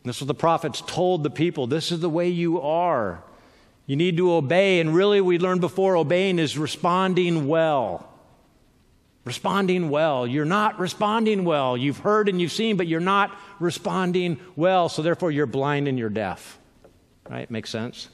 This 0.05 0.17
is 0.17 0.23
what 0.23 0.29
the 0.29 0.35
prophets 0.35 0.83
told 0.87 1.23
the 1.23 1.31
people. 1.31 1.67
This 1.67 1.91
is 1.91 2.01
the 2.01 2.11
way 2.11 2.29
you 2.29 2.61
are. 2.61 3.25
You 3.87 3.97
need 3.97 4.19
to 4.19 4.33
obey. 4.33 4.81
And 4.81 4.95
really, 4.95 5.21
we 5.21 5.39
learned 5.39 5.63
before 5.63 5.97
obeying 5.97 6.39
is 6.39 6.59
responding 6.59 7.49
well. 7.49 8.11
Responding 9.25 9.89
well. 9.89 10.27
You're 10.27 10.45
not 10.45 10.79
responding 10.79 11.45
well. 11.45 11.75
You've 11.77 11.99
heard 11.99 12.29
and 12.29 12.39
you've 12.39 12.53
seen, 12.53 12.77
but 12.77 12.87
you're 12.87 13.01
not 13.01 13.35
responding 13.59 14.39
well. 14.57 14.91
So 14.91 15.01
therefore, 15.01 15.31
you're 15.31 15.47
blind 15.47 15.89
and 15.89 15.99
you're 15.99 16.11
deaf. 16.11 16.59
Right? 17.29 17.51
Makes 17.51 17.71
sense? 17.71 18.09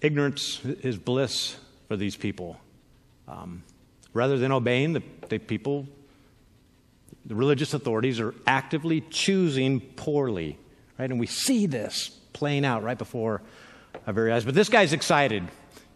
Ignorance 0.00 0.64
is 0.64 0.98
bliss 0.98 1.56
for 1.88 1.96
these 1.96 2.14
people. 2.14 2.60
Um, 3.26 3.64
rather 4.12 4.38
than 4.38 4.52
obeying, 4.52 4.92
the, 4.92 5.02
the 5.28 5.38
people 5.38 5.88
the 7.26 7.34
religious 7.34 7.74
authorities 7.74 8.20
are 8.20 8.34
actively 8.46 9.02
choosing 9.10 9.80
poorly, 9.80 10.58
right? 10.98 11.10
And 11.10 11.20
we 11.20 11.26
see 11.26 11.66
this 11.66 12.08
playing 12.32 12.64
out 12.64 12.82
right 12.82 12.98
before 12.98 13.42
our 14.06 14.12
very 14.12 14.32
eyes. 14.32 14.44
But 14.44 14.54
this 14.54 14.68
guy's 14.68 14.92
excited. 14.92 15.46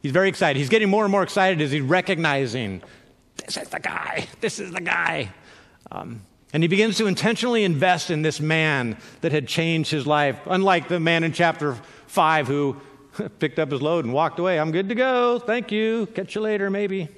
He's 0.03 0.13
very 0.13 0.29
excited. 0.29 0.59
He's 0.59 0.69
getting 0.69 0.89
more 0.89 1.05
and 1.05 1.11
more 1.11 1.23
excited 1.23 1.61
as 1.61 1.73
he's 1.73 1.83
recognizing 1.83 2.83
this 3.37 3.57
is 3.57 3.69
the 3.69 3.81
guy. 3.81 4.27
This 4.41 4.59
is 4.59 4.73
the 4.73 4.81
guy. 4.81 5.33
Um, 5.91 6.23
and 6.53 6.63
he 6.63 6.69
begins 6.69 6.97
to 6.99 7.07
intentionally 7.07 7.65
invest 7.65 8.11
in 8.11 8.23
this 8.23 8.41
man 8.41 8.97
that 9.21 9.33
had 9.33 9.47
changed 9.47 9.91
his 9.91 10.07
life, 10.07 10.39
unlike 10.47 10.89
the 10.89 11.01
man 11.01 11.23
in 11.25 11.33
chapter 11.33 11.77
5 12.07 12.47
who 12.47 12.77
picked 13.39 13.59
up 13.59 13.71
his 13.71 13.83
load 13.83 14.05
and 14.05 14.15
walked 14.15 14.39
away. 14.39 14.59
I'm 14.59 14.71
good 14.71 14.89
to 14.89 14.95
go. 14.95 15.39
Thank 15.39 15.71
you. 15.71 16.07
Catch 16.15 16.35
you 16.35 16.41
later, 16.41 16.71
maybe. 16.71 17.09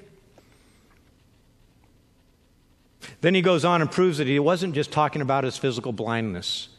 Then 3.21 3.35
he 3.35 3.41
goes 3.41 3.65
on 3.65 3.81
and 3.81 3.91
proves 3.91 4.17
that 4.17 4.27
he 4.27 4.39
wasn't 4.39 4.75
just 4.75 4.91
talking 4.91 5.21
about 5.21 5.43
his 5.43 5.57
physical 5.57 5.91
blindness. 5.91 6.69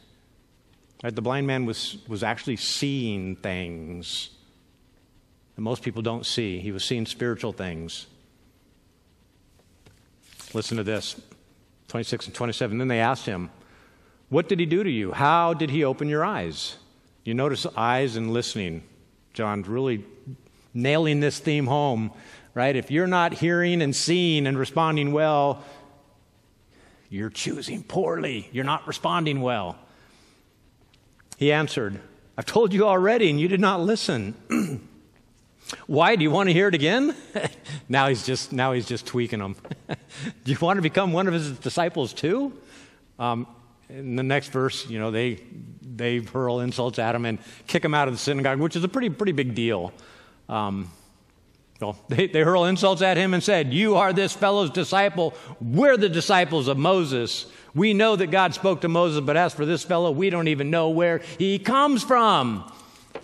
Right? 1.03 1.13
The 1.13 1.21
blind 1.21 1.47
man 1.47 1.65
was, 1.65 1.97
was 2.07 2.23
actually 2.23 2.57
seeing 2.57 3.35
things 3.35 4.29
that 5.55 5.61
most 5.61 5.83
people 5.83 6.01
don't 6.01 6.25
see. 6.25 6.59
He 6.59 6.71
was 6.71 6.83
seeing 6.83 7.05
spiritual 7.05 7.53
things. 7.53 8.07
Listen 10.53 10.77
to 10.77 10.83
this 10.83 11.19
26 11.87 12.27
and 12.27 12.35
27. 12.35 12.77
Then 12.77 12.87
they 12.87 12.99
asked 12.99 13.25
him, 13.25 13.49
What 14.29 14.49
did 14.49 14.59
he 14.59 14.65
do 14.65 14.83
to 14.83 14.89
you? 14.89 15.11
How 15.11 15.53
did 15.53 15.69
he 15.69 15.83
open 15.83 16.09
your 16.09 16.25
eyes? 16.25 16.77
You 17.23 17.33
notice 17.33 17.65
eyes 17.77 18.15
and 18.15 18.31
listening. 18.33 18.83
John's 19.33 19.67
really 19.67 20.03
nailing 20.73 21.19
this 21.19 21.39
theme 21.39 21.67
home, 21.67 22.11
right? 22.53 22.75
If 22.75 22.91
you're 22.91 23.07
not 23.07 23.33
hearing 23.33 23.81
and 23.81 23.95
seeing 23.95 24.47
and 24.47 24.57
responding 24.57 25.11
well, 25.11 25.63
you're 27.11 27.29
choosing 27.29 27.83
poorly. 27.83 28.47
You're 28.53 28.63
not 28.63 28.87
responding 28.87 29.41
well. 29.41 29.77
He 31.37 31.51
answered, 31.51 31.99
I've 32.37 32.45
told 32.45 32.73
you 32.73 32.85
already, 32.85 33.29
and 33.29 33.37
you 33.37 33.49
did 33.49 33.59
not 33.59 33.81
listen. 33.81 34.33
Why? 35.87 36.15
Do 36.15 36.23
you 36.23 36.31
want 36.31 36.47
to 36.47 36.53
hear 36.53 36.69
it 36.69 36.73
again? 36.73 37.13
now 37.89 38.07
he's 38.07 38.25
just 38.25 38.53
now 38.53 38.71
he's 38.71 38.85
just 38.85 39.05
tweaking 39.05 39.39
them. 39.39 39.57
do 39.89 40.51
you 40.51 40.57
want 40.61 40.77
to 40.77 40.81
become 40.81 41.11
one 41.11 41.27
of 41.27 41.33
his 41.33 41.51
disciples 41.59 42.13
too? 42.13 42.53
Um, 43.19 43.45
in 43.89 44.15
the 44.15 44.23
next 44.23 44.47
verse, 44.47 44.89
you 44.89 44.97
know, 44.97 45.11
they 45.11 45.39
they 45.81 46.19
hurl 46.19 46.61
insults 46.61 46.97
at 46.97 47.13
him 47.13 47.25
and 47.25 47.39
kick 47.67 47.83
him 47.83 47.93
out 47.93 48.07
of 48.07 48.13
the 48.13 48.19
synagogue, 48.19 48.59
which 48.59 48.77
is 48.77 48.85
a 48.85 48.89
pretty 48.89 49.09
pretty 49.09 49.33
big 49.33 49.53
deal. 49.53 49.91
Um, 50.47 50.89
well, 51.81 51.97
they, 52.07 52.27
they 52.27 52.41
hurl 52.41 52.65
insults 52.65 53.01
at 53.01 53.17
him 53.17 53.33
and 53.33 53.43
said, 53.43 53.73
You 53.73 53.95
are 53.95 54.13
this 54.13 54.33
fellow's 54.33 54.69
disciple. 54.69 55.33
We're 55.59 55.97
the 55.97 56.09
disciples 56.09 56.67
of 56.67 56.77
Moses. 56.77 57.47
We 57.73 57.93
know 57.93 58.15
that 58.15 58.27
God 58.27 58.53
spoke 58.53 58.81
to 58.81 58.89
Moses, 58.89 59.21
but 59.21 59.37
as 59.37 59.53
for 59.53 59.65
this 59.65 59.83
fellow, 59.83 60.11
we 60.11 60.29
don't 60.29 60.47
even 60.47 60.69
know 60.69 60.89
where 60.89 61.19
he 61.39 61.57
comes 61.57 62.03
from. 62.03 62.71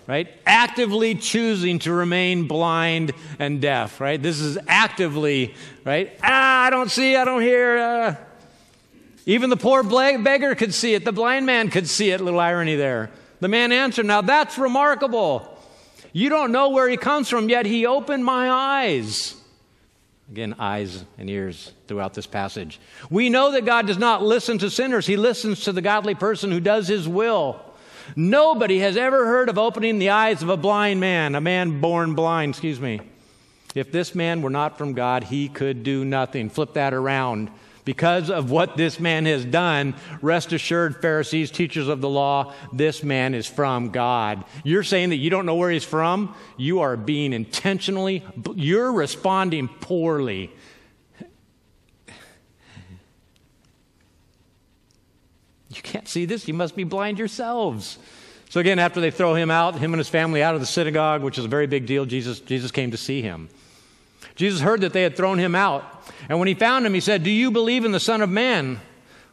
Right? 0.05 0.29
Actively 0.45 1.15
choosing 1.15 1.79
to 1.79 1.91
remain 1.91 2.47
blind 2.47 3.13
and 3.39 3.61
deaf, 3.61 3.99
right? 3.99 4.21
This 4.21 4.39
is 4.39 4.57
actively, 4.67 5.53
right? 5.83 6.17
Ah, 6.23 6.63
I 6.63 6.69
don't 6.69 6.89
see, 6.89 7.15
I 7.15 7.25
don't 7.25 7.41
hear. 7.41 7.77
Uh. 7.77 8.15
Even 9.25 9.49
the 9.49 9.57
poor 9.57 9.83
beggar 9.83 10.55
could 10.55 10.73
see 10.73 10.93
it. 10.93 11.03
The 11.03 11.11
blind 11.11 11.45
man 11.45 11.69
could 11.69 11.89
see 11.89 12.11
it. 12.11 12.21
Little 12.21 12.39
irony 12.39 12.75
there. 12.75 13.11
The 13.41 13.49
man 13.49 13.73
answered, 13.73 14.05
Now 14.05 14.21
that's 14.21 14.57
remarkable. 14.57 15.56
You 16.13 16.29
don't 16.29 16.51
know 16.51 16.69
where 16.69 16.89
he 16.89 16.97
comes 16.97 17.29
from, 17.29 17.49
yet 17.49 17.65
he 17.65 17.85
opened 17.85 18.23
my 18.23 18.49
eyes. 18.49 19.35
Again, 20.29 20.55
eyes 20.59 21.05
and 21.17 21.29
ears 21.29 21.71
throughout 21.87 22.13
this 22.13 22.27
passage. 22.27 22.79
We 23.09 23.29
know 23.29 23.51
that 23.51 23.65
God 23.65 23.87
does 23.87 23.97
not 23.97 24.23
listen 24.23 24.57
to 24.59 24.69
sinners, 24.69 25.07
he 25.07 25.17
listens 25.17 25.61
to 25.61 25.71
the 25.71 25.81
godly 25.81 26.15
person 26.15 26.51
who 26.51 26.59
does 26.59 26.87
his 26.87 27.07
will. 27.07 27.61
Nobody 28.15 28.79
has 28.79 28.95
ever 28.97 29.25
heard 29.25 29.49
of 29.49 29.57
opening 29.57 29.99
the 29.99 30.09
eyes 30.09 30.41
of 30.41 30.49
a 30.49 30.57
blind 30.57 30.99
man, 30.99 31.35
a 31.35 31.41
man 31.41 31.81
born 31.81 32.13
blind, 32.13 32.51
excuse 32.51 32.79
me. 32.79 33.01
If 33.75 33.91
this 33.91 34.15
man 34.15 34.41
were 34.41 34.49
not 34.49 34.77
from 34.77 34.93
God, 34.93 35.25
he 35.25 35.49
could 35.49 35.83
do 35.83 36.03
nothing. 36.03 36.49
Flip 36.49 36.73
that 36.73 36.93
around. 36.93 37.51
Because 37.87 38.29
of 38.29 38.51
what 38.51 38.75
this 38.75 38.99
man 38.99 39.25
has 39.27 39.45
done, 39.45 39.95
rest 40.21 40.51
assured, 40.51 41.01
Pharisees, 41.01 41.51
teachers 41.51 41.87
of 41.87 42.01
the 42.01 42.09
law, 42.09 42.53
this 42.73 43.01
man 43.01 43.33
is 43.33 43.47
from 43.47 43.91
God. 43.91 44.43
You're 44.65 44.83
saying 44.83 45.11
that 45.11 45.15
you 45.15 45.29
don't 45.29 45.45
know 45.45 45.55
where 45.55 45.71
he's 45.71 45.85
from? 45.85 46.35
You 46.57 46.81
are 46.81 46.97
being 46.97 47.31
intentionally, 47.31 48.25
you're 48.55 48.91
responding 48.91 49.69
poorly. 49.69 50.51
You 55.69 55.81
can't 55.81 56.09
see 56.09 56.25
this. 56.25 56.45
You 56.45 56.55
must 56.55 56.75
be 56.75 56.83
blind 56.83 57.19
yourselves. 57.19 57.99
So 58.49 58.59
again, 58.59 58.79
after 58.79 58.99
they 58.99 59.11
throw 59.11 59.33
him 59.33 59.49
out, 59.49 59.79
him 59.79 59.93
and 59.93 59.99
his 59.99 60.09
family 60.09 60.43
out 60.43 60.55
of 60.55 60.59
the 60.59 60.67
synagogue, 60.67 61.23
which 61.23 61.37
is 61.37 61.45
a 61.45 61.49
very 61.49 61.67
big 61.67 61.85
deal, 61.85 62.03
Jesus, 62.05 62.41
Jesus 62.41 62.69
came 62.69 62.91
to 62.91 62.97
see 62.97 63.21
him. 63.21 63.47
Jesus 64.37 64.61
heard 64.61 64.81
that 64.81 64.93
they 64.93 65.03
had 65.03 65.17
thrown 65.17 65.37
him 65.39 65.55
out. 65.55 65.83
And 66.29 66.39
when 66.39 66.47
he 66.47 66.53
found 66.53 66.85
him, 66.85 66.93
he 66.93 66.99
said, 67.01 67.23
Do 67.23 67.31
you 67.31 67.51
believe 67.51 67.83
in 67.83 67.91
the 67.91 67.99
Son 67.99 68.21
of 68.21 68.29
Man? 68.29 68.79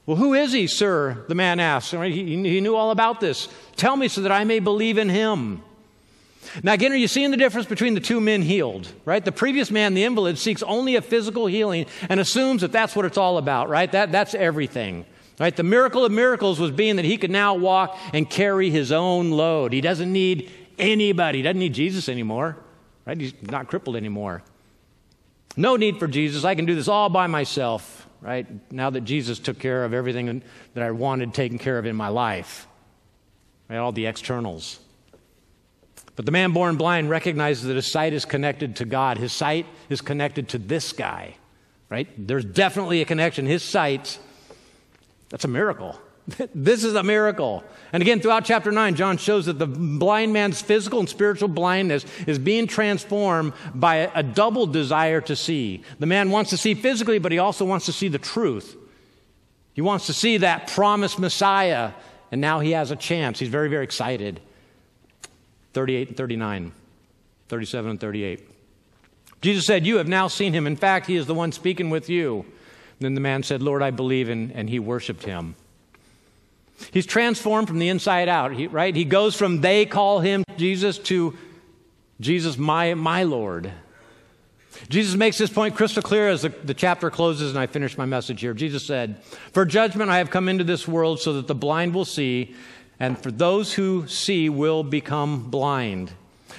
Well, 0.06 0.16
who 0.16 0.34
is 0.34 0.52
he, 0.52 0.66
sir? 0.66 1.24
The 1.28 1.34
man 1.34 1.60
asked. 1.60 1.92
He, 1.92 2.36
he 2.36 2.60
knew 2.60 2.74
all 2.74 2.90
about 2.90 3.20
this. 3.20 3.48
Tell 3.76 3.96
me 3.96 4.08
so 4.08 4.22
that 4.22 4.32
I 4.32 4.44
may 4.44 4.58
believe 4.58 4.98
in 4.98 5.08
him. 5.08 5.62
Now, 6.62 6.74
again, 6.74 6.92
are 6.92 6.96
you 6.96 7.08
seeing 7.08 7.30
the 7.30 7.38
difference 7.38 7.66
between 7.66 7.94
the 7.94 8.00
two 8.00 8.20
men 8.20 8.42
healed, 8.42 8.92
right? 9.06 9.24
The 9.24 9.32
previous 9.32 9.70
man, 9.70 9.94
the 9.94 10.04
invalid, 10.04 10.38
seeks 10.38 10.62
only 10.62 10.96
a 10.96 11.02
physical 11.02 11.46
healing 11.46 11.86
and 12.08 12.20
assumes 12.20 12.60
that 12.60 12.70
that's 12.70 12.94
what 12.94 13.06
it's 13.06 13.16
all 13.16 13.38
about, 13.38 13.70
right? 13.70 13.90
That, 13.92 14.12
that's 14.12 14.34
everything. 14.34 15.06
Right? 15.40 15.56
The 15.56 15.64
miracle 15.64 16.04
of 16.04 16.12
miracles 16.12 16.60
was 16.60 16.70
being 16.70 16.96
that 16.96 17.04
he 17.04 17.16
could 17.16 17.30
now 17.30 17.54
walk 17.54 17.98
and 18.12 18.28
carry 18.28 18.70
his 18.70 18.92
own 18.92 19.32
load. 19.32 19.72
He 19.72 19.80
doesn't 19.80 20.12
need 20.12 20.50
anybody. 20.78 21.38
He 21.38 21.42
doesn't 21.42 21.58
need 21.58 21.74
Jesus 21.74 22.08
anymore. 22.08 22.56
Right? 23.04 23.20
He's 23.20 23.34
not 23.42 23.68
crippled 23.68 23.96
anymore. 23.96 24.42
No 25.56 25.76
need 25.76 25.98
for 25.98 26.06
Jesus. 26.06 26.44
I 26.44 26.54
can 26.54 26.66
do 26.66 26.74
this 26.74 26.88
all 26.88 27.08
by 27.08 27.26
myself, 27.26 28.08
right? 28.20 28.46
Now 28.72 28.90
that 28.90 29.02
Jesus 29.02 29.38
took 29.38 29.58
care 29.58 29.84
of 29.84 29.94
everything 29.94 30.42
that 30.74 30.82
I 30.82 30.90
wanted 30.90 31.32
taken 31.34 31.58
care 31.58 31.78
of 31.78 31.86
in 31.86 31.94
my 31.96 32.08
life, 32.08 32.66
right? 33.68 33.78
All 33.78 33.92
the 33.92 34.06
externals. 34.06 34.80
But 36.16 36.26
the 36.26 36.32
man 36.32 36.52
born 36.52 36.76
blind 36.76 37.10
recognizes 37.10 37.64
that 37.64 37.74
his 37.74 37.90
sight 37.90 38.12
is 38.12 38.24
connected 38.24 38.76
to 38.76 38.84
God. 38.84 39.18
His 39.18 39.32
sight 39.32 39.66
is 39.88 40.00
connected 40.00 40.48
to 40.50 40.58
this 40.58 40.92
guy, 40.92 41.36
right? 41.88 42.08
There's 42.16 42.44
definitely 42.44 43.00
a 43.00 43.04
connection. 43.04 43.46
His 43.46 43.62
sight, 43.62 44.18
that's 45.28 45.44
a 45.44 45.48
miracle. 45.48 45.98
This 46.54 46.84
is 46.84 46.94
a 46.94 47.02
miracle. 47.02 47.62
And 47.92 48.02
again, 48.02 48.20
throughout 48.20 48.44
chapter 48.44 48.72
9, 48.72 48.94
John 48.94 49.18
shows 49.18 49.46
that 49.46 49.58
the 49.58 49.66
blind 49.66 50.32
man's 50.32 50.62
physical 50.62 51.00
and 51.00 51.08
spiritual 51.08 51.48
blindness 51.48 52.06
is 52.26 52.38
being 52.38 52.66
transformed 52.66 53.52
by 53.74 53.96
a, 53.96 54.10
a 54.16 54.22
double 54.22 54.66
desire 54.66 55.20
to 55.22 55.36
see. 55.36 55.82
The 55.98 56.06
man 56.06 56.30
wants 56.30 56.50
to 56.50 56.56
see 56.56 56.74
physically, 56.74 57.18
but 57.18 57.32
he 57.32 57.38
also 57.38 57.64
wants 57.64 57.86
to 57.86 57.92
see 57.92 58.08
the 58.08 58.18
truth. 58.18 58.76
He 59.74 59.82
wants 59.82 60.06
to 60.06 60.14
see 60.14 60.38
that 60.38 60.68
promised 60.68 61.18
Messiah, 61.18 61.92
and 62.32 62.40
now 62.40 62.60
he 62.60 62.70
has 62.70 62.90
a 62.90 62.96
chance. 62.96 63.38
He's 63.38 63.48
very, 63.48 63.68
very 63.68 63.84
excited. 63.84 64.40
38 65.74 66.08
and 66.08 66.16
39, 66.16 66.72
37 67.48 67.90
and 67.90 68.00
38. 68.00 68.48
Jesus 69.42 69.66
said, 69.66 69.84
You 69.84 69.98
have 69.98 70.08
now 70.08 70.28
seen 70.28 70.54
him. 70.54 70.66
In 70.66 70.76
fact, 70.76 71.06
he 71.06 71.16
is 71.16 71.26
the 71.26 71.34
one 71.34 71.52
speaking 71.52 71.90
with 71.90 72.08
you. 72.08 72.40
And 72.40 73.00
then 73.00 73.14
the 73.14 73.20
man 73.20 73.42
said, 73.42 73.60
Lord, 73.60 73.82
I 73.82 73.90
believe, 73.90 74.30
and, 74.30 74.50
and 74.52 74.70
he 74.70 74.78
worshiped 74.78 75.24
him. 75.24 75.56
He's 76.90 77.06
transformed 77.06 77.68
from 77.68 77.78
the 77.78 77.88
inside 77.88 78.28
out, 78.28 78.52
right? 78.72 78.94
He 78.94 79.04
goes 79.04 79.34
from 79.34 79.60
they 79.60 79.86
call 79.86 80.20
him 80.20 80.44
Jesus 80.56 80.98
to 81.00 81.36
Jesus, 82.20 82.56
my, 82.56 82.94
my 82.94 83.24
Lord. 83.24 83.72
Jesus 84.88 85.14
makes 85.14 85.38
this 85.38 85.50
point 85.50 85.76
crystal 85.76 86.02
clear 86.02 86.28
as 86.28 86.42
the, 86.42 86.48
the 86.48 86.74
chapter 86.74 87.10
closes, 87.10 87.50
and 87.50 87.58
I 87.58 87.66
finish 87.66 87.96
my 87.96 88.04
message 88.04 88.40
here. 88.40 88.54
Jesus 88.54 88.84
said, 88.84 89.22
For 89.52 89.64
judgment 89.64 90.10
I 90.10 90.18
have 90.18 90.30
come 90.30 90.48
into 90.48 90.64
this 90.64 90.86
world 90.86 91.20
so 91.20 91.34
that 91.34 91.46
the 91.46 91.54
blind 91.54 91.94
will 91.94 92.04
see, 92.04 92.54
and 93.00 93.18
for 93.18 93.30
those 93.30 93.74
who 93.74 94.06
see 94.08 94.48
will 94.48 94.82
become 94.82 95.50
blind. 95.50 96.12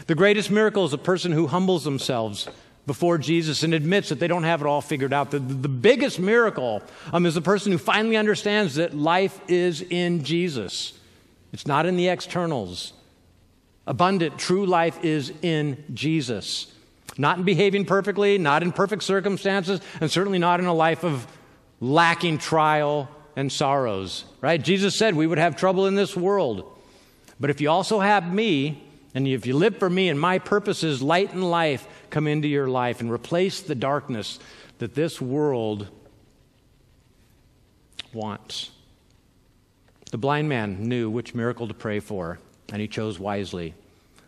The 0.07 0.15
greatest 0.15 0.51
miracle 0.51 0.85
is 0.85 0.93
a 0.93 0.97
person 0.97 1.31
who 1.31 1.47
humbles 1.47 1.83
themselves 1.83 2.47
before 2.85 3.17
Jesus 3.17 3.63
and 3.63 3.73
admits 3.73 4.09
that 4.09 4.19
they 4.19 4.27
don't 4.27 4.43
have 4.43 4.61
it 4.61 4.67
all 4.67 4.81
figured 4.81 5.13
out. 5.13 5.31
The, 5.31 5.39
the 5.39 5.69
biggest 5.69 6.19
miracle 6.19 6.83
um, 7.11 7.25
is 7.25 7.33
the 7.35 7.41
person 7.41 7.71
who 7.71 7.77
finally 7.77 8.17
understands 8.17 8.75
that 8.75 8.93
life 8.93 9.39
is 9.47 9.81
in 9.81 10.23
Jesus. 10.23 10.97
It's 11.51 11.65
not 11.65 11.85
in 11.85 11.95
the 11.95 12.09
externals. 12.09 12.93
Abundant, 13.87 14.37
true 14.37 14.65
life 14.65 15.03
is 15.03 15.31
in 15.41 15.83
Jesus. 15.93 16.71
Not 17.17 17.37
in 17.37 17.43
behaving 17.43 17.85
perfectly, 17.85 18.37
not 18.37 18.61
in 18.61 18.71
perfect 18.71 19.03
circumstances, 19.03 19.79
and 20.01 20.11
certainly 20.11 20.39
not 20.39 20.59
in 20.59 20.65
a 20.65 20.73
life 20.73 21.03
of 21.03 21.27
lacking 21.79 22.39
trial 22.39 23.09
and 23.35 23.51
sorrows, 23.51 24.25
right? 24.41 24.61
Jesus 24.61 24.95
said 24.95 25.15
we 25.15 25.27
would 25.27 25.37
have 25.37 25.55
trouble 25.55 25.87
in 25.87 25.95
this 25.95 26.15
world. 26.15 26.71
But 27.39 27.49
if 27.49 27.61
you 27.61 27.69
also 27.69 27.99
have 27.99 28.33
me, 28.33 28.81
and 29.13 29.27
if 29.27 29.45
you 29.45 29.55
live 29.55 29.77
for 29.77 29.89
me 29.89 30.09
and 30.09 30.19
my 30.19 30.39
purposes, 30.39 31.01
light 31.01 31.33
and 31.33 31.49
life 31.49 31.87
come 32.15 32.27
into 32.27 32.47
your 32.47 32.69
life 32.69 33.01
and 33.01 33.11
replace 33.11 33.59
the 33.59 33.75
darkness 33.75 34.39
that 34.77 34.95
this 34.95 35.19
world 35.19 35.89
wants. 38.13 38.71
The 40.11 40.17
blind 40.17 40.47
man 40.47 40.87
knew 40.87 41.09
which 41.09 41.35
miracle 41.35 41.67
to 41.67 41.73
pray 41.73 41.99
for, 41.99 42.39
and 42.71 42.79
he 42.81 42.87
chose 42.87 43.19
wisely. 43.19 43.73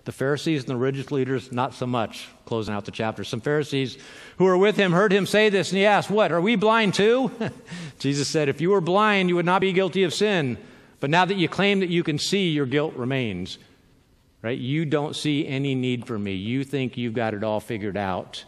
The 0.04 0.12
Pharisees 0.12 0.64
and 0.64 0.70
the 0.70 0.76
religious 0.76 1.14
leaders, 1.14 1.54
not 1.54 1.74
so 1.74 1.88
much. 1.88 2.28
Closing 2.44 2.74
out 2.74 2.84
the 2.84 2.92
chapter. 2.92 3.24
Some 3.24 3.40
Pharisees 3.40 3.98
who 4.38 4.44
were 4.44 4.58
with 4.58 4.76
him 4.76 4.92
heard 4.92 5.14
him 5.14 5.26
say 5.26 5.48
this, 5.48 5.70
and 5.70 5.78
he 5.78 5.86
asked, 5.86 6.10
What? 6.10 6.34
Are 6.34 6.42
we 6.42 6.58
blind 6.58 6.94
too? 6.94 7.32
Jesus 8.00 8.28
said, 8.28 8.50
If 8.50 8.60
you 8.60 8.72
were 8.72 8.82
blind, 8.82 9.30
you 9.30 9.38
would 9.38 9.46
not 9.46 9.62
be 9.62 9.72
guilty 9.72 10.04
of 10.04 10.14
sin. 10.14 10.58
But 11.00 11.10
now 11.10 11.24
that 11.24 11.38
you 11.38 11.48
claim 11.48 11.80
that 11.80 11.90
you 11.90 12.04
can 12.04 12.20
see, 12.20 12.50
your 12.50 12.66
guilt 12.66 12.96
remains. 12.98 13.58
Right? 14.48 14.58
You 14.58 14.86
don't 14.86 15.14
see 15.14 15.45
any 15.45 15.76
need 15.76 16.08
for 16.08 16.18
me. 16.18 16.32
You 16.32 16.64
think 16.64 16.95
you've 16.95 17.14
got 17.14 17.34
it 17.34 17.43
all 17.43 17.60
figured 17.60 17.98
out. 17.98 18.45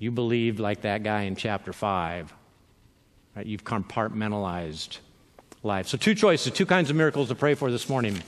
You 0.00 0.10
believe 0.10 0.58
like 0.58 0.80
that 0.80 1.04
guy 1.04 1.22
in 1.22 1.36
chapter 1.36 1.72
5. 1.72 2.34
Right? 3.36 3.46
You've 3.46 3.62
compartmentalized 3.62 4.98
life. 5.62 5.86
So, 5.86 5.96
two 5.96 6.16
choices, 6.16 6.52
two 6.52 6.66
kinds 6.66 6.90
of 6.90 6.96
miracles 6.96 7.28
to 7.28 7.36
pray 7.36 7.54
for 7.54 7.70
this 7.70 7.88
morning. 7.88 8.20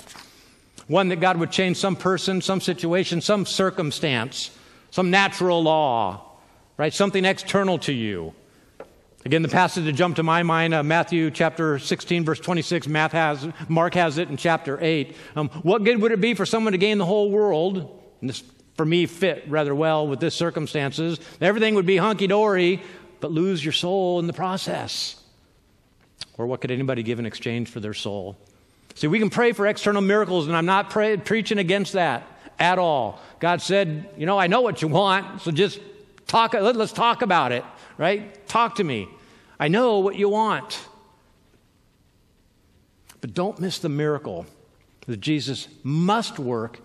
One, 0.86 1.08
that 1.08 1.18
God 1.18 1.38
would 1.38 1.50
change 1.50 1.78
some 1.78 1.96
person, 1.96 2.40
some 2.40 2.60
situation, 2.60 3.22
some 3.22 3.44
circumstance, 3.44 4.56
some 4.92 5.10
natural 5.10 5.60
law, 5.60 6.30
right? 6.76 6.94
Something 6.94 7.24
external 7.24 7.80
to 7.80 7.92
you. 7.92 8.34
Again, 9.24 9.42
the 9.42 9.48
passage 9.48 9.84
that 9.84 9.92
jumped 9.92 10.16
to 10.16 10.22
my 10.22 10.44
mind, 10.44 10.72
uh, 10.72 10.82
Matthew 10.84 11.30
chapter 11.32 11.78
16, 11.78 12.24
verse 12.24 12.38
26, 12.38 12.86
Matt 12.86 13.10
has, 13.12 13.48
Mark 13.68 13.94
has 13.94 14.16
it 14.16 14.28
in 14.28 14.36
chapter 14.36 14.78
8. 14.80 15.16
Um, 15.34 15.48
what 15.62 15.82
good 15.82 16.00
would 16.00 16.12
it 16.12 16.20
be 16.20 16.34
for 16.34 16.46
someone 16.46 16.72
to 16.72 16.78
gain 16.78 16.98
the 16.98 17.04
whole 17.04 17.30
world? 17.30 18.00
And 18.20 18.30
this, 18.30 18.44
for 18.76 18.86
me, 18.86 19.06
fit 19.06 19.44
rather 19.48 19.74
well 19.74 20.06
with 20.06 20.20
this 20.20 20.36
circumstances. 20.36 21.18
Everything 21.40 21.74
would 21.74 21.84
be 21.84 21.96
hunky 21.96 22.28
dory, 22.28 22.80
but 23.18 23.32
lose 23.32 23.64
your 23.64 23.72
soul 23.72 24.20
in 24.20 24.28
the 24.28 24.32
process. 24.32 25.20
Or 26.38 26.46
what 26.46 26.60
could 26.60 26.70
anybody 26.70 27.02
give 27.02 27.18
in 27.18 27.26
exchange 27.26 27.68
for 27.68 27.80
their 27.80 27.94
soul? 27.94 28.38
See, 28.94 29.08
we 29.08 29.18
can 29.18 29.30
pray 29.30 29.50
for 29.50 29.66
external 29.66 30.00
miracles, 30.00 30.46
and 30.46 30.56
I'm 30.56 30.66
not 30.66 30.90
pray, 30.90 31.16
preaching 31.16 31.58
against 31.58 31.94
that 31.94 32.24
at 32.60 32.78
all. 32.78 33.20
God 33.40 33.62
said, 33.62 34.08
You 34.16 34.26
know, 34.26 34.38
I 34.38 34.46
know 34.46 34.60
what 34.60 34.80
you 34.80 34.86
want, 34.86 35.42
so 35.42 35.50
just 35.50 35.80
talk, 36.28 36.54
let, 36.54 36.76
let's 36.76 36.92
talk 36.92 37.22
about 37.22 37.50
it 37.50 37.64
right? 37.98 38.46
Talk 38.48 38.76
to 38.76 38.84
me. 38.84 39.08
I 39.60 39.68
know 39.68 39.98
what 39.98 40.16
you 40.16 40.28
want. 40.28 40.80
But 43.20 43.34
don't 43.34 43.58
miss 43.58 43.78
the 43.78 43.88
miracle 43.88 44.46
that 45.06 45.18
Jesus 45.20 45.68
must 45.82 46.38
work 46.38 46.80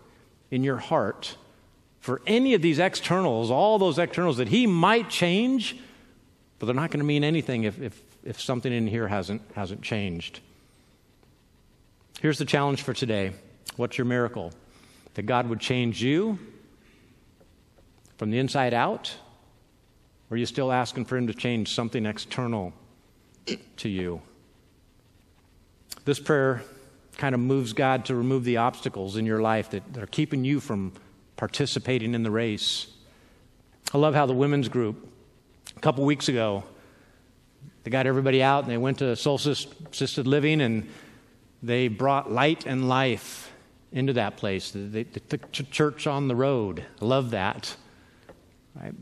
in 0.49 0.63
your 0.63 0.77
heart 0.77 1.37
for 1.99 2.21
any 2.27 2.53
of 2.53 2.61
these 2.61 2.79
externals, 2.79 3.49
all 3.49 3.79
those 3.79 3.97
externals 3.97 4.37
that 4.37 4.49
he 4.49 4.67
might 4.67 5.09
change, 5.09 5.77
but 6.59 6.65
they're 6.65 6.75
not 6.75 6.91
going 6.91 6.99
to 6.99 7.05
mean 7.05 7.23
anything 7.23 7.63
if, 7.63 7.79
if, 7.81 8.01
if 8.23 8.41
something 8.41 8.73
in 8.73 8.87
here 8.87 9.07
hasn't, 9.07 9.41
hasn't 9.55 9.81
changed. 9.81 10.39
Here's 12.19 12.37
the 12.37 12.45
challenge 12.45 12.81
for 12.81 12.93
today 12.93 13.33
What's 13.75 13.97
your 13.97 14.05
miracle? 14.05 14.51
That 15.15 15.23
God 15.23 15.47
would 15.47 15.59
change 15.59 16.01
you 16.01 16.39
from 18.17 18.31
the 18.31 18.39
inside 18.39 18.73
out 18.73 19.15
or 20.33 20.35
are 20.35 20.37
you 20.39 20.47
still 20.47 20.71
asking 20.71 21.05
for 21.05 21.15
Him 21.15 21.27
to 21.27 21.33
change 21.35 21.75
something 21.75 22.07
external 22.07 22.73
to 23.77 23.87
you? 23.87 24.19
This 26.05 26.19
prayer 26.19 26.63
kind 27.17 27.35
of 27.35 27.41
moves 27.41 27.71
God 27.71 28.05
to 28.05 28.15
remove 28.15 28.43
the 28.43 28.57
obstacles 28.57 29.15
in 29.15 29.27
your 29.27 29.43
life 29.43 29.69
that, 29.69 29.93
that 29.93 30.01
are 30.01 30.07
keeping 30.07 30.43
you 30.43 30.59
from 30.59 30.91
participating 31.37 32.15
in 32.15 32.23
the 32.23 32.31
race. 32.31 32.87
I 33.93 33.99
love 33.99 34.15
how 34.15 34.25
the 34.25 34.33
women's 34.33 34.69
group, 34.69 35.07
a 35.77 35.79
couple 35.81 36.03
weeks 36.03 36.27
ago, 36.29 36.63
they 37.83 37.91
got 37.91 38.07
everybody 38.07 38.41
out 38.41 38.63
and 38.63 38.71
they 38.71 38.77
went 38.77 38.97
to 38.97 39.15
Solstice 39.15 39.67
Assisted 39.91 40.25
Living 40.25 40.61
and 40.61 40.89
they 41.61 41.89
brought 41.89 42.31
light 42.31 42.65
and 42.65 42.89
life 42.89 43.51
into 43.91 44.13
that 44.13 44.37
place. 44.37 44.71
They, 44.71 45.03
they 45.03 45.03
took 45.03 45.51
church 45.51 46.07
on 46.07 46.27
the 46.27 46.35
road. 46.35 46.83
I 46.99 47.05
love 47.05 47.29
that. 47.29 47.75
Right? 48.73 48.95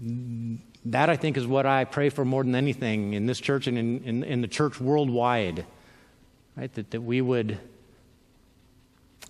That, 0.86 1.10
I 1.10 1.16
think, 1.16 1.38
is 1.38 1.46
what 1.46 1.66
I 1.66 1.86
pray 1.86 2.10
for 2.10 2.26
more 2.26 2.44
than 2.44 2.56
anything 2.56 3.14
in 3.14 3.28
this 3.28 3.40
church 3.40 3.68
and 3.68 3.78
in, 3.78 4.04
in, 4.04 4.24
in 4.24 4.42
the 4.42 4.48
church 4.48 4.82
worldwide. 4.82 5.66
Right? 6.58 6.74
That, 6.74 6.92
that 6.92 7.02
we 7.02 7.22
would 7.22 7.60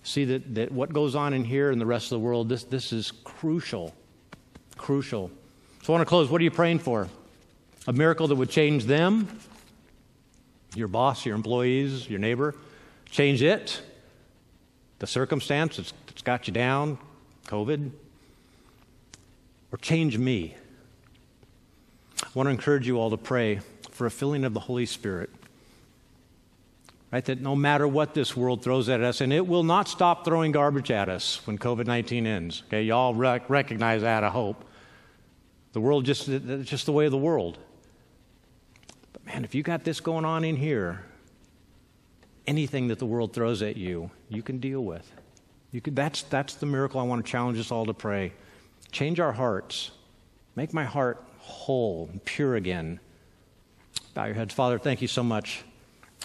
see 0.02 0.24
that, 0.24 0.54
that 0.54 0.72
what 0.72 0.92
goes 0.92 1.14
on 1.14 1.34
in 1.34 1.44
here 1.44 1.70
and 1.70 1.80
the 1.80 1.86
rest 1.86 2.06
of 2.06 2.20
the 2.20 2.24
world, 2.24 2.48
this, 2.48 2.64
this 2.64 2.92
is 2.92 3.12
crucial. 3.24 3.94
Crucial. 4.76 5.30
So 5.82 5.92
I 5.92 5.96
want 5.96 6.02
to 6.02 6.08
close. 6.08 6.30
What 6.30 6.40
are 6.40 6.44
you 6.44 6.50
praying 6.50 6.80
for? 6.80 7.08
A 7.86 7.92
miracle 7.92 8.28
that 8.28 8.34
would 8.34 8.50
change 8.50 8.84
them, 8.84 9.28
your 10.74 10.88
boss, 10.88 11.26
your 11.26 11.34
employees, 11.34 12.08
your 12.08 12.18
neighbor, 12.18 12.54
change 13.10 13.42
it, 13.42 13.82
the 15.00 15.06
circumstance 15.06 15.76
that's, 15.76 15.92
that's 16.06 16.22
got 16.22 16.46
you 16.46 16.52
down, 16.52 16.98
COVID, 17.46 17.90
or 19.72 19.78
change 19.78 20.16
me. 20.16 20.56
I 22.22 22.28
want 22.34 22.46
to 22.46 22.50
encourage 22.50 22.86
you 22.86 22.98
all 22.98 23.10
to 23.10 23.16
pray 23.16 23.60
for 23.90 24.06
a 24.06 24.10
filling 24.10 24.44
of 24.44 24.54
the 24.54 24.60
Holy 24.60 24.86
Spirit. 24.86 25.30
Right? 27.12 27.24
That 27.24 27.40
no 27.40 27.54
matter 27.54 27.86
what 27.86 28.14
this 28.14 28.36
world 28.36 28.62
throws 28.62 28.88
at 28.88 29.02
us, 29.02 29.20
and 29.20 29.32
it 29.32 29.46
will 29.46 29.64
not 29.64 29.86
stop 29.88 30.24
throwing 30.24 30.50
garbage 30.50 30.90
at 30.90 31.08
us 31.08 31.46
when 31.46 31.58
COVID 31.58 31.86
19 31.86 32.26
ends. 32.26 32.62
Okay, 32.68 32.84
y'all 32.84 33.14
rec- 33.14 33.50
recognize 33.50 34.02
that, 34.02 34.24
I 34.24 34.30
hope. 34.30 34.64
The 35.74 35.80
world 35.80 36.04
just, 36.04 36.28
it's 36.28 36.70
just 36.70 36.86
the 36.86 36.92
way 36.92 37.04
of 37.04 37.12
the 37.12 37.18
world. 37.18 37.58
But 39.12 39.26
man, 39.26 39.44
if 39.44 39.54
you 39.54 39.62
got 39.62 39.84
this 39.84 40.00
going 40.00 40.24
on 40.24 40.44
in 40.44 40.56
here, 40.56 41.04
anything 42.46 42.88
that 42.88 42.98
the 42.98 43.06
world 43.06 43.32
throws 43.34 43.62
at 43.62 43.76
you, 43.76 44.10
you 44.28 44.42
can 44.42 44.58
deal 44.58 44.82
with. 44.82 45.10
You 45.70 45.80
can, 45.80 45.94
that's, 45.94 46.22
that's 46.22 46.54
the 46.54 46.66
miracle 46.66 47.00
I 47.00 47.04
want 47.04 47.24
to 47.24 47.30
challenge 47.30 47.58
us 47.58 47.70
all 47.70 47.86
to 47.86 47.94
pray. 47.94 48.32
Change 48.90 49.20
our 49.20 49.32
hearts. 49.32 49.90
Make 50.56 50.74
my 50.74 50.84
heart 50.84 51.24
whole 51.42 52.10
pure 52.24 52.56
again. 52.56 52.98
Bow 54.14 54.24
your 54.24 54.34
heads. 54.34 54.54
Father, 54.54 54.78
thank 54.78 55.02
you 55.02 55.08
so 55.08 55.22
much 55.22 55.62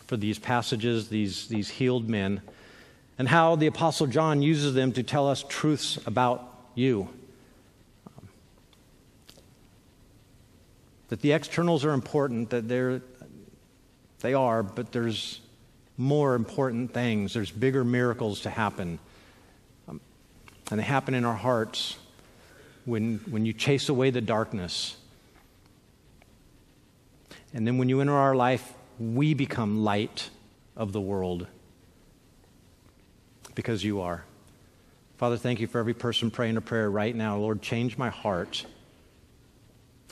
for 0.07 0.17
these 0.17 0.39
passages, 0.39 1.09
these, 1.09 1.47
these 1.47 1.69
healed 1.69 2.09
men, 2.09 2.41
and 3.19 3.27
how 3.27 3.55
the 3.55 3.67
Apostle 3.67 4.07
John 4.07 4.41
uses 4.41 4.73
them 4.73 4.91
to 4.93 5.03
tell 5.03 5.27
us 5.27 5.43
truths 5.47 5.97
about 6.05 6.43
you. 6.75 7.09
that 11.09 11.21
the 11.21 11.31
externals 11.31 11.85
are 11.85 11.93
important, 11.93 12.49
that 12.49 12.67
they're, 12.67 13.01
they 14.19 14.33
are, 14.33 14.63
but 14.63 14.91
there's 14.91 15.39
more 15.97 16.35
important 16.35 16.93
things. 16.93 17.33
There's 17.33 17.51
bigger 17.51 17.83
miracles 17.83 18.41
to 18.41 18.49
happen. 18.49 18.99
Um, 19.87 20.01
and 20.69 20.79
they 20.79 20.83
happen 20.83 21.13
in 21.13 21.25
our 21.25 21.35
hearts 21.35 21.97
when, 22.85 23.19
when 23.29 23.45
you 23.45 23.53
chase 23.53 23.89
away 23.89 24.09
the 24.09 24.21
darkness. 24.21 24.97
And 27.57 27.65
then 27.65 27.79
when 27.79 27.89
you 27.89 28.01
enter 28.01 28.13
our 28.13 28.35
life, 28.35 28.75
we 28.99 29.33
become 29.33 29.83
light 29.83 30.29
of 30.75 30.91
the 30.91 31.01
world 31.01 31.47
because 33.55 33.83
you 33.83 33.99
are. 34.01 34.23
Father, 35.17 35.37
thank 35.37 35.59
you 35.59 35.65
for 35.65 35.79
every 35.79 35.95
person 35.95 36.29
praying 36.29 36.57
a 36.57 36.61
prayer 36.61 36.87
right 36.91 37.15
now. 37.15 37.35
Lord, 37.35 37.63
change 37.63 37.97
my 37.97 38.09
heart. 38.09 38.63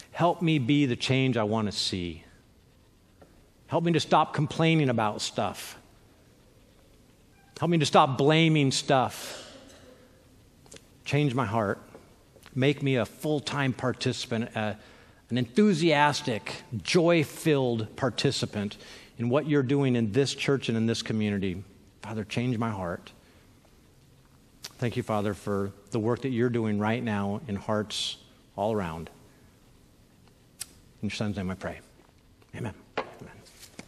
Help 0.10 0.42
me 0.42 0.58
be 0.58 0.88
the 0.88 0.96
change 0.96 1.38
I 1.38 1.44
want 1.44 1.68
to 1.68 1.72
see. 1.72 2.24
Help 3.68 3.84
me 3.84 3.92
to 3.92 4.00
stop 4.00 4.34
complaining 4.34 4.90
about 4.90 5.22
stuff. 5.22 5.78
Help 7.60 7.70
me 7.70 7.78
to 7.78 7.86
stop 7.86 8.18
blaming 8.18 8.72
stuff. 8.72 9.56
Change 11.04 11.36
my 11.36 11.46
heart. 11.46 11.80
Make 12.56 12.82
me 12.82 12.96
a 12.96 13.06
full 13.06 13.40
time 13.40 13.72
participant, 13.72 14.50
an 15.30 15.38
enthusiastic, 15.38 16.64
joy 16.84 17.24
filled 17.24 17.96
participant 17.96 18.78
in 19.18 19.30
what 19.30 19.48
you're 19.48 19.64
doing 19.64 19.96
in 19.96 20.12
this 20.12 20.36
church 20.36 20.70
and 20.70 20.78
in 20.78 20.86
this 20.86 21.02
community. 21.02 21.64
Father, 22.02 22.24
change 22.24 22.58
my 22.58 22.70
heart. 22.70 23.12
Thank 24.78 24.98
you, 24.98 25.04
Father, 25.04 25.34
for 25.34 25.72
the 25.92 26.00
work 26.00 26.22
that 26.22 26.30
you're 26.30 26.50
doing 26.50 26.80
right 26.80 27.02
now 27.02 27.42
in 27.48 27.56
hearts 27.56 28.18
all 28.56 28.74
around. 28.74 29.10
In 31.02 31.10
your 31.10 31.16
son's 31.16 31.38
name 31.38 31.50
I 31.50 31.56
pray. 31.56 31.80
Amen. 32.56 32.85